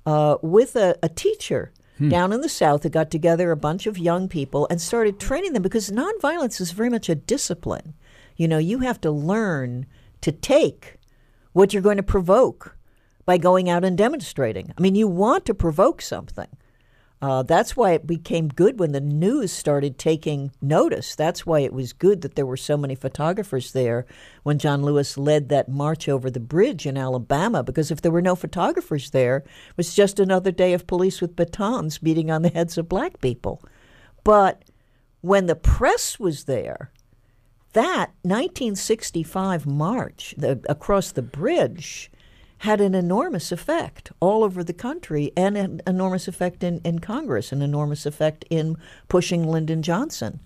uh, 0.06 0.38
with 0.42 0.76
a, 0.76 0.96
a 1.02 1.10
teacher 1.10 1.72
down 2.10 2.34
in 2.34 2.42
the 2.42 2.50
South 2.50 2.84
who 2.84 2.90
got 2.90 3.10
together 3.10 3.52
a 3.52 3.58
bunch 3.58 3.88
of 3.88 3.98
young 3.98 4.28
people 4.28 4.68
and 4.70 4.82
started 4.82 5.18
training 5.18 5.54
them 5.54 5.62
because 5.62 5.90
nonviolence 5.90 6.60
is 6.60 6.72
very 6.72 6.90
much 6.90 7.08
a 7.08 7.16
discipline. 7.16 7.94
You 8.36 8.50
know, 8.50 8.58
you 8.58 8.80
have 8.80 9.00
to 9.02 9.12
learn 9.12 9.86
to 10.20 10.32
take 10.34 10.98
what 11.54 11.72
you're 11.72 11.82
going 11.82 11.96
to 11.98 12.04
provoke 12.04 12.75
by 13.26 13.38
going 13.38 13.70
out 13.70 13.84
and 13.84 13.98
demonstrating. 13.98 14.72
I 14.78 14.82
mean, 14.82 14.96
you 14.96 15.08
want 15.08 15.46
to 15.46 15.54
provoke 15.54 16.02
something. 16.02 16.48
Uh, 17.22 17.42
that's 17.42 17.76
why 17.76 17.92
it 17.92 18.06
became 18.06 18.50
good 18.50 18.78
when 18.78 18.92
the 18.92 19.02
news 19.02 19.52
started 19.52 19.98
taking 19.98 20.52
notice. 20.62 21.16
That's 21.16 21.46
why 21.46 21.62
it 21.62 21.74
was 21.74 21.94
good 21.94 22.22
that 22.22 22.36
there 22.36 22.46
were 22.46 22.58
so 22.58 22.78
many 22.78 22.94
photographers 22.94 23.72
there 23.72 24.06
when 24.44 24.60
John 24.60 24.84
Lewis 24.84 25.18
led 25.18 25.50
that 25.50 25.70
march 25.70 26.10
over 26.10 26.30
the 26.30 26.42
bridge 26.42 26.86
in 26.86 26.98
Alabama. 26.98 27.64
Because 27.64 27.90
if 27.90 28.02
there 28.02 28.12
were 28.12 28.22
no 28.22 28.36
photographers 28.36 29.12
there, 29.12 29.38
it 29.38 29.78
was 29.78 29.96
just 29.96 30.20
another 30.20 30.52
day 30.52 30.74
of 30.74 30.88
police 30.88 31.22
with 31.22 31.36
batons 31.36 31.98
beating 31.98 32.30
on 32.30 32.42
the 32.42 32.50
heads 32.50 32.78
of 32.78 32.90
black 32.90 33.22
people. 33.22 33.64
But 34.24 34.64
when 35.22 35.46
the 35.46 35.56
press 35.56 36.20
was 36.20 36.44
there, 36.44 36.92
that 37.74 38.12
1965 38.22 39.66
march 39.66 40.36
the, 40.38 40.64
across 40.70 41.12
the 41.12 41.22
bridge 41.22 42.12
had 42.60 42.80
an 42.82 42.96
enormous 42.96 43.52
effect 43.52 44.12
all 44.20 44.44
over 44.44 44.64
the 44.64 44.74
country 44.74 45.32
and 45.36 45.58
an 45.58 45.82
enormous 45.86 46.28
effect 46.28 46.64
in, 46.64 46.80
in 46.84 47.00
Congress, 47.00 47.52
an 47.52 47.62
enormous 47.62 48.06
effect 48.06 48.46
in 48.50 48.78
pushing 49.10 49.48
Lyndon 49.48 49.82
Johnson. 49.82 50.40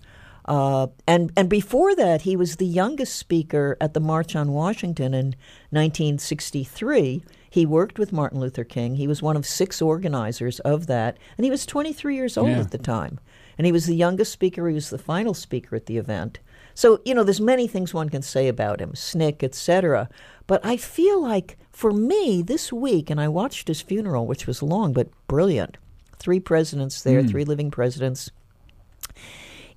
Uh, 0.46 0.88
and 1.06 1.30
and 1.36 1.48
before 1.48 1.94
that, 1.94 2.22
he 2.22 2.34
was 2.34 2.56
the 2.56 2.66
youngest 2.66 3.14
speaker 3.14 3.76
at 3.80 3.94
the 3.94 4.00
March 4.00 4.34
on 4.34 4.52
Washington 4.52 5.14
in 5.14 5.34
1963. 5.70 7.22
He 7.48 7.66
worked 7.66 7.98
with 7.98 8.12
Martin 8.12 8.40
Luther 8.40 8.64
King. 8.64 8.94
He 8.96 9.06
was 9.06 9.22
one 9.22 9.36
of 9.36 9.44
six 9.46 9.82
organizers 9.82 10.60
of 10.60 10.86
that, 10.86 11.18
and 11.36 11.44
he 11.44 11.50
was 11.50 11.66
23 11.66 12.14
years 12.14 12.36
old 12.36 12.48
Yeah. 12.48 12.60
at 12.60 12.70
the 12.70 12.78
time. 12.78 13.18
And 13.58 13.66
he 13.66 13.72
was 13.72 13.86
the 13.86 13.94
youngest 13.96 14.32
speaker. 14.32 14.66
He 14.68 14.74
was 14.74 14.88
the 14.90 14.98
final 14.98 15.34
speaker 15.34 15.76
at 15.76 15.86
the 15.86 15.98
event. 15.98 16.38
So, 16.74 17.00
you 17.04 17.14
know, 17.14 17.24
there's 17.24 17.40
many 17.40 17.66
things 17.66 17.92
one 17.92 18.08
can 18.08 18.22
say 18.22 18.48
about 18.48 18.80
him, 18.80 18.92
SNCC, 18.92 19.42
etc. 19.42 20.08
But 20.46 20.64
I 20.64 20.76
feel 20.78 21.20
like 21.20 21.58
for 21.80 21.92
me 21.92 22.42
this 22.42 22.70
week, 22.70 23.08
and 23.08 23.18
I 23.18 23.28
watched 23.28 23.68
his 23.68 23.80
funeral, 23.80 24.26
which 24.26 24.46
was 24.46 24.62
long 24.62 24.92
but 24.92 25.08
brilliant. 25.26 25.78
Three 26.18 26.38
presidents 26.38 27.00
there, 27.00 27.22
three 27.24 27.46
living 27.46 27.70
presidents. 27.70 28.30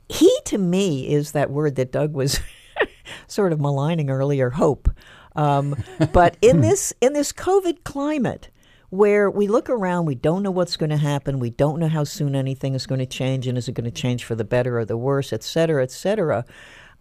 He 0.10 0.30
to 0.46 0.58
me 0.58 1.08
is 1.08 1.32
that 1.32 1.50
word 1.50 1.76
that 1.78 1.94
Doug 1.94 2.14
was 2.14 2.42
sort 3.28 3.54
of 3.54 3.62
maligning 3.62 4.10
earlier, 4.10 4.50
hope. 4.50 4.90
Um, 5.38 5.82
but 6.12 6.36
in 6.42 6.60
this 6.68 6.92
in 7.00 7.14
this 7.14 7.32
COVID 7.32 7.86
climate, 7.86 8.50
where 8.90 9.32
we 9.32 9.48
look 9.48 9.70
around, 9.70 10.06
we 10.06 10.16
don't 10.16 10.44
know 10.44 10.52
what's 10.52 10.76
going 10.76 10.90
to 10.90 10.98
happen, 10.98 11.40
we 11.40 11.52
don't 11.52 11.80
know 11.80 11.88
how 11.88 12.04
soon 12.04 12.36
anything 12.36 12.76
is 12.76 12.86
going 12.86 13.00
to 13.00 13.06
change, 13.06 13.48
and 13.48 13.58
is 13.58 13.70
it 13.70 13.76
going 13.76 13.90
to 13.90 14.02
change 14.02 14.26
for 14.26 14.36
the 14.36 14.44
better 14.44 14.78
or 14.78 14.84
the 14.84 14.98
worse, 14.98 15.32
et 15.32 15.42
cetera, 15.42 15.82
et 15.82 15.92
cetera. 15.92 16.44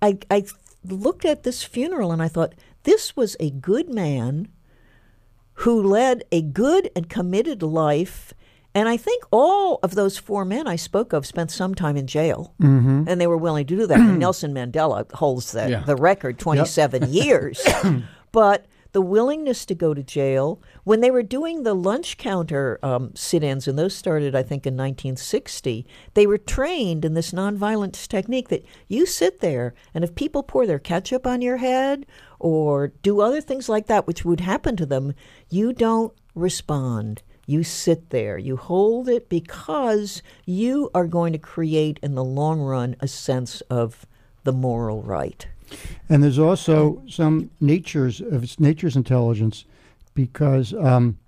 I, 0.00 0.18
I 0.30 0.44
looked 0.84 1.24
at 1.24 1.42
this 1.42 1.64
funeral 1.64 2.12
and 2.12 2.22
I 2.22 2.28
thought 2.28 2.55
this 2.84 3.16
was 3.16 3.36
a 3.40 3.50
good 3.50 3.88
man 3.88 4.46
who 5.62 5.82
led 5.82 6.24
a 6.32 6.42
good 6.42 6.90
and 6.96 7.08
committed 7.08 7.62
life. 7.62 8.34
And 8.74 8.88
I 8.88 8.96
think 8.96 9.22
all 9.30 9.78
of 9.82 9.94
those 9.94 10.16
four 10.18 10.44
men 10.44 10.66
I 10.66 10.76
spoke 10.76 11.12
of 11.12 11.26
spent 11.26 11.50
some 11.50 11.74
time 11.74 11.96
in 11.96 12.06
jail, 12.06 12.54
mm-hmm. 12.60 13.04
and 13.06 13.20
they 13.20 13.26
were 13.26 13.36
willing 13.36 13.66
to 13.66 13.76
do 13.76 13.86
that. 13.86 13.98
Nelson 14.00 14.54
Mandela 14.54 15.10
holds 15.12 15.52
the, 15.52 15.68
Yeah. 15.70 15.80
the 15.84 15.94
record 15.96 16.38
27 16.38 17.12
years. 17.12 17.64
but 18.32 18.66
the 18.93 19.03
willingness 19.03 19.64
to 19.66 19.74
go 19.74 19.95
to 19.95 20.03
jail, 20.03 20.61
when 20.84 21.01
they 21.01 21.11
were 21.11 21.22
doing 21.22 21.62
the 21.62 21.74
lunch 21.74 22.18
counter 22.18 22.78
um, 22.82 23.12
sit 23.14 23.43
ins, 23.43 23.66
and 23.66 23.78
those 23.78 23.95
started, 23.95 24.34
I 24.34 24.43
think, 24.43 24.66
in 24.66 24.74
1960, 24.74 25.86
they 26.14 26.26
were 26.26 26.38
trained 26.38 27.05
in 27.05 27.14
this 27.14 27.32
nonviolence 27.32 28.07
technique 28.07 28.49
that 28.49 28.64
you 28.88 29.07
sit 29.07 29.40
there, 29.40 29.74
and 29.95 30.05
if 30.05 30.14
people 30.14 30.43
pour 30.43 30.66
their 30.66 30.78
ketchup 30.78 31.26
on 31.26 31.40
your 31.40 31.57
head 31.57 32.07
or 32.38 32.88
do 32.88 33.20
other 33.20 33.40
things 33.40 33.68
like 33.68 33.86
that, 33.86 34.07
which 34.07 34.24
would 34.24 34.40
happen 34.40 34.76
to 34.76 34.86
them, 34.86 35.14
you 35.49 35.72
don't 35.72 36.12
respond. 36.34 37.22
You 37.47 37.64
sit 37.64 38.11
there, 38.11 38.38
you 38.38 38.57
hold 38.57 39.09
it 39.09 39.28
because 39.28 40.22
you 40.47 40.90
are 40.95 41.07
going 41.07 41.32
to 41.32 41.38
create 41.38 41.99
in 42.03 42.14
the 42.14 42.24
long 42.24 42.61
run 42.61 42.95
a 43.01 43.09
sense 43.09 43.62
of 43.62 44.07
the 44.45 44.53
moral 44.53 45.03
right. 45.03 45.47
And 46.08 46.22
there's 46.22 46.38
also 46.38 47.02
some 47.08 47.50
natures 47.60 48.20
of 48.20 48.42
its 48.42 48.58
nature's 48.60 48.96
intelligence, 48.96 49.64
because 50.14 50.74
um, 50.74 51.18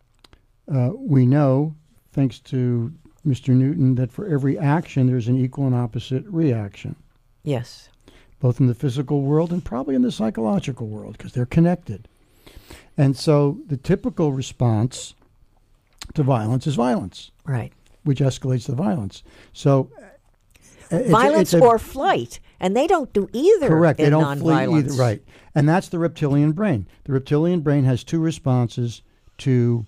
uh, 0.73 0.91
we 0.95 1.27
know, 1.27 1.75
thanks 2.13 2.39
to 2.41 2.93
Mr. 3.27 3.55
Newton, 3.55 3.95
that 3.95 4.13
for 4.13 4.27
every 4.27 4.59
action 4.59 5.07
there's 5.07 5.29
an 5.29 5.39
equal 5.43 5.67
and 5.67 5.75
opposite 5.75 6.25
reaction, 6.27 6.95
Yes. 7.43 7.89
both 8.41 8.61
in 8.61 8.67
the 8.67 8.75
physical 8.75 9.23
world 9.23 9.53
and 9.53 9.65
probably 9.65 9.95
in 9.95 10.03
the 10.03 10.13
psychological 10.13 10.87
world, 10.87 11.17
because 11.17 11.33
they're 11.33 11.47
connected. 11.47 12.07
And 12.99 13.17
so 13.17 13.59
the 13.67 13.77
typical 13.79 14.33
response 14.33 15.15
to 16.15 16.23
violence 16.23 16.67
is 16.67 16.75
violence, 16.75 17.31
Right. 17.47 17.73
which 18.05 18.21
escalates 18.21 18.67
the 18.67 18.75
violence. 18.75 19.23
So 19.55 19.89
uh, 20.93 21.03
violence 21.05 21.55
a- 21.55 21.61
or 21.61 21.79
flight, 21.79 22.39
and 22.61 22.77
they 22.77 22.87
don't 22.87 23.13
do 23.13 23.29
either. 23.33 23.69
Correct. 23.69 23.99
They 23.99 24.11
don't 24.11 24.39
flee 24.39 24.55
either. 24.55 24.93
Right. 24.95 25.23
And 25.55 25.69
that's 25.69 25.89
the 25.89 25.99
reptilian 25.99 26.53
brain. 26.53 26.87
The 27.05 27.13
reptilian 27.13 27.61
brain 27.61 27.85
has 27.85 28.05
two 28.05 28.21
responses 28.21 29.03
to 29.39 29.87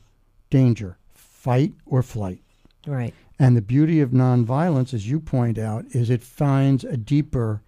danger 0.51 0.99
fight 1.15 1.73
or 1.87 2.03
flight. 2.03 2.41
Right. 2.87 3.15
And 3.39 3.57
the 3.57 3.63
beauty 3.63 4.01
of 4.01 4.11
nonviolence, 4.11 4.95
as 4.95 5.09
you 5.09 5.21
point 5.21 5.59
out, 5.59 5.85
is 5.91 6.09
it 6.09 6.23
finds 6.23 6.85
a 6.85 6.97
deeper, 6.97 7.63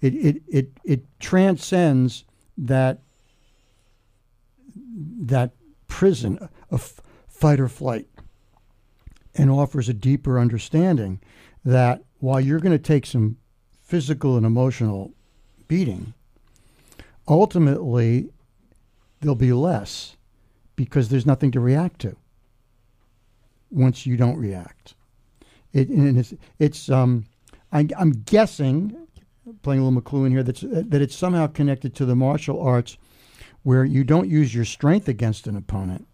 it, 0.00 0.14
it, 0.14 0.42
it, 0.48 0.70
it 0.84 1.20
transcends 1.20 2.24
that, 2.58 2.98
that 4.76 5.52
prison 5.86 6.48
of 6.70 7.00
fight 7.28 7.60
or 7.60 7.68
flight 7.68 8.06
and 9.34 9.50
offers 9.50 9.88
a 9.88 9.94
deeper 9.94 10.38
understanding 10.38 11.20
that 11.64 12.02
while 12.18 12.40
you're 12.40 12.60
going 12.60 12.72
to 12.72 12.78
take 12.78 13.06
some 13.06 13.36
physical 13.94 14.36
and 14.36 14.44
emotional 14.44 15.12
beating, 15.68 16.12
ultimately 17.28 18.28
there'll 19.20 19.36
be 19.36 19.52
less 19.52 20.16
because 20.74 21.10
there's 21.10 21.24
nothing 21.24 21.52
to 21.52 21.60
react 21.60 22.00
to 22.00 22.16
once 23.70 24.04
you 24.04 24.16
don't 24.16 24.36
react. 24.36 24.94
It, 25.72 25.88
and 25.90 26.18
it's, 26.18 26.34
it's 26.58 26.90
um, 26.90 27.26
I, 27.72 27.86
I'm 27.96 28.10
guessing, 28.24 28.96
playing 29.62 29.80
a 29.80 29.84
little 29.84 30.02
McLuhan 30.02 30.30
here, 30.30 30.42
that's, 30.42 30.62
that 30.62 31.00
it's 31.00 31.14
somehow 31.14 31.46
connected 31.46 31.94
to 31.94 32.04
the 32.04 32.16
martial 32.16 32.60
arts 32.60 32.98
where 33.62 33.84
you 33.84 34.02
don't 34.02 34.28
use 34.28 34.52
your 34.52 34.64
strength 34.64 35.06
against 35.06 35.46
an 35.46 35.56
opponent. 35.56 36.04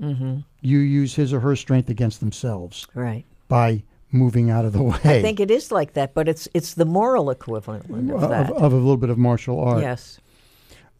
Mm-hmm. 0.00 0.38
You 0.60 0.78
use 0.78 1.16
his 1.16 1.32
or 1.32 1.40
her 1.40 1.56
strength 1.56 1.88
against 1.90 2.20
themselves 2.20 2.86
Right. 2.94 3.24
by 3.48 3.82
moving 4.14 4.50
out 4.50 4.64
of 4.64 4.72
the 4.72 4.82
way 4.90 4.98
I 5.04 5.20
think 5.20 5.40
it 5.40 5.50
is 5.50 5.70
like 5.70 5.94
that, 5.94 6.14
but 6.14 6.28
it's 6.28 6.48
it's 6.54 6.74
the 6.74 6.84
moral 6.84 7.30
equivalent 7.30 7.90
of 7.90 8.22
of, 8.22 8.30
that. 8.30 8.50
of 8.50 8.72
a 8.72 8.76
little 8.76 8.96
bit 8.96 9.10
of 9.10 9.18
martial 9.18 9.60
art. 9.60 9.82
yes. 9.82 10.18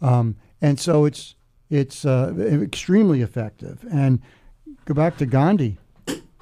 Um, 0.02 0.36
and 0.60 0.78
so 0.78 1.04
it's 1.04 1.34
it's 1.70 2.04
uh, 2.04 2.34
extremely 2.38 3.22
effective. 3.22 3.84
And 3.90 4.20
go 4.84 4.94
back 4.94 5.16
to 5.18 5.26
Gandhi, 5.26 5.78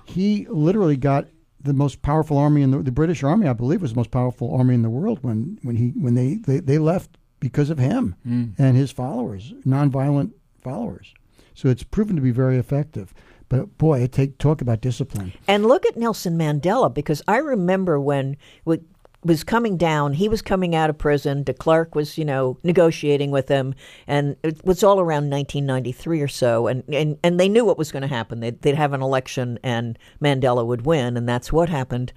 he 0.04 0.46
literally 0.48 0.96
got 0.96 1.26
the 1.60 1.72
most 1.72 2.02
powerful 2.02 2.36
army 2.36 2.62
in 2.62 2.72
the, 2.72 2.78
the 2.78 2.90
British 2.90 3.22
Army. 3.22 3.46
I 3.46 3.52
believe 3.52 3.82
was 3.82 3.92
the 3.92 3.96
most 3.96 4.10
powerful 4.10 4.52
army 4.54 4.74
in 4.74 4.82
the 4.82 4.90
world 4.90 5.18
when 5.22 5.58
when 5.62 5.76
he 5.76 5.90
when 5.90 6.14
they 6.14 6.34
they, 6.34 6.58
they 6.58 6.78
left 6.78 7.18
because 7.38 7.70
of 7.70 7.78
him 7.78 8.14
and 8.58 8.76
his 8.76 8.92
followers, 8.92 9.52
nonviolent 9.66 10.32
followers. 10.60 11.12
So 11.54 11.68
it's 11.68 11.82
proven 11.82 12.16
to 12.16 12.22
be 12.22 12.30
very 12.30 12.56
effective. 12.56 13.12
But 13.52 13.76
boy, 13.76 14.00
it 14.00 14.12
take 14.12 14.38
talk 14.38 14.62
about 14.62 14.80
discipline. 14.80 15.34
And 15.46 15.66
look 15.66 15.84
at 15.84 15.94
Nelson 15.94 16.38
Mandela 16.38 16.92
because 16.92 17.20
I 17.28 17.36
remember 17.36 18.00
when 18.00 18.38
it 18.66 18.80
was 19.22 19.44
coming 19.44 19.76
down, 19.76 20.14
he 20.14 20.26
was 20.26 20.40
coming 20.40 20.74
out 20.74 20.88
of 20.88 20.96
prison. 20.96 21.42
De 21.42 21.52
Klerk 21.52 21.94
was, 21.94 22.16
you 22.16 22.24
know, 22.24 22.56
negotiating 22.62 23.30
with 23.30 23.48
him, 23.48 23.74
and 24.06 24.36
it 24.42 24.64
was 24.64 24.82
all 24.82 25.00
around 25.00 25.28
1993 25.28 26.22
or 26.22 26.28
so. 26.28 26.66
And 26.66 26.82
and, 26.88 27.18
and 27.22 27.38
they 27.38 27.50
knew 27.50 27.66
what 27.66 27.76
was 27.76 27.92
going 27.92 28.00
to 28.00 28.08
happen. 28.08 28.40
They'd, 28.40 28.62
they'd 28.62 28.74
have 28.74 28.94
an 28.94 29.02
election, 29.02 29.58
and 29.62 29.98
Mandela 30.18 30.64
would 30.64 30.86
win, 30.86 31.18
and 31.18 31.28
that's 31.28 31.52
what 31.52 31.68
happened. 31.68 32.14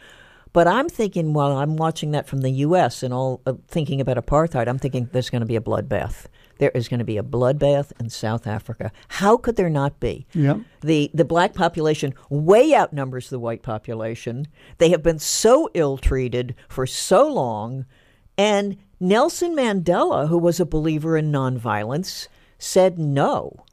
But 0.53 0.69
I'm 0.69 0.87
thinking, 0.87 1.33
while 1.33 1.57
I'm 1.57 1.75
watching 1.75 2.11
that 2.11 2.29
from 2.29 2.43
the 2.43 2.51
U.S. 2.51 3.03
and 3.03 3.13
all 3.13 3.41
uh, 3.45 3.55
thinking 3.67 3.99
about 3.99 4.15
apartheid, 4.15 4.69
I'm 4.69 4.79
thinking 4.79 5.09
there's 5.11 5.29
going 5.29 5.41
to 5.41 5.45
be 5.45 5.57
a 5.57 5.61
bloodbath. 5.61 6.27
There 6.57 6.71
is 6.71 6.87
going 6.87 6.99
to 6.99 7.05
be 7.05 7.17
a 7.17 7.23
bloodbath 7.23 7.91
in 7.99 8.09
South 8.09 8.47
Africa. 8.47 8.91
How 9.09 9.37
could 9.37 9.55
there 9.57 9.69
not 9.69 9.99
be? 9.99 10.25
Yep. 10.33 10.59
The 10.81 11.11
the 11.13 11.25
black 11.25 11.53
population 11.53 12.13
way 12.29 12.73
outnumbers 12.73 13.29
the 13.29 13.39
white 13.39 13.61
population. 13.61 14.47
They 14.77 14.89
have 14.89 15.03
been 15.03 15.19
so 15.19 15.69
ill 15.73 15.97
treated 15.97 16.55
for 16.69 16.85
so 16.87 17.27
long, 17.31 17.85
and 18.37 18.77
Nelson 18.99 19.55
Mandela, 19.55 20.29
who 20.29 20.37
was 20.37 20.59
a 20.59 20.65
believer 20.65 21.17
in 21.17 21.31
nonviolence, 21.31 22.27
said 22.57 22.97
no. 22.97 23.65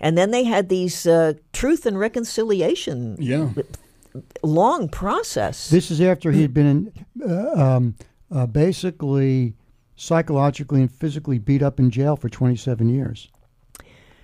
And 0.00 0.16
then 0.18 0.30
they 0.32 0.44
had 0.44 0.68
these 0.68 1.06
uh, 1.06 1.34
truth 1.52 1.86
and 1.86 1.98
reconciliation 1.98 3.16
Yeah. 3.20 3.50
long 4.42 4.88
process. 4.88 5.68
This 5.70 5.90
is 5.90 6.00
after 6.00 6.32
he 6.32 6.42
had 6.42 6.52
been 6.54 6.92
uh, 7.24 7.52
um, 7.76 7.94
uh, 8.30 8.46
basically 8.46 9.54
psychologically 10.02 10.80
and 10.80 10.90
physically 10.90 11.38
beat 11.38 11.62
up 11.62 11.78
in 11.78 11.90
jail 11.90 12.16
for 12.16 12.28
27 12.28 12.88
years, 12.88 13.28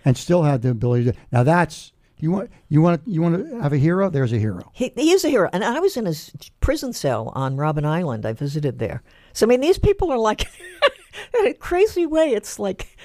and 0.04 0.16
still 0.16 0.42
had 0.42 0.62
the 0.62 0.70
ability 0.70 1.04
to. 1.04 1.14
Now 1.30 1.44
that's 1.44 1.92
you 2.18 2.32
want 2.32 2.50
you 2.68 2.82
want 2.82 3.02
you 3.06 3.22
want 3.22 3.48
to 3.48 3.60
have 3.60 3.72
a 3.72 3.78
hero. 3.78 4.10
There's 4.10 4.32
a 4.32 4.38
hero. 4.38 4.70
He, 4.72 4.92
he 4.96 5.12
is 5.12 5.24
a 5.24 5.28
hero. 5.28 5.48
And 5.52 5.64
I 5.64 5.78
was 5.78 5.96
in 5.96 6.06
his 6.06 6.32
prison 6.60 6.92
cell 6.92 7.32
on 7.34 7.56
Robben 7.56 7.84
Island. 7.84 8.26
I 8.26 8.32
visited 8.32 8.78
there. 8.80 9.02
So, 9.32 9.46
I 9.46 9.48
mean, 9.48 9.60
these 9.60 9.78
people 9.78 10.10
are 10.10 10.18
like, 10.18 10.46
in 11.38 11.46
a 11.46 11.54
crazy 11.54 12.06
way, 12.06 12.32
it's 12.32 12.58
like, 12.58 12.98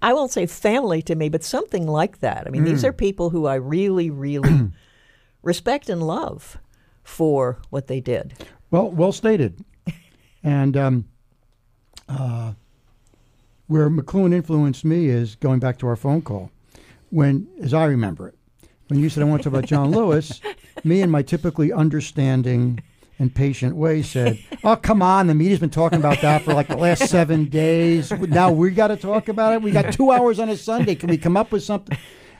I 0.00 0.12
won't 0.12 0.30
say 0.30 0.46
family 0.46 1.02
to 1.02 1.16
me, 1.16 1.28
but 1.28 1.42
something 1.42 1.86
like 1.86 2.20
that. 2.20 2.46
I 2.46 2.50
mean, 2.50 2.64
these 2.64 2.84
are 2.84 2.92
people 2.92 3.30
who 3.30 3.46
I 3.46 3.56
really, 3.56 4.08
really 4.08 4.70
respect 5.42 5.88
and 5.88 6.02
love 6.02 6.58
for 7.02 7.58
what 7.70 7.88
they 7.88 8.00
did. 8.00 8.34
Well, 8.70 8.90
well 8.90 9.12
stated. 9.12 9.64
and 10.44 10.76
um, 10.76 11.04
uh, 12.10 12.52
where 13.68 13.88
McLuhan 13.88 14.34
influenced 14.34 14.84
me 14.84 15.06
is 15.06 15.36
going 15.36 15.60
back 15.60 15.78
to 15.78 15.86
our 15.86 15.96
phone 15.96 16.22
call. 16.22 16.50
When, 17.10 17.48
as 17.62 17.72
I 17.72 17.84
remember 17.84 18.28
it, 18.28 18.34
when 18.88 18.98
you 18.98 19.08
said 19.08 19.22
I 19.22 19.26
want 19.26 19.42
to 19.42 19.50
talk 19.50 19.58
about 19.58 19.68
John 19.68 19.92
Lewis, 19.92 20.40
me 20.84 21.02
in 21.02 21.10
my 21.10 21.22
typically 21.22 21.72
understanding 21.72 22.82
and 23.20 23.32
patient 23.34 23.76
way 23.76 24.02
said, 24.02 24.38
"Oh, 24.64 24.76
come 24.76 25.02
on! 25.02 25.26
The 25.26 25.34
media's 25.34 25.60
been 25.60 25.70
talking 25.70 25.98
about 25.98 26.20
that 26.22 26.42
for 26.42 26.54
like 26.54 26.68
the 26.68 26.76
last 26.76 27.08
seven 27.08 27.44
days. 27.44 28.10
Now 28.10 28.50
we 28.50 28.70
got 28.70 28.88
to 28.88 28.96
talk 28.96 29.28
about 29.28 29.52
it. 29.52 29.62
We 29.62 29.72
got 29.72 29.92
two 29.92 30.10
hours 30.10 30.38
on 30.38 30.48
a 30.48 30.56
Sunday. 30.56 30.94
Can 30.94 31.10
we 31.10 31.18
come 31.18 31.36
up 31.36 31.52
with 31.52 31.62
something?" 31.62 31.96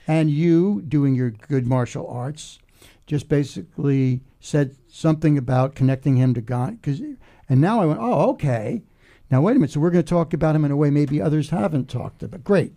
And 0.09 0.31
you, 0.31 0.83
doing 0.89 1.15
your 1.15 1.31
good 1.31 1.67
martial 1.67 2.09
arts, 2.09 2.59
just 3.07 3.29
basically 3.29 4.23
said 4.41 4.75
something 4.89 5.37
about 5.37 5.75
connecting 5.75 6.17
him 6.17 6.33
to 6.35 6.41
God. 6.41 6.79
Cause, 6.83 7.01
and 7.49 7.61
now 7.61 7.83
I 7.83 7.85
went, 7.85 8.01
"Oh, 8.01 8.31
okay." 8.31 8.83
Now, 9.31 9.41
wait 9.41 9.53
a 9.53 9.55
minute. 9.61 9.71
So 9.71 9.81
we're 9.81 9.91
going 9.91 10.05
to 10.05 10.09
talk 10.09 10.33
about 10.33 10.57
him 10.57 10.65
in 10.65 10.71
a 10.71 10.77
way 10.77 10.91
maybe 10.91 11.21
others 11.21 11.51
haven't 11.51 11.89
talked 11.89 12.23
about. 12.23 12.45
Great. 12.45 12.73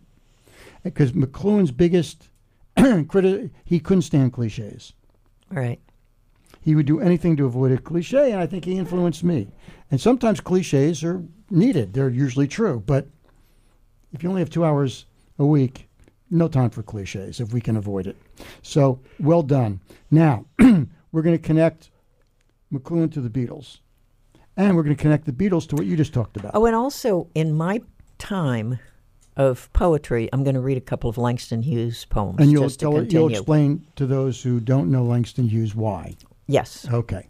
Because 0.83 1.13
McLuhan's 1.13 1.71
biggest 1.71 2.29
critic, 3.07 3.51
he 3.65 3.79
couldn't 3.79 4.03
stand 4.03 4.33
cliches. 4.33 4.93
Right. 5.49 5.79
He 6.61 6.75
would 6.75 6.85
do 6.85 6.99
anything 6.99 7.35
to 7.37 7.45
avoid 7.45 7.71
a 7.71 7.77
cliche, 7.77 8.31
and 8.31 8.39
I 8.39 8.47
think 8.47 8.65
he 8.65 8.77
influenced 8.77 9.23
me. 9.23 9.49
And 9.91 9.99
sometimes 9.99 10.39
cliches 10.39 11.03
are 11.03 11.23
needed, 11.49 11.93
they're 11.93 12.09
usually 12.09 12.47
true. 12.47 12.81
But 12.85 13.07
if 14.13 14.23
you 14.23 14.29
only 14.29 14.41
have 14.41 14.49
two 14.49 14.63
hours 14.63 15.05
a 15.37 15.45
week, 15.45 15.89
no 16.29 16.47
time 16.47 16.69
for 16.69 16.81
cliches 16.81 17.39
if 17.39 17.53
we 17.53 17.61
can 17.61 17.77
avoid 17.77 18.07
it. 18.07 18.15
So, 18.61 18.99
well 19.19 19.43
done. 19.43 19.81
Now, 20.09 20.45
we're 20.59 21.21
going 21.21 21.37
to 21.37 21.43
connect 21.43 21.89
McLuhan 22.71 23.11
to 23.13 23.21
the 23.21 23.29
Beatles. 23.29 23.79
And 24.55 24.75
we're 24.75 24.83
going 24.83 24.95
to 24.95 25.01
connect 25.01 25.25
the 25.25 25.31
Beatles 25.31 25.67
to 25.69 25.75
what 25.75 25.85
you 25.85 25.97
just 25.97 26.13
talked 26.13 26.37
about. 26.37 26.51
Oh, 26.53 26.65
and 26.65 26.75
also 26.75 27.27
in 27.33 27.53
my 27.53 27.81
time 28.19 28.79
of 29.35 29.71
poetry, 29.73 30.29
I'm 30.31 30.43
going 30.43 30.55
to 30.55 30.61
read 30.61 30.77
a 30.77 30.81
couple 30.81 31.09
of 31.09 31.17
Langston 31.17 31.63
Hughes 31.63 32.05
poems. 32.05 32.37
and 32.39 32.51
you'll, 32.51 32.69
tell, 32.69 33.03
you'll 33.03 33.29
explain 33.29 33.85
to 33.95 34.05
those 34.05 34.41
who 34.41 34.59
don't 34.59 34.91
know 34.91 35.03
Langston 35.03 35.47
Hughes 35.47 35.73
why. 35.73 36.15
Yes. 36.47 36.87
Okay. 36.91 37.27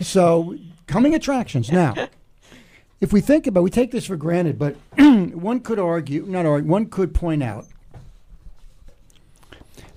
So, 0.00 0.56
coming 0.86 1.14
attractions. 1.14 1.70
Now, 1.72 1.94
if 3.00 3.12
we 3.12 3.20
think 3.20 3.46
about 3.46 3.62
we 3.62 3.70
take 3.70 3.90
this 3.90 4.06
for 4.06 4.16
granted, 4.16 4.58
but 4.58 4.76
one 4.98 5.60
could 5.60 5.78
argue, 5.78 6.26
not 6.26 6.44
argue, 6.44 6.70
one 6.70 6.86
could 6.86 7.14
point 7.14 7.42
out 7.42 7.66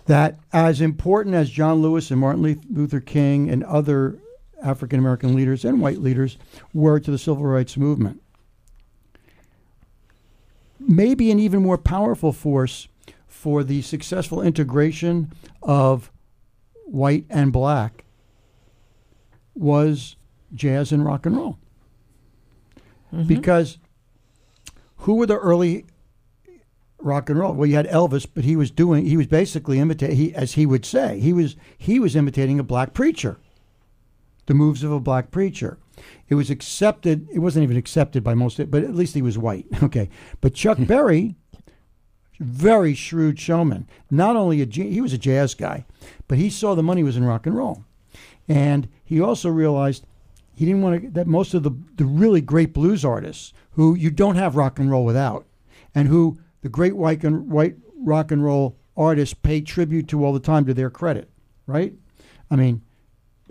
that 0.05 0.37
as 0.51 0.81
important 0.81 1.35
as 1.35 1.49
John 1.49 1.81
Lewis 1.81 2.11
and 2.11 2.19
Martin 2.19 2.61
Luther 2.69 2.99
King 2.99 3.49
and 3.49 3.63
other 3.63 4.17
African 4.63 4.99
American 4.99 5.35
leaders 5.35 5.65
and 5.65 5.81
white 5.81 5.99
leaders 5.99 6.37
were 6.73 6.99
to 6.99 7.11
the 7.11 7.17
civil 7.17 7.45
rights 7.45 7.77
movement, 7.77 8.21
maybe 10.79 11.31
an 11.31 11.39
even 11.39 11.61
more 11.61 11.77
powerful 11.77 12.31
force 12.31 12.87
for 13.27 13.63
the 13.63 13.81
successful 13.81 14.41
integration 14.41 15.31
of 15.61 16.11
white 16.85 17.25
and 17.29 17.51
black 17.51 18.05
was 19.53 20.15
jazz 20.53 20.91
and 20.91 21.05
rock 21.05 21.25
and 21.25 21.35
roll. 21.35 21.57
Mm-hmm. 23.13 23.27
Because 23.27 23.77
who 24.97 25.15
were 25.15 25.25
the 25.25 25.37
early 25.37 25.85
rock 26.99 27.29
and 27.29 27.37
roll? 27.37 27.53
Well, 27.53 27.67
you 27.67 27.75
had 27.75 27.87
Elvis, 27.87 28.25
but 28.31 28.43
he 28.43 28.55
was 28.55 28.71
doing 28.71 29.05
he 29.05 29.17
was 29.17 29.27
basically 29.27 29.79
imitating 29.79 30.15
he 30.15 30.33
as 30.33 30.53
he 30.53 30.65
would 30.65 30.85
say, 30.85 31.19
he 31.19 31.33
was 31.33 31.55
he 31.77 31.99
was 31.99 32.15
imitating 32.15 32.59
a 32.59 32.63
black 32.63 32.93
preacher. 32.93 33.37
The 34.45 34.53
moves 34.53 34.83
of 34.83 34.91
a 34.91 34.99
black 34.99 35.31
preacher. 35.31 35.77
It 36.27 36.35
was 36.35 36.49
accepted, 36.49 37.27
it 37.31 37.39
wasn't 37.39 37.63
even 37.63 37.77
accepted 37.77 38.23
by 38.23 38.33
most 38.33 38.57
but 38.69 38.83
at 38.83 38.95
least 38.95 39.15
he 39.15 39.21
was 39.21 39.37
white. 39.37 39.65
Okay. 39.83 40.09
But 40.41 40.53
Chuck 40.53 40.77
Berry 40.87 41.35
very 42.39 42.93
shrewd 42.93 43.39
showman. 43.39 43.87
Not 44.09 44.35
only 44.35 44.61
a 44.61 44.65
he 44.65 45.01
was 45.01 45.13
a 45.13 45.17
jazz 45.17 45.53
guy, 45.53 45.85
but 46.27 46.37
he 46.37 46.49
saw 46.49 46.75
the 46.75 46.83
money 46.83 47.03
was 47.03 47.17
in 47.17 47.23
rock 47.23 47.45
and 47.45 47.55
roll, 47.55 47.85
and 48.47 48.87
he 49.03 49.21
also 49.21 49.49
realized 49.49 50.05
he 50.53 50.65
didn't 50.65 50.81
want 50.81 51.01
to 51.01 51.09
that 51.11 51.27
most 51.27 51.53
of 51.53 51.63
the 51.63 51.71
the 51.95 52.05
really 52.05 52.41
great 52.41 52.73
blues 52.73 53.05
artists 53.05 53.53
who 53.71 53.95
you 53.95 54.11
don't 54.11 54.35
have 54.35 54.55
rock 54.55 54.79
and 54.79 54.91
roll 54.91 55.05
without, 55.05 55.45
and 55.95 56.07
who 56.07 56.37
the 56.61 56.69
great 56.69 56.95
white 56.95 57.23
and 57.23 57.49
white 57.49 57.75
rock 57.97 58.31
and 58.31 58.43
roll 58.43 58.77
artists 58.95 59.33
pay 59.33 59.61
tribute 59.61 60.07
to 60.07 60.23
all 60.23 60.33
the 60.33 60.39
time 60.39 60.65
to 60.65 60.73
their 60.73 60.89
credit, 60.89 61.29
right? 61.65 61.93
I 62.51 62.55
mean, 62.55 62.81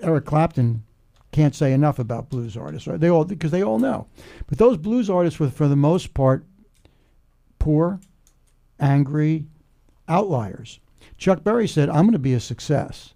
Eric 0.02 0.24
Clapton 0.24 0.84
can't 1.30 1.54
say 1.54 1.72
enough 1.72 1.98
about 1.98 2.28
blues 2.28 2.56
artists, 2.56 2.86
right? 2.86 3.00
They 3.00 3.08
all 3.08 3.24
because 3.24 3.50
they 3.50 3.62
all 3.62 3.78
know, 3.78 4.06
but 4.46 4.58
those 4.58 4.76
blues 4.76 5.08
artists 5.08 5.40
were 5.40 5.50
for 5.50 5.68
the 5.68 5.76
most 5.76 6.14
part 6.14 6.44
poor, 7.58 8.00
angry 8.80 9.46
outliers. 10.08 10.80
Chuck 11.16 11.44
Berry 11.44 11.68
said, 11.68 11.88
I'm 11.88 12.02
going 12.02 12.12
to 12.12 12.18
be 12.18 12.34
a 12.34 12.40
success. 12.40 13.14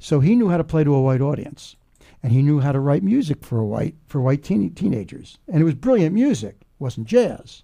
So 0.00 0.20
he 0.20 0.34
knew 0.34 0.48
how 0.48 0.56
to 0.56 0.64
play 0.64 0.82
to 0.82 0.94
a 0.94 1.02
white 1.02 1.20
audience. 1.20 1.76
And 2.22 2.32
he 2.32 2.42
knew 2.42 2.60
how 2.60 2.72
to 2.72 2.80
write 2.80 3.02
music 3.02 3.44
for 3.44 3.58
a 3.58 3.66
white 3.66 3.94
for 4.06 4.20
white 4.20 4.42
teen, 4.42 4.70
teenagers. 4.74 5.38
And 5.46 5.60
it 5.60 5.64
was 5.64 5.74
brilliant 5.74 6.14
music. 6.14 6.56
It 6.60 6.66
wasn't 6.78 7.06
jazz. 7.06 7.62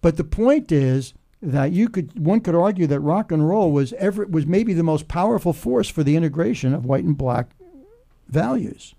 But 0.00 0.16
the 0.16 0.24
point 0.24 0.70
is 0.70 1.14
that 1.40 1.72
you 1.72 1.88
could 1.88 2.24
one 2.24 2.40
could 2.40 2.54
argue 2.54 2.86
that 2.86 3.00
rock 3.00 3.32
and 3.32 3.48
roll 3.48 3.72
was 3.72 3.92
ever 3.94 4.26
was 4.26 4.46
maybe 4.46 4.74
the 4.74 4.82
most 4.82 5.08
powerful 5.08 5.52
force 5.52 5.88
for 5.88 6.04
the 6.04 6.16
integration 6.16 6.72
of 6.72 6.84
white 6.84 7.04
and 7.04 7.18
black 7.18 7.50
values. 8.32 8.94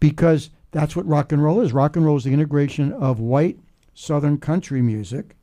Because 0.00 0.50
that's 0.72 0.96
what 0.96 1.06
rock 1.06 1.30
and 1.30 1.42
roll 1.42 1.60
is. 1.60 1.72
Rock 1.72 1.94
and 1.94 2.04
roll 2.04 2.16
is 2.16 2.24
the 2.24 2.32
integration 2.32 2.92
of 2.92 3.20
white 3.20 3.58
southern 3.94 4.38
country 4.38 4.82
music 4.82 5.36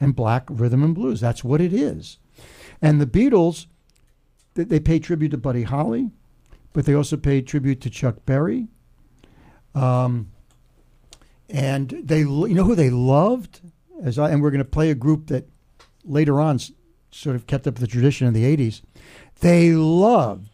and 0.00 0.16
black 0.16 0.48
rhythm 0.50 0.82
and 0.82 0.94
blues. 0.94 1.20
That's 1.20 1.44
what 1.44 1.60
it 1.60 1.72
is. 1.72 2.18
And 2.80 3.00
the 3.00 3.06
Beatles, 3.06 3.66
th- 4.56 4.68
they 4.68 4.80
pay 4.80 4.98
tribute 4.98 5.28
to 5.30 5.38
Buddy 5.38 5.62
Holly, 5.62 6.10
but 6.72 6.84
they 6.84 6.94
also 6.94 7.16
pay 7.16 7.40
tribute 7.42 7.80
to 7.82 7.90
Chuck 7.90 8.16
Berry. 8.26 8.66
Um, 9.74 10.32
and 11.48 11.90
they, 11.90 12.20
you 12.20 12.54
know 12.54 12.64
who 12.64 12.74
they 12.74 12.90
loved? 12.90 13.60
As 14.02 14.18
I, 14.18 14.30
and 14.30 14.42
we're 14.42 14.50
going 14.50 14.58
to 14.58 14.64
play 14.64 14.90
a 14.90 14.96
group 14.96 15.28
that 15.28 15.48
later 16.04 16.40
on 16.40 16.58
sort 17.12 17.36
of 17.36 17.46
kept 17.46 17.66
up 17.66 17.76
the 17.76 17.86
tradition 17.86 18.26
in 18.26 18.34
the 18.34 18.56
80s. 18.56 18.82
They 19.40 19.72
loved 19.72 20.51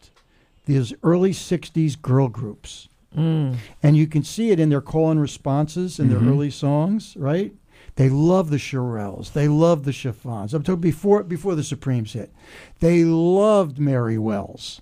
these 0.68 0.92
early 1.02 1.32
60s 1.32 2.00
girl 2.00 2.28
groups. 2.28 2.88
And 3.16 3.96
you 3.96 4.06
can 4.06 4.22
see 4.22 4.50
it 4.52 4.60
in 4.60 4.68
their 4.68 4.80
call 4.80 5.10
and 5.10 5.20
responses 5.20 5.98
in 5.98 6.08
their 6.08 6.20
early 6.20 6.50
songs, 6.50 7.16
right? 7.16 7.52
They 7.96 8.08
love 8.08 8.50
the 8.50 8.58
Shirelles. 8.58 9.32
They 9.32 9.48
love 9.48 9.84
the 9.84 9.92
Chiffons. 9.92 10.54
I'm 10.54 10.62
talking 10.62 10.80
before 10.80 11.24
before 11.24 11.56
the 11.56 11.64
Supremes 11.64 12.12
hit. 12.12 12.32
They 12.78 13.02
loved 13.02 13.80
Mary 13.80 14.18
Wells. 14.18 14.80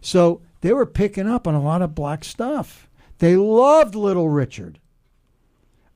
So 0.00 0.40
they 0.62 0.72
were 0.72 0.86
picking 0.86 1.28
up 1.28 1.46
on 1.46 1.54
a 1.54 1.60
lot 1.60 1.82
of 1.82 1.94
black 1.94 2.24
stuff. 2.24 2.88
They 3.18 3.36
loved 3.36 3.94
Little 3.94 4.30
Richard. 4.30 4.78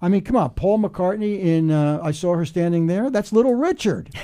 I 0.03 0.09
mean, 0.09 0.21
come 0.23 0.37
on, 0.37 0.51
Paul 0.51 0.81
McCartney 0.81 1.41
in 1.41 1.71
uh, 1.71 2.01
I 2.03 2.11
Saw 2.11 2.35
Her 2.35 2.45
Standing 2.45 2.89
There. 2.89 3.09
That's 3.11 3.33
Little 3.33 3.55
Richard. 3.55 4.11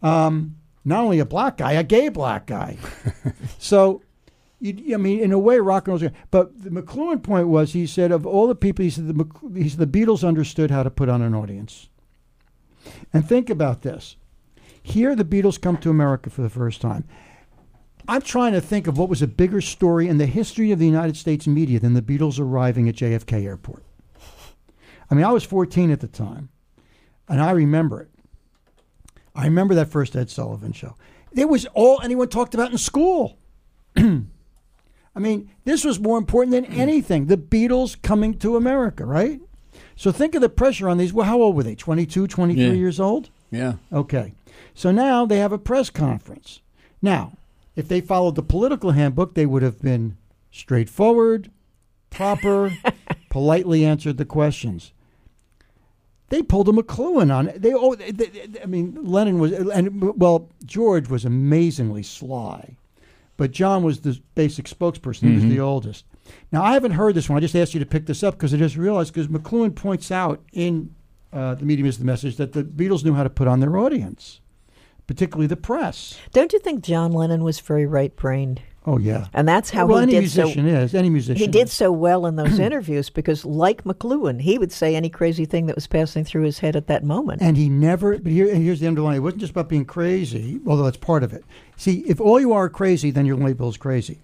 Um, 0.00 0.57
not 0.88 1.04
only 1.04 1.18
a 1.18 1.26
black 1.26 1.58
guy, 1.58 1.72
a 1.72 1.84
gay 1.84 2.08
black 2.08 2.46
guy. 2.46 2.76
so, 3.58 4.02
you, 4.60 4.94
I 4.94 4.96
mean, 4.98 5.20
in 5.20 5.32
a 5.32 5.38
way, 5.38 5.58
rock 5.58 5.86
and 5.86 6.00
roll. 6.00 6.10
But 6.30 6.62
the 6.62 6.70
McLuhan 6.70 7.22
point 7.22 7.48
was, 7.48 7.72
he 7.72 7.86
said, 7.86 8.10
of 8.10 8.26
all 8.26 8.48
the 8.48 8.54
people, 8.54 8.82
he 8.82 8.90
said 8.90 9.06
the, 9.06 9.26
he 9.54 9.68
said 9.68 9.78
the 9.78 9.86
Beatles 9.86 10.26
understood 10.26 10.70
how 10.70 10.82
to 10.82 10.90
put 10.90 11.08
on 11.08 11.22
an 11.22 11.34
audience. 11.34 11.88
And 13.12 13.28
think 13.28 13.50
about 13.50 13.82
this: 13.82 14.16
here, 14.82 15.14
the 15.14 15.24
Beatles 15.24 15.60
come 15.60 15.76
to 15.78 15.90
America 15.90 16.30
for 16.30 16.42
the 16.42 16.48
first 16.48 16.80
time. 16.80 17.04
I'm 18.10 18.22
trying 18.22 18.54
to 18.54 18.60
think 18.62 18.86
of 18.86 18.96
what 18.96 19.10
was 19.10 19.20
a 19.20 19.26
bigger 19.26 19.60
story 19.60 20.08
in 20.08 20.16
the 20.16 20.24
history 20.24 20.72
of 20.72 20.78
the 20.78 20.86
United 20.86 21.16
States 21.16 21.46
media 21.46 21.78
than 21.78 21.92
the 21.92 22.00
Beatles 22.00 22.40
arriving 22.40 22.88
at 22.88 22.94
JFK 22.94 23.44
Airport. 23.44 23.84
I 25.10 25.14
mean, 25.14 25.26
I 25.26 25.32
was 25.32 25.44
14 25.44 25.90
at 25.90 26.00
the 26.00 26.08
time, 26.08 26.48
and 27.28 27.40
I 27.40 27.50
remember 27.50 28.00
it. 28.00 28.10
I 29.38 29.44
remember 29.44 29.74
that 29.76 29.88
first 29.88 30.16
Ed 30.16 30.30
Sullivan 30.30 30.72
show. 30.72 30.96
It 31.32 31.48
was 31.48 31.64
all 31.66 32.00
anyone 32.02 32.28
talked 32.28 32.54
about 32.54 32.72
in 32.72 32.78
school. 32.78 33.38
I 33.96 35.20
mean, 35.20 35.50
this 35.64 35.84
was 35.84 36.00
more 36.00 36.18
important 36.18 36.52
than 36.52 36.66
mm. 36.66 36.78
anything. 36.78 37.26
The 37.26 37.36
Beatles 37.36 38.00
coming 38.02 38.36
to 38.38 38.56
America, 38.56 39.04
right? 39.04 39.40
So 39.94 40.10
think 40.10 40.34
of 40.34 40.40
the 40.40 40.48
pressure 40.48 40.88
on 40.88 40.98
these. 40.98 41.12
Well, 41.12 41.26
how 41.26 41.40
old 41.40 41.54
were 41.54 41.62
they? 41.62 41.76
22, 41.76 42.26
23 42.26 42.64
Yeah. 42.64 42.72
years 42.72 42.98
old? 42.98 43.30
Yeah. 43.52 43.74
Okay. 43.92 44.34
So 44.74 44.90
now 44.90 45.24
they 45.24 45.38
have 45.38 45.52
a 45.52 45.58
press 45.58 45.88
conference. 45.88 46.60
Now, 47.00 47.32
if 47.76 47.86
they 47.86 48.00
followed 48.00 48.34
the 48.34 48.42
political 48.42 48.90
handbook, 48.90 49.34
they 49.34 49.46
would 49.46 49.62
have 49.62 49.80
been 49.80 50.16
straightforward, 50.50 51.50
proper, 52.10 52.72
politely 53.30 53.84
answered 53.84 54.16
the 54.16 54.24
questions. 54.24 54.92
They 56.30 56.42
pulled 56.42 56.68
a 56.68 56.72
McLuhan 56.72 57.34
on 57.34 57.48
it. 57.48 57.62
They, 57.62 57.72
oh, 57.74 57.94
they, 57.94 58.10
they- 58.10 58.60
I 58.62 58.66
mean, 58.66 58.98
Lennon 59.02 59.38
was, 59.38 59.52
and 59.52 60.02
well, 60.20 60.48
George 60.66 61.08
was 61.08 61.24
amazingly 61.24 62.02
sly, 62.02 62.76
but 63.36 63.50
John 63.50 63.82
was 63.82 64.00
the 64.00 64.20
basic 64.34 64.66
spokesperson. 64.66 65.28
He 65.28 65.34
was 65.34 65.44
the 65.44 65.60
oldest. 65.60 66.04
Now, 66.52 66.62
I 66.62 66.74
haven't 66.74 66.92
heard 66.92 67.14
this 67.14 67.28
one. 67.30 67.38
I 67.38 67.40
just 67.40 67.56
asked 67.56 67.72
you 67.72 67.80
to 67.80 67.86
pick 67.86 68.04
this 68.06 68.22
up 68.22 68.34
because 68.34 68.52
I 68.52 68.58
just 68.58 68.76
realized 68.76 69.14
because 69.14 69.28
McLuhan 69.28 69.74
points 69.74 70.10
out 70.10 70.42
in 70.52 70.94
uh, 71.32 71.54
the 71.54 71.64
medium 71.64 71.88
is 71.88 71.98
the 71.98 72.04
message 72.04 72.36
that 72.36 72.52
the 72.52 72.62
Beatles 72.62 73.04
knew 73.04 73.14
how 73.14 73.22
to 73.22 73.30
put 73.30 73.48
on 73.48 73.60
their 73.60 73.78
audience, 73.78 74.40
particularly 75.06 75.46
the 75.46 75.56
press. 75.56 76.18
Don't 76.32 76.52
you 76.52 76.58
think 76.58 76.82
John 76.82 77.12
Lennon 77.12 77.42
was 77.44 77.60
very 77.60 77.86
right 77.86 78.14
brained? 78.14 78.60
Oh 78.88 78.96
yeah, 78.96 79.26
And 79.34 79.46
that's 79.46 79.68
how 79.68 79.84
well, 79.84 79.98
he 79.98 80.02
any 80.04 80.12
did 80.12 80.20
musician 80.20 80.64
so. 80.66 80.74
is 80.78 80.94
any 80.94 81.10
musician. 81.10 81.36
He 81.38 81.46
did 81.46 81.66
is. 81.66 81.72
so 81.74 81.92
well 81.92 82.24
in 82.24 82.36
those 82.36 82.58
interviews 82.68 83.10
because, 83.10 83.44
like 83.44 83.84
McLuhan, 83.84 84.40
he 84.40 84.56
would 84.56 84.72
say 84.72 84.96
any 84.96 85.10
crazy 85.10 85.44
thing 85.44 85.66
that 85.66 85.74
was 85.74 85.86
passing 85.86 86.24
through 86.24 86.44
his 86.44 86.60
head 86.60 86.74
at 86.74 86.86
that 86.86 87.04
moment. 87.04 87.42
And 87.42 87.58
he 87.58 87.68
never, 87.68 88.16
but 88.16 88.32
here, 88.32 88.48
and 88.50 88.62
here's 88.62 88.80
the 88.80 88.86
underlying. 88.86 89.18
It 89.18 89.20
wasn't 89.20 89.42
just 89.42 89.50
about 89.50 89.68
being 89.68 89.84
crazy, 89.84 90.58
although 90.66 90.84
that's 90.84 90.96
part 90.96 91.22
of 91.22 91.34
it. 91.34 91.44
See, 91.76 91.98
if 92.08 92.18
all 92.18 92.40
you 92.40 92.54
are 92.54 92.70
crazy, 92.70 93.10
then 93.10 93.26
your 93.26 93.36
label 93.36 93.68
is 93.68 93.76
crazy. 93.76 94.20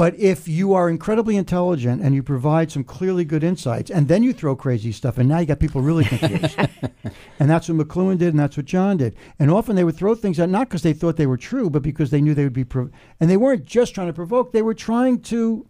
But 0.00 0.18
if 0.18 0.48
you 0.48 0.72
are 0.72 0.88
incredibly 0.88 1.36
intelligent 1.36 2.00
and 2.00 2.14
you 2.14 2.22
provide 2.22 2.72
some 2.72 2.84
clearly 2.84 3.22
good 3.22 3.44
insights, 3.44 3.90
and 3.90 4.08
then 4.08 4.22
you 4.22 4.32
throw 4.32 4.56
crazy 4.56 4.92
stuff, 4.92 5.18
and 5.18 5.28
now 5.28 5.40
you 5.40 5.44
got 5.44 5.60
people 5.60 5.82
really 5.82 6.06
confused. 6.06 6.58
and 7.38 7.50
that's 7.50 7.68
what 7.68 7.86
McLuhan 7.86 8.16
did, 8.16 8.28
and 8.28 8.38
that's 8.38 8.56
what 8.56 8.64
John 8.64 8.96
did. 8.96 9.14
And 9.38 9.50
often 9.50 9.76
they 9.76 9.84
would 9.84 9.98
throw 9.98 10.14
things 10.14 10.40
out 10.40 10.48
not 10.48 10.70
because 10.70 10.80
they 10.80 10.94
thought 10.94 11.18
they 11.18 11.26
were 11.26 11.36
true, 11.36 11.68
but 11.68 11.82
because 11.82 12.08
they 12.08 12.22
knew 12.22 12.32
they 12.32 12.44
would 12.44 12.54
be. 12.54 12.64
Prov- 12.64 12.90
and 13.20 13.28
they 13.28 13.36
weren't 13.36 13.66
just 13.66 13.94
trying 13.94 14.06
to 14.06 14.14
provoke; 14.14 14.52
they 14.52 14.62
were 14.62 14.72
trying 14.72 15.20
to. 15.20 15.66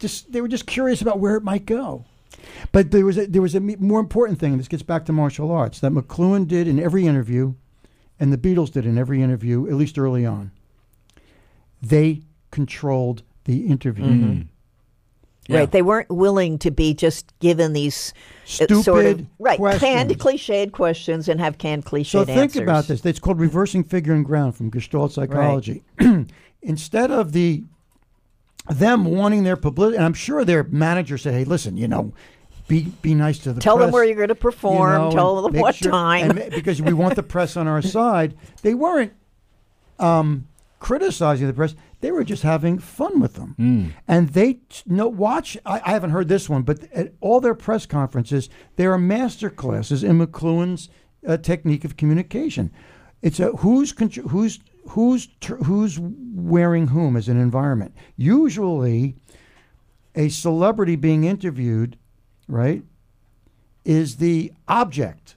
Just 0.00 0.32
they 0.32 0.40
were 0.40 0.48
just 0.48 0.66
curious 0.66 1.00
about 1.00 1.20
where 1.20 1.36
it 1.36 1.44
might 1.44 1.64
go. 1.64 2.06
But 2.72 2.90
there 2.90 3.06
was 3.06 3.18
a, 3.18 3.26
there 3.28 3.40
was 3.40 3.54
a 3.54 3.60
more 3.60 4.00
important 4.00 4.40
thing. 4.40 4.58
This 4.58 4.66
gets 4.66 4.82
back 4.82 5.04
to 5.04 5.12
martial 5.12 5.52
arts 5.52 5.78
that 5.78 5.92
McLuhan 5.92 6.48
did 6.48 6.66
in 6.66 6.80
every 6.80 7.06
interview, 7.06 7.54
and 8.18 8.32
the 8.32 8.36
Beatles 8.36 8.72
did 8.72 8.84
in 8.84 8.98
every 8.98 9.22
interview, 9.22 9.68
at 9.68 9.74
least 9.74 9.96
early 9.96 10.26
on. 10.26 10.50
They 11.80 12.22
controlled 12.50 13.22
the 13.48 13.66
interview. 13.66 14.04
Mm-hmm. 14.04 14.42
Yeah. 15.48 15.60
Right. 15.60 15.72
They 15.72 15.80
weren't 15.80 16.10
willing 16.10 16.58
to 16.58 16.70
be 16.70 16.92
just 16.92 17.32
given 17.40 17.72
these 17.72 18.12
uh, 18.14 18.20
Stupid 18.44 18.84
sort 18.84 19.06
of 19.06 19.26
right 19.38 19.56
questions. 19.58 19.80
canned 19.82 20.10
cliched 20.18 20.72
questions 20.72 21.26
and 21.28 21.40
have 21.40 21.56
canned 21.56 21.86
cliched 21.86 22.06
So 22.10 22.24
think 22.26 22.38
answers. 22.38 22.62
about 22.62 22.84
this. 22.86 23.04
It's 23.06 23.18
called 23.18 23.40
reversing 23.40 23.82
figure 23.82 24.12
and 24.12 24.24
ground 24.26 24.54
from 24.56 24.68
Gestalt 24.68 25.12
psychology. 25.12 25.82
Instead 26.62 27.10
of 27.10 27.32
the 27.32 27.64
them 28.68 29.06
wanting 29.06 29.44
their 29.44 29.56
publicity, 29.56 29.96
and 29.96 30.04
I'm 30.04 30.12
sure 30.12 30.44
their 30.44 30.64
manager 30.64 31.16
said, 31.16 31.32
"Hey, 31.34 31.44
listen, 31.44 31.76
you 31.76 31.88
know." 31.88 32.12
Be, 32.66 32.82
be 33.00 33.14
nice 33.14 33.38
to 33.44 33.54
the 33.54 33.62
Tell 33.62 33.78
them 33.78 33.90
where 33.92 34.04
you're 34.04 34.14
gonna 34.20 34.34
perform, 34.34 34.92
know, 35.04 35.10
tell 35.10 35.40
them 35.40 35.58
what 35.58 35.76
sure- 35.76 35.90
time. 35.90 36.32
and 36.38 36.50
because 36.50 36.82
we 36.82 36.92
want 36.92 37.16
the 37.16 37.22
press 37.22 37.56
on 37.56 37.66
our 37.66 37.80
side. 37.96 38.34
They 38.60 38.74
weren't 38.74 39.14
um, 39.98 40.46
criticizing 40.78 41.46
the 41.46 41.52
press; 41.52 41.74
they 42.00 42.10
were 42.12 42.24
just 42.24 42.42
having 42.42 42.78
fun 42.78 43.20
with 43.20 43.34
them. 43.34 43.94
And 44.06 44.28
they 44.30 44.54
t- 44.54 44.82
no 44.86 45.08
watch. 45.08 45.56
I, 45.66 45.80
I 45.84 45.90
haven't 45.90 46.10
heard 46.10 46.28
this 46.28 46.48
one, 46.48 46.62
but 46.62 46.84
at 46.92 47.12
all 47.20 47.40
their 47.40 47.54
press 47.54 47.86
conferences, 47.86 48.48
there 48.76 48.92
are 48.92 48.98
master 48.98 49.50
classes 49.50 50.04
in 50.04 50.18
McLuhan's 50.18 50.88
uh, 51.26 51.36
technique 51.36 51.84
of 51.84 51.96
communication. 51.96 52.70
It's 53.22 53.40
a 53.40 53.48
who's 53.52 53.92
contr- 53.92 54.28
who's 54.30 54.60
who's 54.90 55.26
tr- 55.40 55.56
who's 55.56 55.98
wearing 56.00 56.88
whom 56.88 57.16
as 57.16 57.28
an 57.28 57.38
environment. 57.40 57.94
Usually, 58.16 59.16
a 60.14 60.28
celebrity 60.28 60.96
being 60.96 61.24
interviewed, 61.24 61.96
right, 62.46 62.82
is 63.84 64.16
the 64.16 64.52
object, 64.68 65.34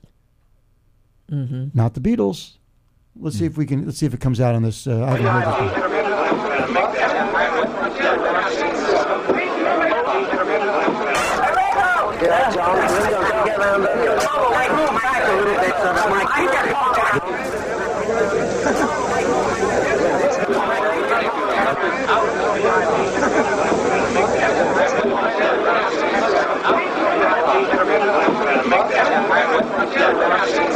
Mm-hmm. 1.32 1.70
not 1.74 1.94
the 1.94 2.02
Beatles. 2.02 2.58
Let's 3.16 3.38
see 3.38 3.46
if 3.46 3.58
we 3.58 3.66
can. 3.66 3.86
Let's 3.86 3.98
see 3.98 4.06
if 4.06 4.14
it 4.14 4.20
comes 4.20 4.40
out 4.40 4.56
on 4.56 4.64
this. 4.64 4.88
Uh, 4.88 5.04
I 5.04 5.18
haven't 5.18 5.26
heard 5.26 5.92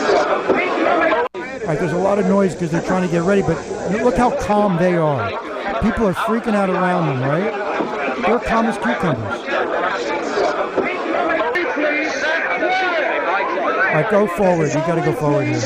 this 0.09 0.24
right, 1.66 1.80
there's 1.80 1.93
a 1.93 1.97
lot 1.97 2.20
of 2.20 2.28
noise 2.28 2.53
because 2.53 2.70
they're 2.72 2.82
trying 2.82 3.01
to 3.01 3.11
get 3.11 3.24
ready, 3.24 3.41
but 3.41 3.57
look 4.03 4.16
how 4.16 4.36
calm 4.39 4.78
they 4.78 4.95
are. 4.95 5.30
People 5.82 6.07
are 6.07 6.13
freaking 6.13 6.53
out 6.53 6.70
around 6.70 7.07
them, 7.07 7.22
right? 7.22 7.51
They're 8.26 8.39
calm 8.39 8.68
as 8.68 8.78
cucumbers. 8.78 9.41
All 13.88 14.01
right, 14.01 14.11
go 14.11 14.28
forward. 14.28 14.68
You 14.68 14.74
got 14.74 14.95
to 14.95 15.01
go 15.01 15.13
forward 15.13 15.47
here. 15.47 15.59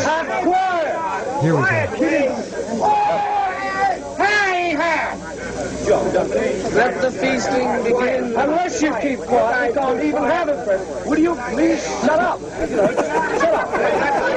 Here 1.42 1.56
we 1.56 1.62
go. 1.64 1.70
Let 5.90 7.02
the 7.02 7.12
feasting 7.12 7.84
begin. 7.84 8.36
Unless 8.36 8.82
you 8.82 8.94
keep 9.02 9.20
quiet, 9.20 9.72
I 9.76 9.80
can't 9.80 10.04
even 10.04 10.24
have 10.24 10.50
it. 10.50 11.08
Will 11.08 11.18
you 11.18 11.36
please 11.50 11.84
shut 11.84 12.20
up? 12.20 12.40
Shut 12.40 13.54
up. 13.54 14.29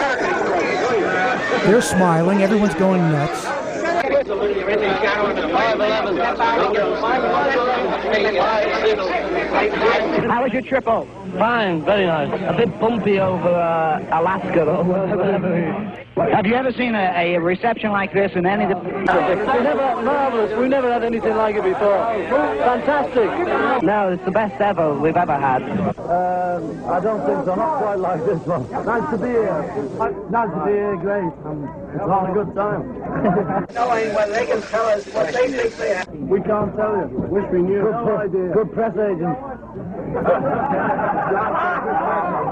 They're 1.64 1.80
smiling. 1.80 2.42
Everyone's 2.42 2.74
going 2.74 3.00
nuts. 3.12 3.44
How 10.26 10.42
was 10.42 10.52
your 10.52 10.62
trip 10.62 10.88
over? 10.88 11.08
Fine, 11.38 11.84
very 11.84 12.06
nice. 12.06 12.32
A 12.48 12.56
bit 12.56 12.80
bumpy 12.80 13.20
over 13.20 13.48
uh, 13.48 14.20
Alaska, 14.20 14.64
though. 14.64 16.06
Have 16.14 16.46
you 16.46 16.54
ever 16.54 16.72
seen 16.72 16.94
a, 16.94 17.34
a 17.36 17.40
reception 17.40 17.90
like 17.90 18.12
this 18.12 18.32
in 18.34 18.44
any 18.44 18.64
of 18.64 18.70
the... 18.70 18.76
We 18.76 19.04
never, 19.04 20.02
marvelous. 20.02 20.58
We 20.58 20.68
never 20.68 20.92
had 20.92 21.04
anything 21.04 21.34
like 21.36 21.56
it 21.56 21.64
before. 21.64 22.04
Fantastic. 22.28 23.82
No, 23.82 24.12
it's 24.12 24.24
the 24.26 24.30
best 24.30 24.60
ever 24.60 24.92
we've 24.94 25.16
ever 25.16 25.38
had. 25.38 25.62
Um, 25.62 26.84
I 26.90 27.00
don't 27.00 27.24
think 27.24 27.46
so. 27.46 27.54
Not 27.54 27.78
quite 27.78 27.98
like 27.98 28.20
this 28.26 28.40
one. 28.44 28.68
Nice 28.84 29.10
to 29.10 29.16
be 29.16 29.28
here. 29.28 29.62
Nice 30.30 30.50
to 30.52 30.64
be 30.66 30.72
here. 30.72 30.96
Great. 30.96 31.32
Um, 31.48 31.64
it's 31.94 32.02
all 32.02 32.26
a 32.28 32.32
good 32.34 32.54
time. 32.54 32.82
Knowing 33.74 34.14
whether 34.14 34.32
they 34.32 34.46
can 34.46 34.60
tell 34.68 34.86
us 34.86 35.06
what 35.06 35.32
they 35.32 35.48
think 35.48 35.76
they 35.76 35.94
have. 35.94 36.08
We 36.08 36.42
can't 36.42 36.76
tell 36.76 36.96
you. 36.96 37.08
Wish 37.30 37.50
we 37.50 37.62
knew. 37.62 37.82
Good, 37.82 38.04
no 38.04 38.16
idea. 38.18 38.52
Good 38.52 38.72
press 38.74 38.92
agent. 39.00 39.38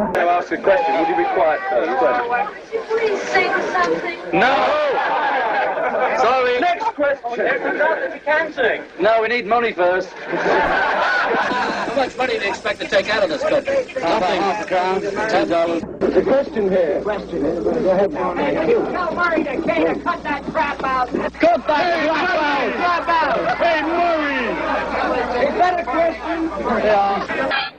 I'll 0.00 0.30
ask 0.30 0.50
a 0.50 0.56
question. 0.56 0.98
Would 0.98 1.08
you 1.08 1.16
be 1.16 1.24
quiet, 1.24 1.60
please? 1.68 2.84
Please 2.88 3.22
sing 3.28 3.52
something. 3.72 4.18
No! 4.32 4.56
Sorry. 6.22 6.58
Next 6.60 6.84
question. 6.94 7.36
There's 7.36 8.14
you 8.14 8.20
can 8.20 8.52
sing. 8.52 8.82
No, 8.98 9.20
we 9.20 9.28
need 9.28 9.46
money 9.46 9.72
first. 9.72 10.08
How 10.08 11.94
much 11.96 12.16
money 12.16 12.38
do 12.38 12.44
you 12.44 12.50
expect 12.50 12.80
to 12.80 12.88
take 12.88 13.10
out 13.10 13.24
of 13.24 13.28
this 13.28 13.42
country? 13.42 13.74
Nothing. 14.00 14.40
Half 14.40 14.64
a 14.64 14.68
crown. 14.68 15.00
Ten 15.02 15.48
dollars. 15.48 15.82
The 15.82 16.22
question 16.22 16.70
here. 16.70 17.02
Question 17.02 17.44
here. 17.44 17.60
Go 17.62 17.70
ahead. 17.70 18.10
Tell 18.12 19.14
Murray 19.14 19.42
the 19.42 19.62
K 19.66 19.84
to 19.84 20.00
cut 20.00 20.22
that 20.22 20.44
crap 20.44 20.82
out. 20.82 21.08
Cut 21.08 21.66
that 21.66 22.08
crap 22.08 22.30
out! 22.40 22.72
Crap 22.76 23.08
out. 23.08 23.58
Hey, 23.58 23.82
Murray! 23.82 24.48
Is 25.46 25.54
that 25.58 25.80
a 25.80 25.84
question? 25.84 26.48
Yeah. 26.84 27.70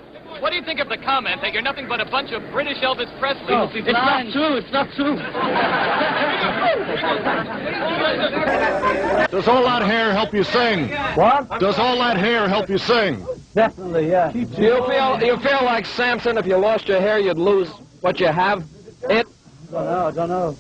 What 0.42 0.50
do 0.50 0.56
you 0.56 0.64
think 0.64 0.80
of 0.80 0.90
the 0.90 0.98
comment 0.98 1.40
that 1.44 1.54
you're 1.54 1.62
nothing 1.62 1.88
but 1.88 2.02
a 2.02 2.06
bunch 2.06 2.32
of 2.32 2.42
British 2.52 2.80
Elvis 2.80 3.08
Presley? 3.20 3.54
Oh, 3.54 3.70
it's 3.72 3.86
not 3.86 4.32
true. 4.32 4.58
It's 4.58 4.72
not 4.72 4.92
true. 4.96 5.16
Does 9.30 9.48
all 9.48 9.64
that 9.66 9.84
hair 9.84 10.12
help 10.12 10.34
you 10.34 10.44
sing? 10.44 10.90
What? 11.14 11.60
Does 11.60 11.78
all 11.78 11.96
that 12.00 12.18
hair 12.18 12.50
help 12.50 12.70
you 12.70 12.80
sing? 12.80 13.24
Definitely, 13.54 14.10
yeah. 14.10 14.34
You 14.34 14.48
feel 14.48 15.22
you 15.22 15.38
feel 15.38 15.64
like 15.64 15.86
Samson. 15.86 16.40
If 16.40 16.48
you 16.48 16.58
lost 16.58 16.88
your 16.88 17.00
hair, 17.00 17.20
you'd 17.20 17.38
lose 17.38 17.70
what 18.02 18.20
you 18.20 18.28
have. 18.28 18.64
It. 19.04 19.28
I 19.70 19.72
don't 19.72 19.86
know. 19.86 20.08
I 20.08 20.12
don't 20.12 20.30
know. 20.30 20.58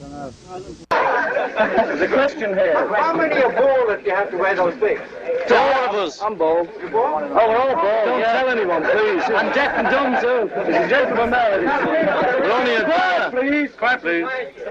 There's 0.00 0.87
a 1.18 2.08
question 2.08 2.54
here. 2.54 2.88
How 2.94 3.14
many 3.14 3.34
are 3.42 3.52
bald 3.52 3.90
if 3.90 4.06
you 4.06 4.14
have 4.14 4.30
to 4.30 4.36
wear 4.36 4.54
those 4.54 4.74
things? 4.76 5.00
To 5.48 5.56
all 5.56 5.88
of 5.88 5.94
us. 5.94 6.20
I'm 6.22 6.36
bald. 6.36 6.68
You 6.80 6.88
bald? 6.90 7.22
Oh, 7.22 7.48
we're 7.48 7.56
all 7.56 7.74
bald. 7.74 8.06
Don't 8.06 8.20
tell 8.22 8.48
anyone, 8.50 8.82
please. 8.82 9.22
I'm 9.24 9.52
deaf 9.54 9.76
and 9.76 9.88
dumb 9.88 10.20
too. 10.20 10.50
This 10.66 10.84
is 10.84 10.90
gentleman 10.90 11.30
married. 11.30 11.66
We're 11.66 12.52
only 12.52 12.74
a 12.74 12.84
Quiet, 12.84 13.30
please. 13.32 13.70
Quiet, 13.76 14.00
please. 14.00 14.26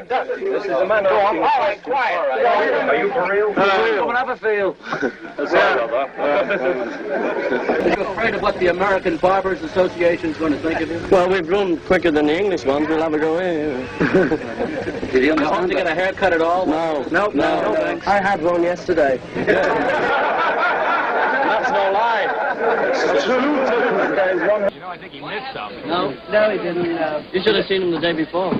This 0.08 0.66
is 0.66 0.72
a 0.72 0.86
man. 0.86 1.04
Go 1.04 1.20
on. 1.20 1.38
All 1.38 1.44
right, 1.44 1.82
quiet. 1.84 2.46
Are 2.46 2.96
you 2.96 3.12
for 3.12 3.30
real? 3.32 3.54
For 3.54 3.62
real. 3.62 4.00
Come 4.00 4.10
and 4.10 4.18
have 4.18 4.30
a 4.30 4.38
feel. 4.38 4.76
That's 5.38 5.54
Are 7.78 7.90
you 7.90 8.06
afraid 8.08 8.36
of 8.36 8.42
what 8.42 8.60
the 8.60 8.68
American 8.68 9.18
Barbers 9.18 9.62
Association 9.64 10.32
is 10.32 10.38
going 10.38 10.54
to 10.54 10.60
think 10.60 10.82
of 10.82 10.90
you? 10.90 11.06
Well, 11.12 11.30
we've 11.30 11.46
grown 11.46 11.78
quicker 11.78 12.12
than 12.12 12.28
the 12.28 12.38
English 12.38 12.66
ones. 12.66 12.88
We'll 12.88 13.02
have 13.02 13.14
a 13.14 13.20
go 13.20 13.40
in. 13.40 13.88
Did 15.12 15.24
you 15.24 15.36
You 15.38 15.46
hope 15.46 15.68
to 15.68 15.74
get 15.76 15.88
a 15.88 15.94
haircut 15.94 16.34
at 16.38 16.42
all? 16.46 16.66
No. 16.68 17.04
Nope, 17.10 17.34
no, 17.34 17.62
no, 17.64 17.74
thanks. 17.76 18.06
I 18.06 18.22
had 18.22 18.44
one 18.44 18.62
yesterday. 18.62 19.20
That's 19.36 19.58
no 21.72 21.92
lie. 21.92 22.28
It's 22.94 23.24
true. 23.26 23.36
You 23.36 23.42
know, 24.80 24.90
I 24.90 24.98
think 25.00 25.14
he 25.14 25.20
missed 25.20 25.52
something. 25.54 25.88
No, 25.88 26.12
no, 26.32 26.52
he 26.52 26.58
didn't. 26.60 26.96
Uh, 26.98 27.24
you 27.34 27.42
should 27.42 27.56
have 27.56 27.66
seen 27.66 27.82
him 27.82 27.90
the 27.92 28.00
day 28.00 28.14
before. 28.14 28.54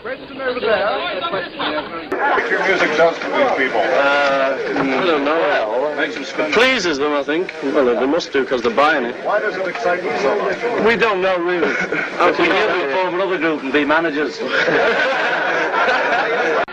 Question 0.00 0.40
over 0.40 0.60
there. 0.60 0.86
What 1.28 2.50
your 2.50 2.64
music 2.66 2.88
does 2.96 3.18
to 3.18 3.26
these 3.26 3.52
people? 3.58 3.80
Uh, 3.80 4.56
I 4.56 5.04
don't 5.04 5.24
know. 5.26 5.78
Well, 5.82 5.94
Makes 5.96 6.14
them 6.14 6.24
spend. 6.24 6.54
pleases 6.54 6.96
them, 6.96 7.12
I 7.12 7.22
think. 7.22 7.52
Well, 7.62 7.84
they 7.84 8.06
must 8.06 8.32
do 8.32 8.44
because 8.44 8.62
they're 8.62 8.74
buying 8.74 9.04
it. 9.04 9.14
Why 9.26 9.40
does 9.40 9.56
it 9.56 9.66
excite 9.68 10.02
you 10.02 10.10
so 10.20 10.34
much? 10.38 10.56
We 10.86 10.96
don't 10.96 11.20
know, 11.20 11.36
really. 11.38 11.68
I've 11.68 12.34
been 12.38 12.50
here 12.50 12.66
before 12.86 13.08
of 13.08 13.14
another 13.14 13.36
group 13.36 13.62
and 13.62 13.72
be 13.74 13.84
managers. 13.84 14.38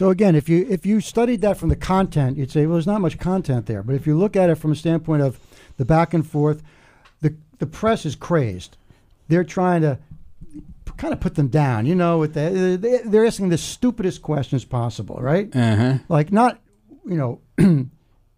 So 0.00 0.08
again, 0.08 0.34
if 0.34 0.48
you 0.48 0.66
if 0.70 0.86
you 0.86 1.02
studied 1.02 1.42
that 1.42 1.58
from 1.58 1.68
the 1.68 1.76
content, 1.76 2.38
you'd 2.38 2.50
say, 2.50 2.64
well, 2.64 2.76
there's 2.76 2.86
not 2.86 3.02
much 3.02 3.18
content 3.18 3.66
there. 3.66 3.82
But 3.82 3.96
if 3.96 4.06
you 4.06 4.16
look 4.16 4.34
at 4.34 4.48
it 4.48 4.54
from 4.54 4.72
a 4.72 4.74
standpoint 4.74 5.20
of 5.20 5.38
the 5.76 5.84
back 5.84 6.14
and 6.14 6.26
forth, 6.26 6.62
the 7.20 7.36
the 7.58 7.66
press 7.66 8.06
is 8.06 8.16
crazed. 8.16 8.78
They're 9.28 9.44
trying 9.44 9.82
to 9.82 9.98
kind 10.96 11.12
of 11.12 11.20
put 11.20 11.34
them 11.34 11.48
down. 11.48 11.84
You 11.84 11.94
know, 11.94 12.16
with 12.16 12.32
the, 12.32 12.78
they, 12.80 13.02
they're 13.04 13.26
asking 13.26 13.50
the 13.50 13.58
stupidest 13.58 14.22
questions 14.22 14.64
possible, 14.64 15.16
right? 15.16 15.54
Uh-huh. 15.54 15.98
Like 16.08 16.32
not, 16.32 16.60
you 17.04 17.16
know. 17.16 17.40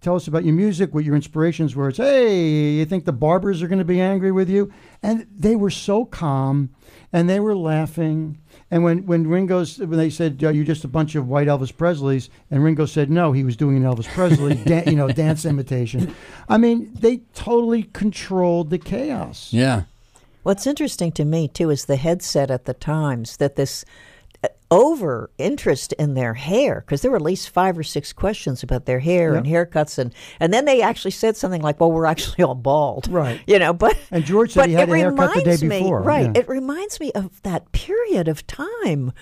Tell 0.03 0.17
us 0.17 0.27
about 0.27 0.45
your 0.45 0.55
music, 0.55 0.93
what 0.93 1.05
your 1.05 1.15
inspirations 1.15 1.77
were. 1.77 1.89
It's, 1.89 1.99
hey, 1.99 2.73
you 2.73 2.85
think 2.85 3.05
the 3.05 3.13
barbers 3.13 3.63
are 3.63 3.69
going 3.69 3.79
to 3.79 3.85
be 3.85 4.01
angry 4.01 4.33
with 4.33 4.51
you? 4.51 4.73
And 5.01 5.29
they 5.33 5.55
were 5.55 5.71
so 5.71 6.05
calm 6.05 6.71
and 7.13 7.31
they 7.31 7.39
were 7.39 7.55
laughing. 7.55 8.39
And 8.69 8.83
when, 8.83 9.07
when 9.07 9.29
Ringo's, 9.29 9.79
when 9.79 9.91
they 9.91 10.11
said, 10.11 10.43
you're 10.43 10.65
just 10.65 10.83
a 10.83 10.89
bunch 10.89 11.15
of 11.15 11.29
white 11.29 11.47
Elvis 11.47 11.73
Presleys, 11.73 12.31
and 12.51 12.65
Ringo 12.65 12.85
said, 12.85 13.11
no, 13.11 13.31
he 13.31 13.45
was 13.45 13.57
doing 13.57 13.77
an 13.77 13.85
Elvis 13.85 14.09
Presley, 14.09 14.55
da- 14.65 14.91
you 14.91 14.97
know, 14.97 15.07
dance 15.09 15.45
imitation. 15.45 16.13
I 16.49 16.59
mean, 16.59 16.91
they 16.95 17.19
totally 17.35 17.85
controlled 17.85 18.71
the 18.71 18.79
chaos. 18.79 19.53
Yeah. 19.53 19.85
What's 20.43 20.67
interesting 20.67 21.13
to 21.13 21.25
me 21.25 21.47
too 21.47 21.71
is 21.71 21.85
the 21.85 21.95
headset 21.95 22.51
at 22.51 22.65
the 22.65 22.75
times 22.75 23.37
that 23.37 23.55
this 23.55 23.85
over 24.73 25.31
interest 25.39 25.93
in 25.95 26.15
their 26.15 26.35
hair 26.35 26.81
because 26.85 27.03
there 27.03 27.11
were 27.11 27.17
at 27.17 27.23
least 27.23 27.51
five 27.51 27.77
or 27.79 27.83
six 27.83 28.13
questions 28.13 28.63
about 28.63 28.87
their 28.87 29.01
hair 29.01 29.35
and 29.35 29.47
haircuts 29.47 29.99
and 29.99 30.15
and 30.41 30.53
then 30.53 30.65
they 30.65 30.83
actually 30.83 31.11
said 31.11 31.37
something 31.37 31.63
like 31.63 31.79
well 31.79 31.93
we're 31.93 32.07
actually 32.07 32.43
all 32.43 32.55
bald. 32.55 33.09
Right. 33.09 33.41
you 33.47 33.59
know 33.59 33.73
but 33.73 33.97
And 34.11 34.25
George 34.25 34.53
said 34.53 34.69
he 34.69 34.75
had 34.75 34.89
it 34.89 34.93
a 34.93 34.97
haircut 34.99 35.35
the 35.35 35.43
day 35.57 35.67
me- 35.67 35.81
before, 35.81 36.01
right. 36.03 36.31
Yeah. 36.35 36.41
it 36.41 36.49
reminds 36.49 36.99
me 37.01 37.13
of 37.13 37.41
that 37.43 37.71
period 37.73 38.29
of 38.29 38.47
time 38.47 39.13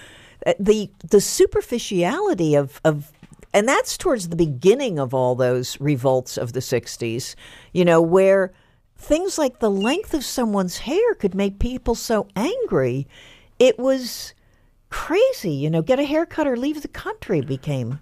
Uh, 0.46 0.55
the 0.59 0.90
the 1.11 1.20
superficiality 1.20 2.55
of 2.55 2.80
of 2.84 3.12
and 3.53 3.68
that's 3.68 3.98
towards 3.98 4.28
the 4.28 4.36
beginning 4.36 4.98
of 4.98 5.12
all 5.12 5.34
those 5.34 5.78
revolts 5.80 6.38
of 6.38 6.53
the 6.53 6.61
60s 6.61 7.34
you 7.72 7.84
know 7.84 8.01
where 8.01 8.53
things 8.96 9.38
like 9.38 9.59
the 9.61 9.70
length 9.70 10.14
of 10.14 10.24
someone's 10.24 10.78
hair 10.78 11.14
could 11.14 11.34
make 11.34 11.59
people 11.59 11.94
so 11.94 12.26
angry. 12.36 13.07
It 13.59 13.78
was 13.78 14.34
crazy 14.91 15.53
you 15.53 15.70
know 15.70 15.82
get 15.82 15.99
a 15.99 16.05
haircut 16.05 16.47
or 16.47 16.57
leave 16.57 16.82
the 16.82 16.88
country 16.88 17.41
became 17.41 18.01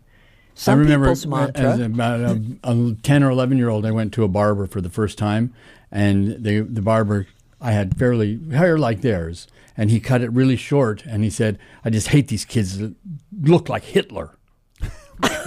some 0.59 0.77
I 0.77 0.83
remember 0.83 1.07
people's 1.07 1.25
mantra 1.25 1.65
as 1.65 1.79
about 1.79 2.19
a, 2.19 2.43
a 2.65 2.97
ten 3.05 3.23
or 3.23 3.31
eleven 3.31 3.59
year 3.59 3.69
old, 3.69 3.87
I 3.87 3.93
went 3.93 4.13
to 4.15 4.25
a 4.25 4.29
barber 4.29 4.67
for 4.67 4.81
the 4.81 4.91
first 4.91 5.17
time, 5.17 5.55
and 5.93 6.43
the 6.43 6.63
the 6.63 6.83
barber 6.83 7.29
I 7.61 7.71
had 7.71 7.97
fairly 7.97 8.41
hair 8.51 8.77
like 8.77 9.01
theirs, 9.03 9.47
and 9.77 9.89
he 9.89 10.01
cut 10.01 10.21
it 10.21 10.33
really 10.33 10.57
short, 10.57 11.05
and 11.07 11.23
he 11.23 11.31
said, 11.31 11.61
"I 11.85 11.91
just 11.91 12.09
hate 12.09 12.27
these 12.27 12.45
kids 12.45 12.79
that 12.79 12.93
look 13.41 13.69
like 13.69 13.85
Hitler." 13.85 14.37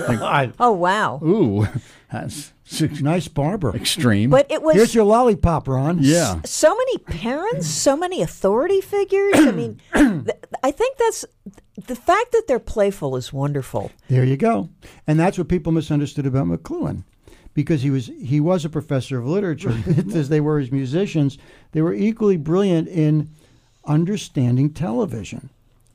Like, 0.08 0.52
oh 0.60 0.72
wow 0.72 1.20
ooh, 1.24 1.68
that's 2.12 2.54
nice 3.02 3.28
barber. 3.28 3.76
Extreme, 3.76 4.30
But 4.30 4.50
it 4.52 4.62
was- 4.62 4.76
Here's 4.76 4.96
your 4.96 5.04
lollipop, 5.04 5.68
Ron. 5.68 5.98
Yeah. 6.02 6.42
so 6.46 6.70
many 6.76 6.98
parents, 7.00 7.68
so 7.68 7.98
many 7.98 8.22
authority 8.22 8.80
figures. 8.82 9.34
I 9.36 9.52
mean, 9.52 9.82
th- 9.94 10.28
I 10.64 10.72
think 10.72 10.98
that's 10.98 11.26
the 11.88 11.96
fact 11.96 12.32
that 12.32 12.44
they're 12.48 12.60
playful 12.60 13.16
is 13.16 13.34
wonderful. 13.34 13.92
There 14.08 14.24
you 14.24 14.38
go. 14.38 14.70
And 15.08 15.20
that's 15.20 15.38
what 15.38 15.48
people 15.50 15.72
misunderstood 15.72 16.26
about 16.26 16.46
McLuhan. 16.48 17.04
Because 17.54 17.82
he 17.82 17.90
was 17.90 18.10
he 18.22 18.40
was 18.40 18.64
a 18.64 18.70
professor 18.70 19.18
of 19.20 19.26
literature, 19.28 19.76
as 20.16 20.30
they 20.30 20.40
were 20.40 20.58
as 20.60 20.72
musicians, 20.72 21.38
they 21.74 21.82
were 21.82 21.94
equally 21.94 22.38
brilliant 22.38 22.88
in 22.88 23.28
understanding 23.86 24.72
television, 24.74 25.50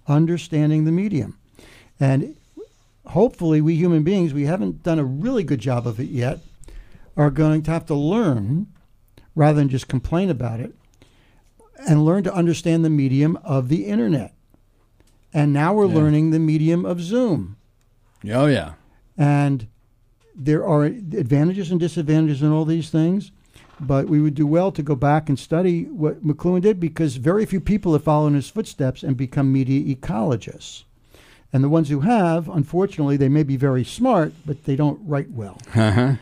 understanding 0.07 0.85
the 0.85 0.93
medium. 0.93 1.39
And 1.99 2.37
hopefully 3.07 3.61
we 3.62 3.74
human 3.77 4.03
beings, 4.03 4.35
we 4.35 4.45
haven't 4.45 4.83
done 4.83 4.99
a 4.99 5.05
really 5.05 5.45
good 5.45 5.61
job 5.61 5.87
of 5.87 5.99
it 5.99 6.09
yet, 6.11 6.41
are 7.17 7.31
going 7.31 7.62
to 7.62 7.71
have 7.71 7.87
to 7.87 7.95
learn 7.95 8.67
rather 9.35 9.59
than 9.59 9.69
just 9.69 9.89
complain 9.89 10.31
about 10.31 10.61
it 10.61 10.75
and 11.89 12.05
learn 12.05 12.25
to 12.25 12.35
understand 12.35 12.85
the 12.85 12.91
medium 12.91 13.37
of 13.45 13.69
the 13.69 13.87
internet. 13.87 14.35
And 15.33 15.53
now 15.53 15.75
we're 15.75 15.87
learning 15.87 16.31
the 16.31 16.39
medium 16.39 16.87
of 16.87 17.01
Zoom. 17.01 17.57
oh 18.33 18.47
yeah, 18.47 18.73
And 19.19 19.67
there 20.35 20.67
are 20.67 20.85
advantages 20.85 21.71
and 21.71 21.79
disadvantages 21.81 22.43
in 22.43 22.51
all 22.53 22.64
these 22.64 22.89
things, 22.91 23.33
but 23.79 24.07
we 24.07 24.21
would 24.21 24.35
do 24.35 24.47
well 24.47 24.73
to 24.73 24.83
go 24.83 24.95
back 24.95 25.29
and 25.29 25.39
study 25.39 25.85
what 25.85 26.27
McLuhan 26.27 26.62
did 26.62 26.81
because 26.81 27.17
very 27.17 27.45
few 27.45 27.61
people 27.61 27.93
have 27.93 28.05
followed 28.05 28.29
in 28.29 28.35
his 28.35 28.49
footsteps 28.49 29.03
and 29.03 29.17
become 29.17 29.53
media 29.53 29.95
ecologists. 29.95 30.85
And 31.53 31.62
the 31.62 31.69
ones 31.69 31.89
who 31.91 32.01
have, 32.01 32.49
unfortunately, 32.49 33.17
they 33.17 33.29
may 33.29 33.43
be 33.43 33.57
very 33.57 33.85
smart, 33.85 34.33
but 34.45 34.64
they 34.64 34.77
don't 34.77 35.01
write 35.07 35.31
well. 35.31 35.59
uh-huh. 35.75 36.17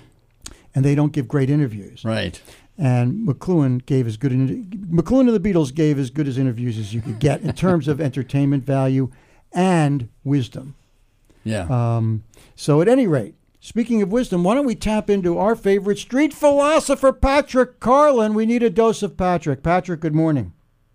And 0.75 0.85
they 0.85 0.95
don't 0.95 1.13
give 1.13 1.29
great 1.29 1.51
interviews. 1.51 2.05
right. 2.05 2.41
And 2.77 3.29
McLuhan 3.29 3.87
gave 3.87 4.09
as 4.09 4.17
good 4.17 4.33
an, 4.33 4.65
McLuhan 4.91 5.33
and 5.33 5.45
the 5.45 5.53
Beatles 5.53 5.73
gave 5.73 5.97
as 5.97 6.11
good 6.11 6.27
as 6.27 6.37
interviews 6.37 6.77
as 6.77 6.93
you 6.93 7.01
could 7.01 7.21
get 7.21 7.43
in 7.43 7.53
terms 7.53 7.87
of 7.87 8.01
entertainment 8.09 8.65
value 8.65 9.11
and 9.53 10.09
wisdom. 10.25 10.75
Yeah. 11.45 11.69
Um, 11.71 12.25
so, 12.57 12.81
at 12.81 12.89
any 12.89 13.07
rate, 13.07 13.37
speaking 13.61 14.03
of 14.03 14.11
wisdom, 14.11 14.43
why 14.43 14.55
don't 14.55 14.67
we 14.67 14.75
tap 14.75 15.09
into 15.09 15.39
our 15.39 15.55
favorite 15.55 15.99
street 15.99 16.35
philosopher, 16.35 17.13
Patrick 17.13 17.79
Carlin? 17.79 18.35
We 18.35 18.45
need 18.45 18.65
a 18.65 18.71
dose 18.71 19.05
of 19.05 19.17
Patrick. 19.17 19.63
Patrick, 19.63 20.01
good 20.01 20.15
morning. 20.15 20.53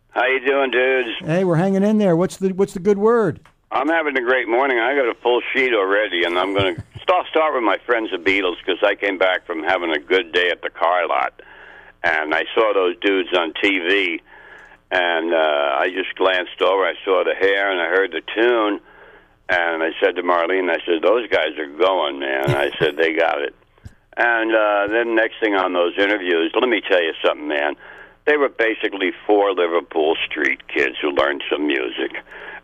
How 0.09 0.25
you 0.25 0.45
doing, 0.45 0.71
dudes? 0.71 1.09
Hey, 1.19 1.45
we're 1.45 1.55
hanging 1.55 1.83
in 1.83 1.97
there. 1.97 2.15
What's 2.15 2.35
the 2.35 2.49
What's 2.49 2.73
the 2.73 2.79
good 2.79 2.97
word? 2.97 3.39
I'm 3.71 3.87
having 3.87 4.17
a 4.17 4.21
great 4.21 4.49
morning. 4.49 4.79
I 4.79 4.95
got 4.95 5.07
a 5.07 5.13
full 5.21 5.41
sheet 5.53 5.73
already, 5.73 6.23
and 6.23 6.37
I'm 6.37 6.53
going 6.53 6.75
to 6.97 6.98
start 7.09 7.25
start 7.31 7.55
with 7.55 7.63
my 7.63 7.79
friends 7.87 8.11
the 8.11 8.17
Beatles 8.17 8.57
because 8.63 8.83
I 8.83 8.93
came 8.93 9.17
back 9.17 9.43
from 9.47 9.63
having 9.63 9.89
a 9.89 9.97
good 9.97 10.31
day 10.31 10.51
at 10.51 10.61
the 10.61 10.69
car 10.69 11.07
lot, 11.07 11.41
and 12.03 12.35
I 12.35 12.43
saw 12.53 12.71
those 12.71 12.97
dudes 12.99 13.29
on 13.35 13.51
TV, 13.53 14.21
and 14.91 15.33
uh, 15.33 15.77
I 15.79 15.89
just 15.89 16.13
glanced 16.13 16.61
over. 16.61 16.85
I 16.85 16.93
saw 17.03 17.23
the 17.23 17.33
hair, 17.33 17.71
and 17.71 17.81
I 17.81 17.87
heard 17.87 18.11
the 18.11 18.21
tune, 18.21 18.79
and 19.49 19.81
I 19.81 19.89
said 19.99 20.17
to 20.17 20.21
Marlene, 20.21 20.69
I 20.69 20.77
said, 20.85 21.01
"Those 21.01 21.27
guys 21.29 21.57
are 21.57 21.65
going, 21.65 22.19
man." 22.19 22.51
I 22.51 22.69
said, 22.79 22.95
"They 22.95 23.13
got 23.13 23.41
it." 23.41 23.55
And 24.15 24.53
uh, 24.53 24.85
then 24.93 25.15
next 25.15 25.39
thing 25.39 25.55
on 25.55 25.73
those 25.73 25.97
interviews, 25.97 26.51
let 26.53 26.69
me 26.69 26.79
tell 26.87 27.01
you 27.01 27.13
something, 27.25 27.47
man. 27.47 27.73
They 28.27 28.37
were 28.37 28.49
basically 28.49 29.13
four 29.25 29.55
Liverpool 29.55 30.15
street 30.29 30.67
kids 30.67 30.97
who 31.01 31.09
learned 31.09 31.41
some 31.49 31.65
music. 31.65 32.11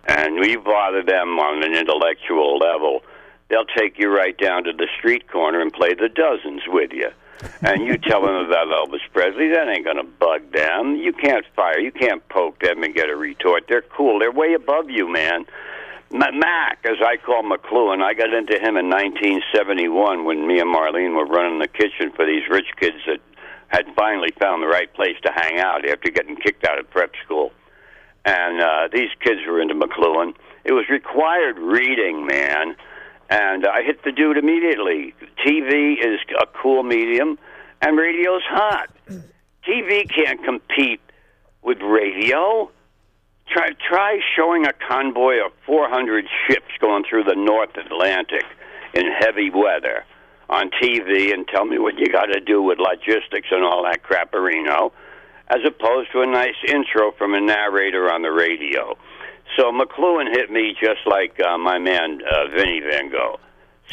And 0.08 0.40
we 0.40 0.56
bother 0.56 1.02
them 1.02 1.40
on 1.40 1.64
an 1.64 1.74
intellectual 1.74 2.60
level. 2.60 3.02
They'll 3.50 3.66
take 3.66 4.00
you 4.00 4.10
right 4.10 4.38
down 4.38 4.64
to 4.64 4.74
the 4.74 4.88
street 4.98 5.30
corner 5.30 5.62
and 5.62 5.72
play 5.72 5.94
the 5.94 6.10
dozens 6.10 6.64
with 6.68 6.92
you. 6.92 7.10
And 7.62 7.86
you 7.86 7.98
tell 7.98 8.22
them 8.22 8.36
about 8.36 8.68
Elvis 8.68 9.02
Presley, 9.14 9.50
that 9.50 9.68
ain't 9.68 9.86
going 9.86 9.98
to 9.98 10.04
bug 10.04 10.52
them. 10.52 10.96
You 10.96 11.14
can't 11.14 11.46
fire, 11.56 11.80
you 11.80 11.92
can't 11.92 12.28
poke 12.30 12.60
them 12.60 12.82
and 12.84 12.96
get 12.96 13.10
a 13.10 13.16
retort. 13.16 13.66
They're 13.68 13.82
cool. 13.82 14.20
They're 14.20 14.32
way 14.32 14.54
above 14.54 14.90
you, 14.90 15.12
man. 15.12 15.46
Mac, 16.12 16.80
as 16.86 16.98
I 17.06 17.18
call 17.18 17.44
McLuhan, 17.44 18.02
I 18.02 18.14
got 18.14 18.34
into 18.34 18.54
him 18.54 18.78
in 18.78 18.90
1971 18.90 20.24
when 20.24 20.48
me 20.48 20.60
and 20.60 20.74
Marlene 20.74 21.16
were 21.16 21.26
running 21.26 21.60
the 21.60 21.68
kitchen 21.68 22.12
for 22.16 22.26
these 22.26 22.48
rich 22.50 22.68
kids 22.80 22.98
that 23.08 23.20
had 23.68 23.86
finally 23.96 24.32
found 24.40 24.64
the 24.64 24.68
right 24.68 24.92
place 24.94 25.18
to 25.24 25.32
hang 25.34 25.60
out 25.60 25.88
after 25.88 26.10
getting 26.10 26.36
kicked 26.36 26.66
out 26.66 26.80
of 26.80 26.90
prep 26.90 27.12
school. 27.24 27.52
And 28.24 28.62
uh, 28.62 28.88
these 28.94 29.10
kids 29.20 29.42
were 29.48 29.62
into 29.62 29.76
McLuhan. 29.76 30.36
It 30.64 30.72
was 30.72 30.86
required 30.90 31.60
reading, 31.60 32.26
man. 32.26 32.76
And 33.30 33.66
I 33.66 33.82
hit 33.84 34.04
the 34.04 34.12
dude 34.12 34.38
immediately. 34.38 35.14
TV 35.46 35.98
is 36.00 36.20
a 36.40 36.46
cool 36.62 36.84
medium, 36.84 37.40
and 37.82 37.98
radio's 37.98 38.44
hot. 38.44 38.90
TV 39.68 40.08
can't 40.14 40.44
compete 40.44 41.02
with 41.64 41.80
radio. 41.82 42.70
Try 43.48 43.70
try 43.88 44.20
showing 44.36 44.66
a 44.66 44.74
convoy 44.74 45.44
of 45.44 45.52
400 45.66 46.26
ships 46.48 46.72
going 46.80 47.04
through 47.10 47.24
the 47.24 47.36
North 47.36 47.76
Atlantic 47.78 48.46
in 48.94 49.06
heavy 49.20 49.50
weather 49.50 50.06
on 50.50 50.70
TV 50.82 51.34
and 51.34 51.48
tell 51.48 51.66
me 51.66 51.80
what 51.80 51.98
you 51.98 52.08
got 52.08 52.26
to 52.26 52.40
do 52.40 52.62
with 52.62 52.78
logistics 52.80 53.48
and 53.52 53.64
all 53.64 53.84
that 53.84 54.04
crapperino, 54.04 54.92
as 55.50 55.60
opposed 55.66 56.12
to 56.12 56.22
a 56.22 56.26
nice 56.26 56.56
intro 56.68 57.12
from 57.18 57.34
a 57.34 57.42
narrator 57.42 58.12
on 58.12 58.22
the 58.22 58.32
radio. 58.32 58.96
So 59.58 59.72
McLuhan 59.72 60.30
hit 60.32 60.52
me 60.52 60.76
just 60.80 61.06
like 61.06 61.40
uh, 61.40 61.58
my 61.58 61.80
man 61.80 62.22
uh, 62.30 62.48
Vinny 62.56 62.82
Van 62.82 63.10
Gogh. 63.10 63.40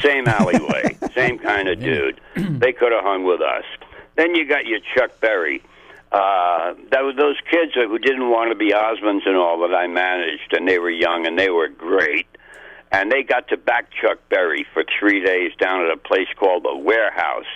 Same 0.00 0.26
alleyway, 0.26 0.96
same 1.14 1.38
kind 1.38 1.68
of 1.68 1.80
dude. 1.80 2.20
They 2.62 2.72
could 2.72 2.92
have 2.92 3.02
hung 3.02 3.24
with 3.24 3.40
us. 3.40 3.64
Then 4.14 4.34
you 4.36 4.46
got 4.46 4.66
your 4.66 4.78
Chuck 4.94 5.20
Berry. 5.20 5.62
Uh, 6.12 6.74
that 6.90 7.02
was 7.02 7.16
those 7.16 7.36
kids 7.50 7.72
who 7.74 7.98
didn't 7.98 8.30
want 8.30 8.50
to 8.50 8.54
be 8.54 8.70
Osmonds 8.70 9.26
and 9.26 9.36
all 9.36 9.60
that 9.66 9.74
I 9.74 9.86
managed, 9.86 10.52
and 10.52 10.68
they 10.68 10.78
were 10.78 10.90
young 10.90 11.26
and 11.26 11.38
they 11.38 11.50
were 11.50 11.68
great. 11.68 12.26
And 12.92 13.10
they 13.10 13.22
got 13.22 13.48
to 13.48 13.56
back 13.56 13.90
Chuck 14.00 14.18
Berry 14.28 14.66
for 14.72 14.84
three 14.98 15.24
days 15.24 15.52
down 15.58 15.84
at 15.84 15.90
a 15.90 15.96
place 15.96 16.28
called 16.36 16.64
the 16.64 16.76
Warehouse 16.76 17.50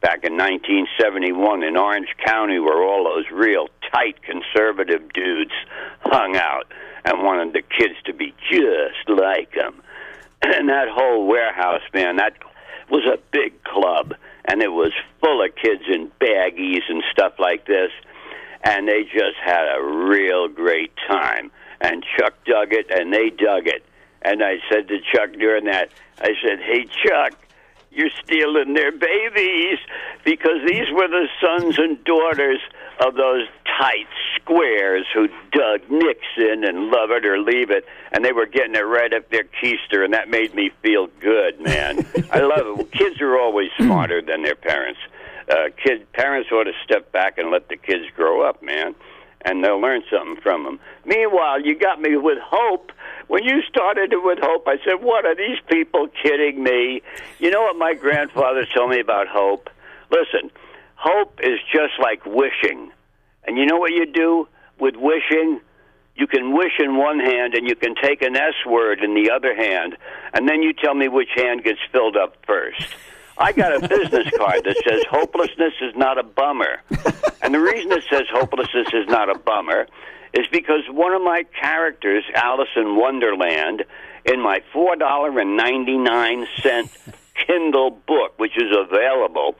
back 0.00 0.24
in 0.24 0.36
1971 0.36 1.64
in 1.64 1.76
Orange 1.76 2.14
County, 2.24 2.60
where 2.60 2.82
all 2.82 3.04
those 3.04 3.24
real 3.32 3.68
tight 3.92 4.22
conservative 4.22 5.12
dudes 5.12 5.52
hung 6.04 6.36
out 6.36 6.66
and 7.06 7.22
wanted 7.22 7.52
the 7.52 7.62
kids 7.62 7.94
to 8.04 8.12
be 8.12 8.34
just 8.50 9.08
like 9.08 9.54
them. 9.54 9.80
and 10.42 10.68
that 10.68 10.88
whole 10.90 11.26
warehouse, 11.26 11.82
man, 11.94 12.16
that 12.16 12.34
was 12.90 13.04
a 13.06 13.18
big 13.30 13.62
club, 13.64 14.14
and 14.44 14.62
it 14.62 14.72
was 14.72 14.92
full 15.20 15.42
of 15.42 15.54
kids 15.56 15.82
in 15.88 16.10
baggies 16.20 16.82
and 16.88 17.02
stuff 17.12 17.34
like 17.38 17.66
this, 17.66 17.90
and 18.64 18.88
they 18.88 19.04
just 19.04 19.38
had 19.44 19.64
a 19.76 19.82
real 19.82 20.48
great 20.48 20.92
time. 21.08 21.50
And 21.80 22.04
Chuck 22.16 22.34
dug 22.44 22.72
it, 22.72 22.86
and 22.90 23.12
they 23.12 23.30
dug 23.30 23.66
it. 23.66 23.84
And 24.22 24.42
I 24.42 24.56
said 24.70 24.88
to 24.88 24.98
Chuck 25.12 25.32
during 25.32 25.66
that, 25.66 25.90
I 26.18 26.30
said, 26.42 26.60
"Hey, 26.60 26.86
Chuck." 27.04 27.45
You're 27.96 28.10
stealing 28.22 28.74
their 28.74 28.92
babies 28.92 29.78
because 30.22 30.60
these 30.66 30.84
were 30.92 31.08
the 31.08 31.28
sons 31.40 31.78
and 31.78 32.02
daughters 32.04 32.60
of 33.04 33.14
those 33.14 33.48
tight 33.80 34.06
squares 34.36 35.06
who 35.14 35.28
dug 35.50 35.80
Nixon 35.90 36.64
and 36.64 36.90
love 36.90 37.10
it 37.10 37.24
or 37.24 37.38
leave 37.38 37.70
it, 37.70 37.86
and 38.12 38.22
they 38.22 38.32
were 38.32 38.46
getting 38.46 38.74
it 38.74 38.84
right 38.84 39.12
up 39.14 39.30
their 39.30 39.44
keister, 39.44 40.04
and 40.04 40.12
that 40.12 40.28
made 40.28 40.54
me 40.54 40.70
feel 40.82 41.08
good, 41.20 41.58
man. 41.60 42.06
I 42.30 42.40
love 42.40 42.80
it. 42.80 42.92
Kids 42.92 43.20
are 43.22 43.38
always 43.38 43.70
smarter 43.78 44.20
than 44.20 44.42
their 44.42 44.54
parents. 44.54 45.00
Uh, 45.50 45.70
kid 45.82 46.12
parents 46.12 46.50
ought 46.52 46.64
to 46.64 46.72
step 46.84 47.12
back 47.12 47.38
and 47.38 47.50
let 47.50 47.68
the 47.68 47.76
kids 47.76 48.04
grow 48.14 48.46
up, 48.46 48.62
man, 48.62 48.94
and 49.44 49.62
they'll 49.62 49.80
learn 49.80 50.02
something 50.10 50.40
from 50.42 50.64
them. 50.64 50.80
Meanwhile, 51.04 51.60
you 51.60 51.78
got 51.78 52.00
me 52.00 52.16
with 52.16 52.38
hope. 52.42 52.92
When 53.28 53.44
you 53.44 53.62
started 53.68 54.12
it 54.12 54.22
with 54.22 54.38
hope, 54.40 54.66
I 54.68 54.78
said, 54.84 55.02
"What 55.02 55.24
are 55.24 55.34
these 55.34 55.58
people 55.68 56.08
kidding 56.22 56.62
me?" 56.62 57.02
You 57.38 57.50
know 57.50 57.62
what 57.62 57.76
my 57.76 57.94
grandfather 57.94 58.64
told 58.66 58.90
me 58.90 59.00
about 59.00 59.28
hope? 59.28 59.70
Listen, 60.10 60.50
hope 60.94 61.40
is 61.42 61.58
just 61.72 61.98
like 62.00 62.24
wishing. 62.24 62.92
And 63.44 63.58
you 63.58 63.66
know 63.66 63.76
what 63.76 63.92
you 63.92 64.06
do 64.06 64.48
with 64.78 64.96
wishing? 64.96 65.60
You 66.14 66.26
can 66.26 66.52
wish 66.54 66.78
in 66.78 66.96
one 66.96 67.20
hand 67.20 67.54
and 67.54 67.68
you 67.68 67.76
can 67.76 67.94
take 67.94 68.22
an 68.22 68.36
S 68.36 68.54
word 68.64 69.04
in 69.04 69.14
the 69.14 69.30
other 69.30 69.54
hand, 69.54 69.96
and 70.32 70.48
then 70.48 70.62
you 70.62 70.72
tell 70.72 70.94
me 70.94 71.08
which 71.08 71.28
hand 71.36 71.62
gets 71.62 71.80
filled 71.92 72.16
up 72.16 72.36
first. 72.46 72.96
I 73.38 73.52
got 73.52 73.84
a 73.84 73.88
business 73.88 74.28
card 74.36 74.64
that 74.64 74.76
says 74.88 75.02
hopelessness 75.10 75.74
is 75.82 75.94
not 75.94 76.18
a 76.18 76.22
bummer. 76.22 76.80
And 77.42 77.54
the 77.54 77.60
reason 77.60 77.92
it 77.92 78.04
says 78.10 78.22
hopelessness 78.32 78.88
is 78.92 79.06
not 79.08 79.28
a 79.28 79.38
bummer 79.38 79.86
is 80.32 80.46
because 80.50 80.80
one 80.90 81.12
of 81.12 81.22
my 81.22 81.44
characters, 81.58 82.24
Alice 82.34 82.70
in 82.76 82.96
Wonderland, 82.96 83.84
in 84.24 84.40
my 84.40 84.62
$4.99 84.74 86.88
Kindle 87.46 87.90
book, 87.90 88.38
which 88.38 88.56
is 88.56 88.74
available, 88.76 89.54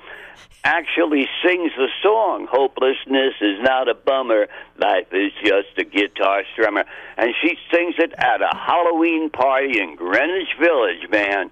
actually 0.64 1.28
sings 1.44 1.72
the 1.76 1.88
song 2.02 2.46
Hopelessness 2.50 3.34
is 3.40 3.60
not 3.62 3.88
a 3.88 3.94
bummer, 3.94 4.48
life 4.78 5.06
is 5.12 5.32
just 5.44 5.78
a 5.78 5.84
guitar 5.84 6.42
strummer. 6.56 6.84
And 7.16 7.34
she 7.40 7.56
sings 7.72 7.94
it 7.98 8.12
at 8.18 8.42
a 8.42 8.50
Halloween 8.56 9.30
party 9.30 9.80
in 9.80 9.96
Greenwich 9.96 10.54
Village, 10.60 11.08
man. 11.10 11.50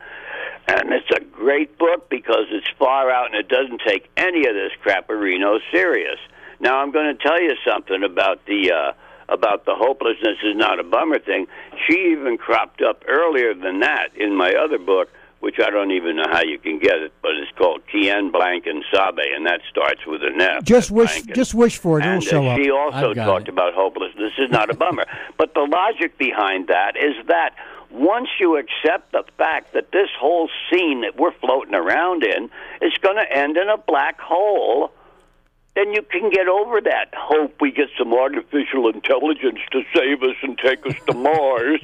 And 0.66 0.92
it's 0.92 1.10
a 1.14 1.20
great 1.20 1.78
book 1.78 2.08
because 2.08 2.46
it's 2.50 2.68
far 2.78 3.10
out 3.10 3.26
and 3.26 3.36
it 3.36 3.48
doesn't 3.48 3.82
take 3.86 4.10
any 4.16 4.46
of 4.46 4.54
this 4.54 4.72
crapperino 4.84 5.58
serious. 5.70 6.18
Now 6.60 6.78
I'm 6.78 6.90
going 6.90 7.14
to 7.16 7.22
tell 7.22 7.40
you 7.40 7.54
something 7.66 8.02
about 8.02 8.44
the 8.46 8.72
uh, 8.72 8.92
about 9.28 9.64
the 9.64 9.74
hopelessness 9.74 10.38
is 10.42 10.56
not 10.56 10.78
a 10.78 10.84
bummer 10.84 11.18
thing. 11.18 11.46
She 11.86 12.12
even 12.12 12.36
cropped 12.38 12.82
up 12.82 13.02
earlier 13.08 13.54
than 13.54 13.80
that 13.80 14.14
in 14.16 14.36
my 14.36 14.52
other 14.52 14.78
book, 14.78 15.08
which 15.44 15.56
I 15.60 15.68
don't 15.70 15.90
even 15.92 16.16
know 16.16 16.26
how 16.30 16.42
you 16.42 16.58
can 16.58 16.78
get 16.78 16.96
it, 16.96 17.12
but 17.22 17.32
it's 17.36 17.52
called 17.58 17.82
Quien 17.90 18.32
Blanken 18.32 18.80
Sabe, 18.90 19.20
and 19.36 19.46
that 19.46 19.60
starts 19.70 20.00
with 20.06 20.22
an 20.24 20.40
F. 20.40 20.64
Just 20.64 20.90
wish, 20.90 21.22
just 21.22 21.54
wish 21.54 21.76
for 21.76 21.98
it. 21.98 22.02
It'll 22.02 22.14
And 22.14 22.22
show 22.24 22.44
uh, 22.44 22.50
up. 22.54 22.58
she 22.58 22.70
also 22.70 23.10
I've 23.10 23.16
got 23.16 23.26
talked 23.26 23.48
about 23.48 23.74
hopelessness 23.74 24.32
This 24.38 24.46
is 24.46 24.50
not 24.50 24.70
a 24.70 24.74
bummer. 24.74 25.04
but 25.38 25.52
the 25.52 25.60
logic 25.60 26.16
behind 26.16 26.68
that 26.68 26.96
is 26.96 27.14
that 27.28 27.54
once 27.90 28.28
you 28.40 28.56
accept 28.56 29.12
the 29.12 29.22
fact 29.36 29.74
that 29.74 29.92
this 29.92 30.08
whole 30.18 30.48
scene 30.70 31.02
that 31.02 31.16
we're 31.16 31.32
floating 31.40 31.74
around 31.74 32.24
in 32.24 32.50
is 32.80 32.92
going 33.02 33.16
to 33.16 33.30
end 33.30 33.56
in 33.56 33.68
a 33.68 33.76
black 33.76 34.18
hole, 34.18 34.90
then 35.76 35.92
you 35.92 36.02
can 36.02 36.30
get 36.30 36.48
over 36.48 36.80
that. 36.80 37.12
Hope 37.14 37.60
we 37.60 37.70
get 37.70 37.88
some 37.98 38.12
artificial 38.14 38.88
intelligence 38.88 39.60
to 39.72 39.82
save 39.94 40.22
us 40.22 40.36
and 40.42 40.56
take 40.58 40.84
us 40.86 40.94
to 41.06 41.14
Mars. 41.28 41.80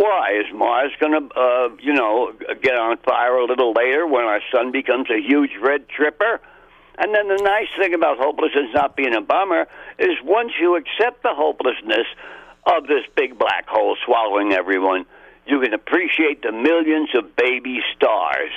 Why 0.00 0.32
is 0.40 0.46
Mars 0.54 0.92
going 0.98 1.12
to, 1.12 1.34
uh, 1.38 1.68
you 1.82 1.92
know, 1.92 2.32
get 2.62 2.74
on 2.74 2.96
fire 3.04 3.36
a 3.36 3.44
little 3.44 3.74
later 3.74 4.06
when 4.06 4.24
our 4.24 4.40
sun 4.50 4.72
becomes 4.72 5.10
a 5.10 5.20
huge 5.20 5.50
red 5.60 5.90
tripper? 5.90 6.40
And 6.96 7.14
then 7.14 7.28
the 7.28 7.42
nice 7.44 7.68
thing 7.78 7.92
about 7.92 8.16
hopelessness 8.16 8.72
not 8.72 8.96
being 8.96 9.14
a 9.14 9.20
bummer 9.20 9.66
is 9.98 10.16
once 10.24 10.52
you 10.58 10.76
accept 10.76 11.22
the 11.22 11.34
hopelessness 11.34 12.06
of 12.64 12.86
this 12.86 13.04
big 13.14 13.38
black 13.38 13.68
hole 13.68 13.94
swallowing 14.06 14.54
everyone, 14.54 15.04
you 15.46 15.60
can 15.60 15.74
appreciate 15.74 16.40
the 16.40 16.52
millions 16.52 17.10
of 17.14 17.36
baby 17.36 17.80
stars 17.94 18.52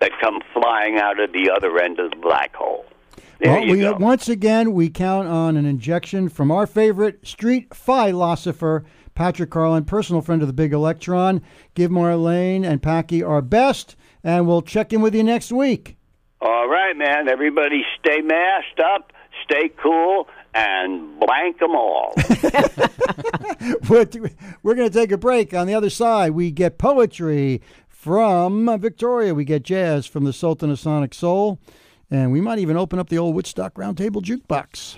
that 0.00 0.10
come 0.20 0.40
flying 0.52 0.98
out 0.98 1.20
of 1.20 1.30
the 1.30 1.48
other 1.54 1.78
end 1.78 2.00
of 2.00 2.10
the 2.10 2.16
black 2.16 2.56
hole. 2.56 2.84
There 3.38 3.52
well, 3.52 3.68
we, 3.68 3.78
go. 3.78 3.94
once 3.94 4.28
again, 4.28 4.72
we 4.72 4.90
count 4.90 5.28
on 5.28 5.56
an 5.56 5.64
injection 5.64 6.28
from 6.28 6.50
our 6.50 6.66
favorite 6.66 7.24
street 7.24 7.72
philosopher, 7.72 8.84
Patrick 9.18 9.50
Carlin, 9.50 9.84
personal 9.84 10.22
friend 10.22 10.42
of 10.42 10.46
the 10.46 10.54
Big 10.54 10.72
Electron. 10.72 11.42
Give 11.74 11.90
Marlene 11.90 12.64
and 12.64 12.80
Packy 12.80 13.20
our 13.20 13.42
best, 13.42 13.96
and 14.22 14.46
we'll 14.46 14.62
check 14.62 14.92
in 14.92 15.00
with 15.00 15.12
you 15.12 15.24
next 15.24 15.50
week. 15.50 15.96
All 16.40 16.68
right, 16.68 16.96
man. 16.96 17.28
Everybody 17.28 17.82
stay 17.98 18.20
masked 18.20 18.78
up, 18.78 19.12
stay 19.42 19.70
cool, 19.82 20.28
and 20.54 21.18
blank 21.18 21.58
them 21.58 21.74
all. 21.74 22.12
But 23.88 24.16
We're 24.62 24.76
going 24.76 24.88
to 24.88 24.94
take 24.96 25.10
a 25.10 25.18
break. 25.18 25.52
On 25.52 25.66
the 25.66 25.74
other 25.74 25.90
side, 25.90 26.30
we 26.30 26.52
get 26.52 26.78
poetry 26.78 27.60
from 27.88 28.78
Victoria. 28.80 29.34
We 29.34 29.44
get 29.44 29.64
jazz 29.64 30.06
from 30.06 30.26
the 30.26 30.32
Sultan 30.32 30.70
of 30.70 30.78
Sonic 30.78 31.12
Soul. 31.12 31.58
And 32.08 32.30
we 32.30 32.40
might 32.40 32.60
even 32.60 32.76
open 32.76 33.00
up 33.00 33.08
the 33.08 33.18
old 33.18 33.34
Woodstock 33.34 33.74
Roundtable 33.74 34.22
Jukebox. 34.22 34.96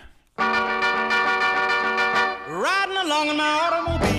Riding 2.51 2.97
along 2.99 3.29
in 3.29 3.37
my 3.39 3.49
automobile, 3.49 4.10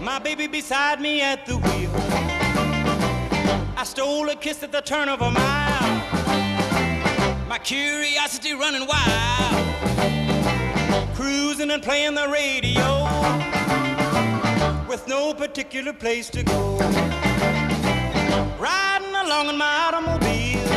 my 0.00 0.18
baby 0.18 0.46
beside 0.46 1.00
me 1.00 1.20
at 1.22 1.46
the 1.46 1.56
wheel. 1.56 1.90
I 3.76 3.84
stole 3.84 4.28
a 4.28 4.36
kiss 4.36 4.62
at 4.62 4.72
the 4.72 4.80
turn 4.80 5.08
of 5.08 5.20
a 5.22 5.30
mile, 5.30 5.96
my 7.48 7.58
curiosity 7.58 8.52
running 8.52 8.86
wild. 8.86 9.66
Cruising 11.14 11.70
and 11.70 11.82
playing 11.82 12.14
the 12.14 12.28
radio 12.28 13.04
with 14.88 15.06
no 15.06 15.34
particular 15.34 15.92
place 15.92 16.30
to 16.30 16.42
go. 16.42 16.78
Riding 18.58 19.14
along 19.14 19.48
in 19.48 19.56
my 19.56 19.76
automobile, 19.86 20.68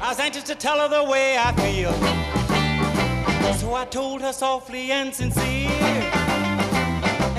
I 0.00 0.08
was 0.10 0.20
anxious 0.20 0.44
to 0.44 0.54
tell 0.54 0.78
her 0.80 0.88
the 0.88 1.04
way 1.10 1.36
I 1.38 1.52
feel. 1.52 1.92
So 3.58 3.74
I 3.74 3.84
told 3.86 4.20
her 4.22 4.32
softly 4.32 4.90
and 4.90 5.14
sincere, 5.14 5.70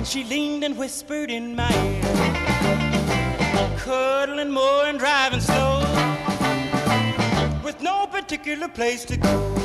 she 0.06 0.24
leaned 0.24 0.64
and 0.64 0.78
whispered 0.78 1.32
in 1.32 1.56
my 1.56 1.72
ear, 1.84 2.04
cuddling 3.78 4.52
more 4.52 4.86
and 4.86 5.00
driving 5.00 5.40
slow, 5.40 5.80
with 7.64 7.82
no 7.82 8.06
particular 8.08 8.68
place 8.68 9.04
to 9.06 9.18
go. 9.18 9.65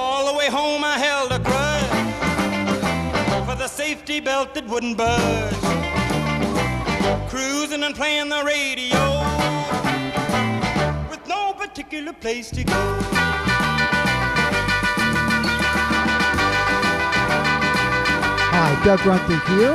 All 0.00 0.24
the 0.30 0.38
way 0.38 0.48
home 0.48 0.84
I 0.84 0.96
held 0.96 1.32
a 1.32 1.40
grudge 1.40 1.90
for 3.48 3.56
the 3.56 3.66
safety 3.66 4.20
belt 4.20 4.54
that 4.54 4.64
wouldn't 4.68 4.96
budge. 4.96 5.54
Cruising 7.28 7.82
and 7.82 7.96
playing 7.96 8.28
the 8.28 8.44
radio 8.44 9.02
with 11.10 11.26
no 11.26 11.52
particular 11.52 12.12
place 12.12 12.48
to 12.52 12.62
go. 12.62 12.80
Hi, 18.54 18.70
Doug 18.84 19.00
Grunther 19.00 19.40
here. 19.48 19.66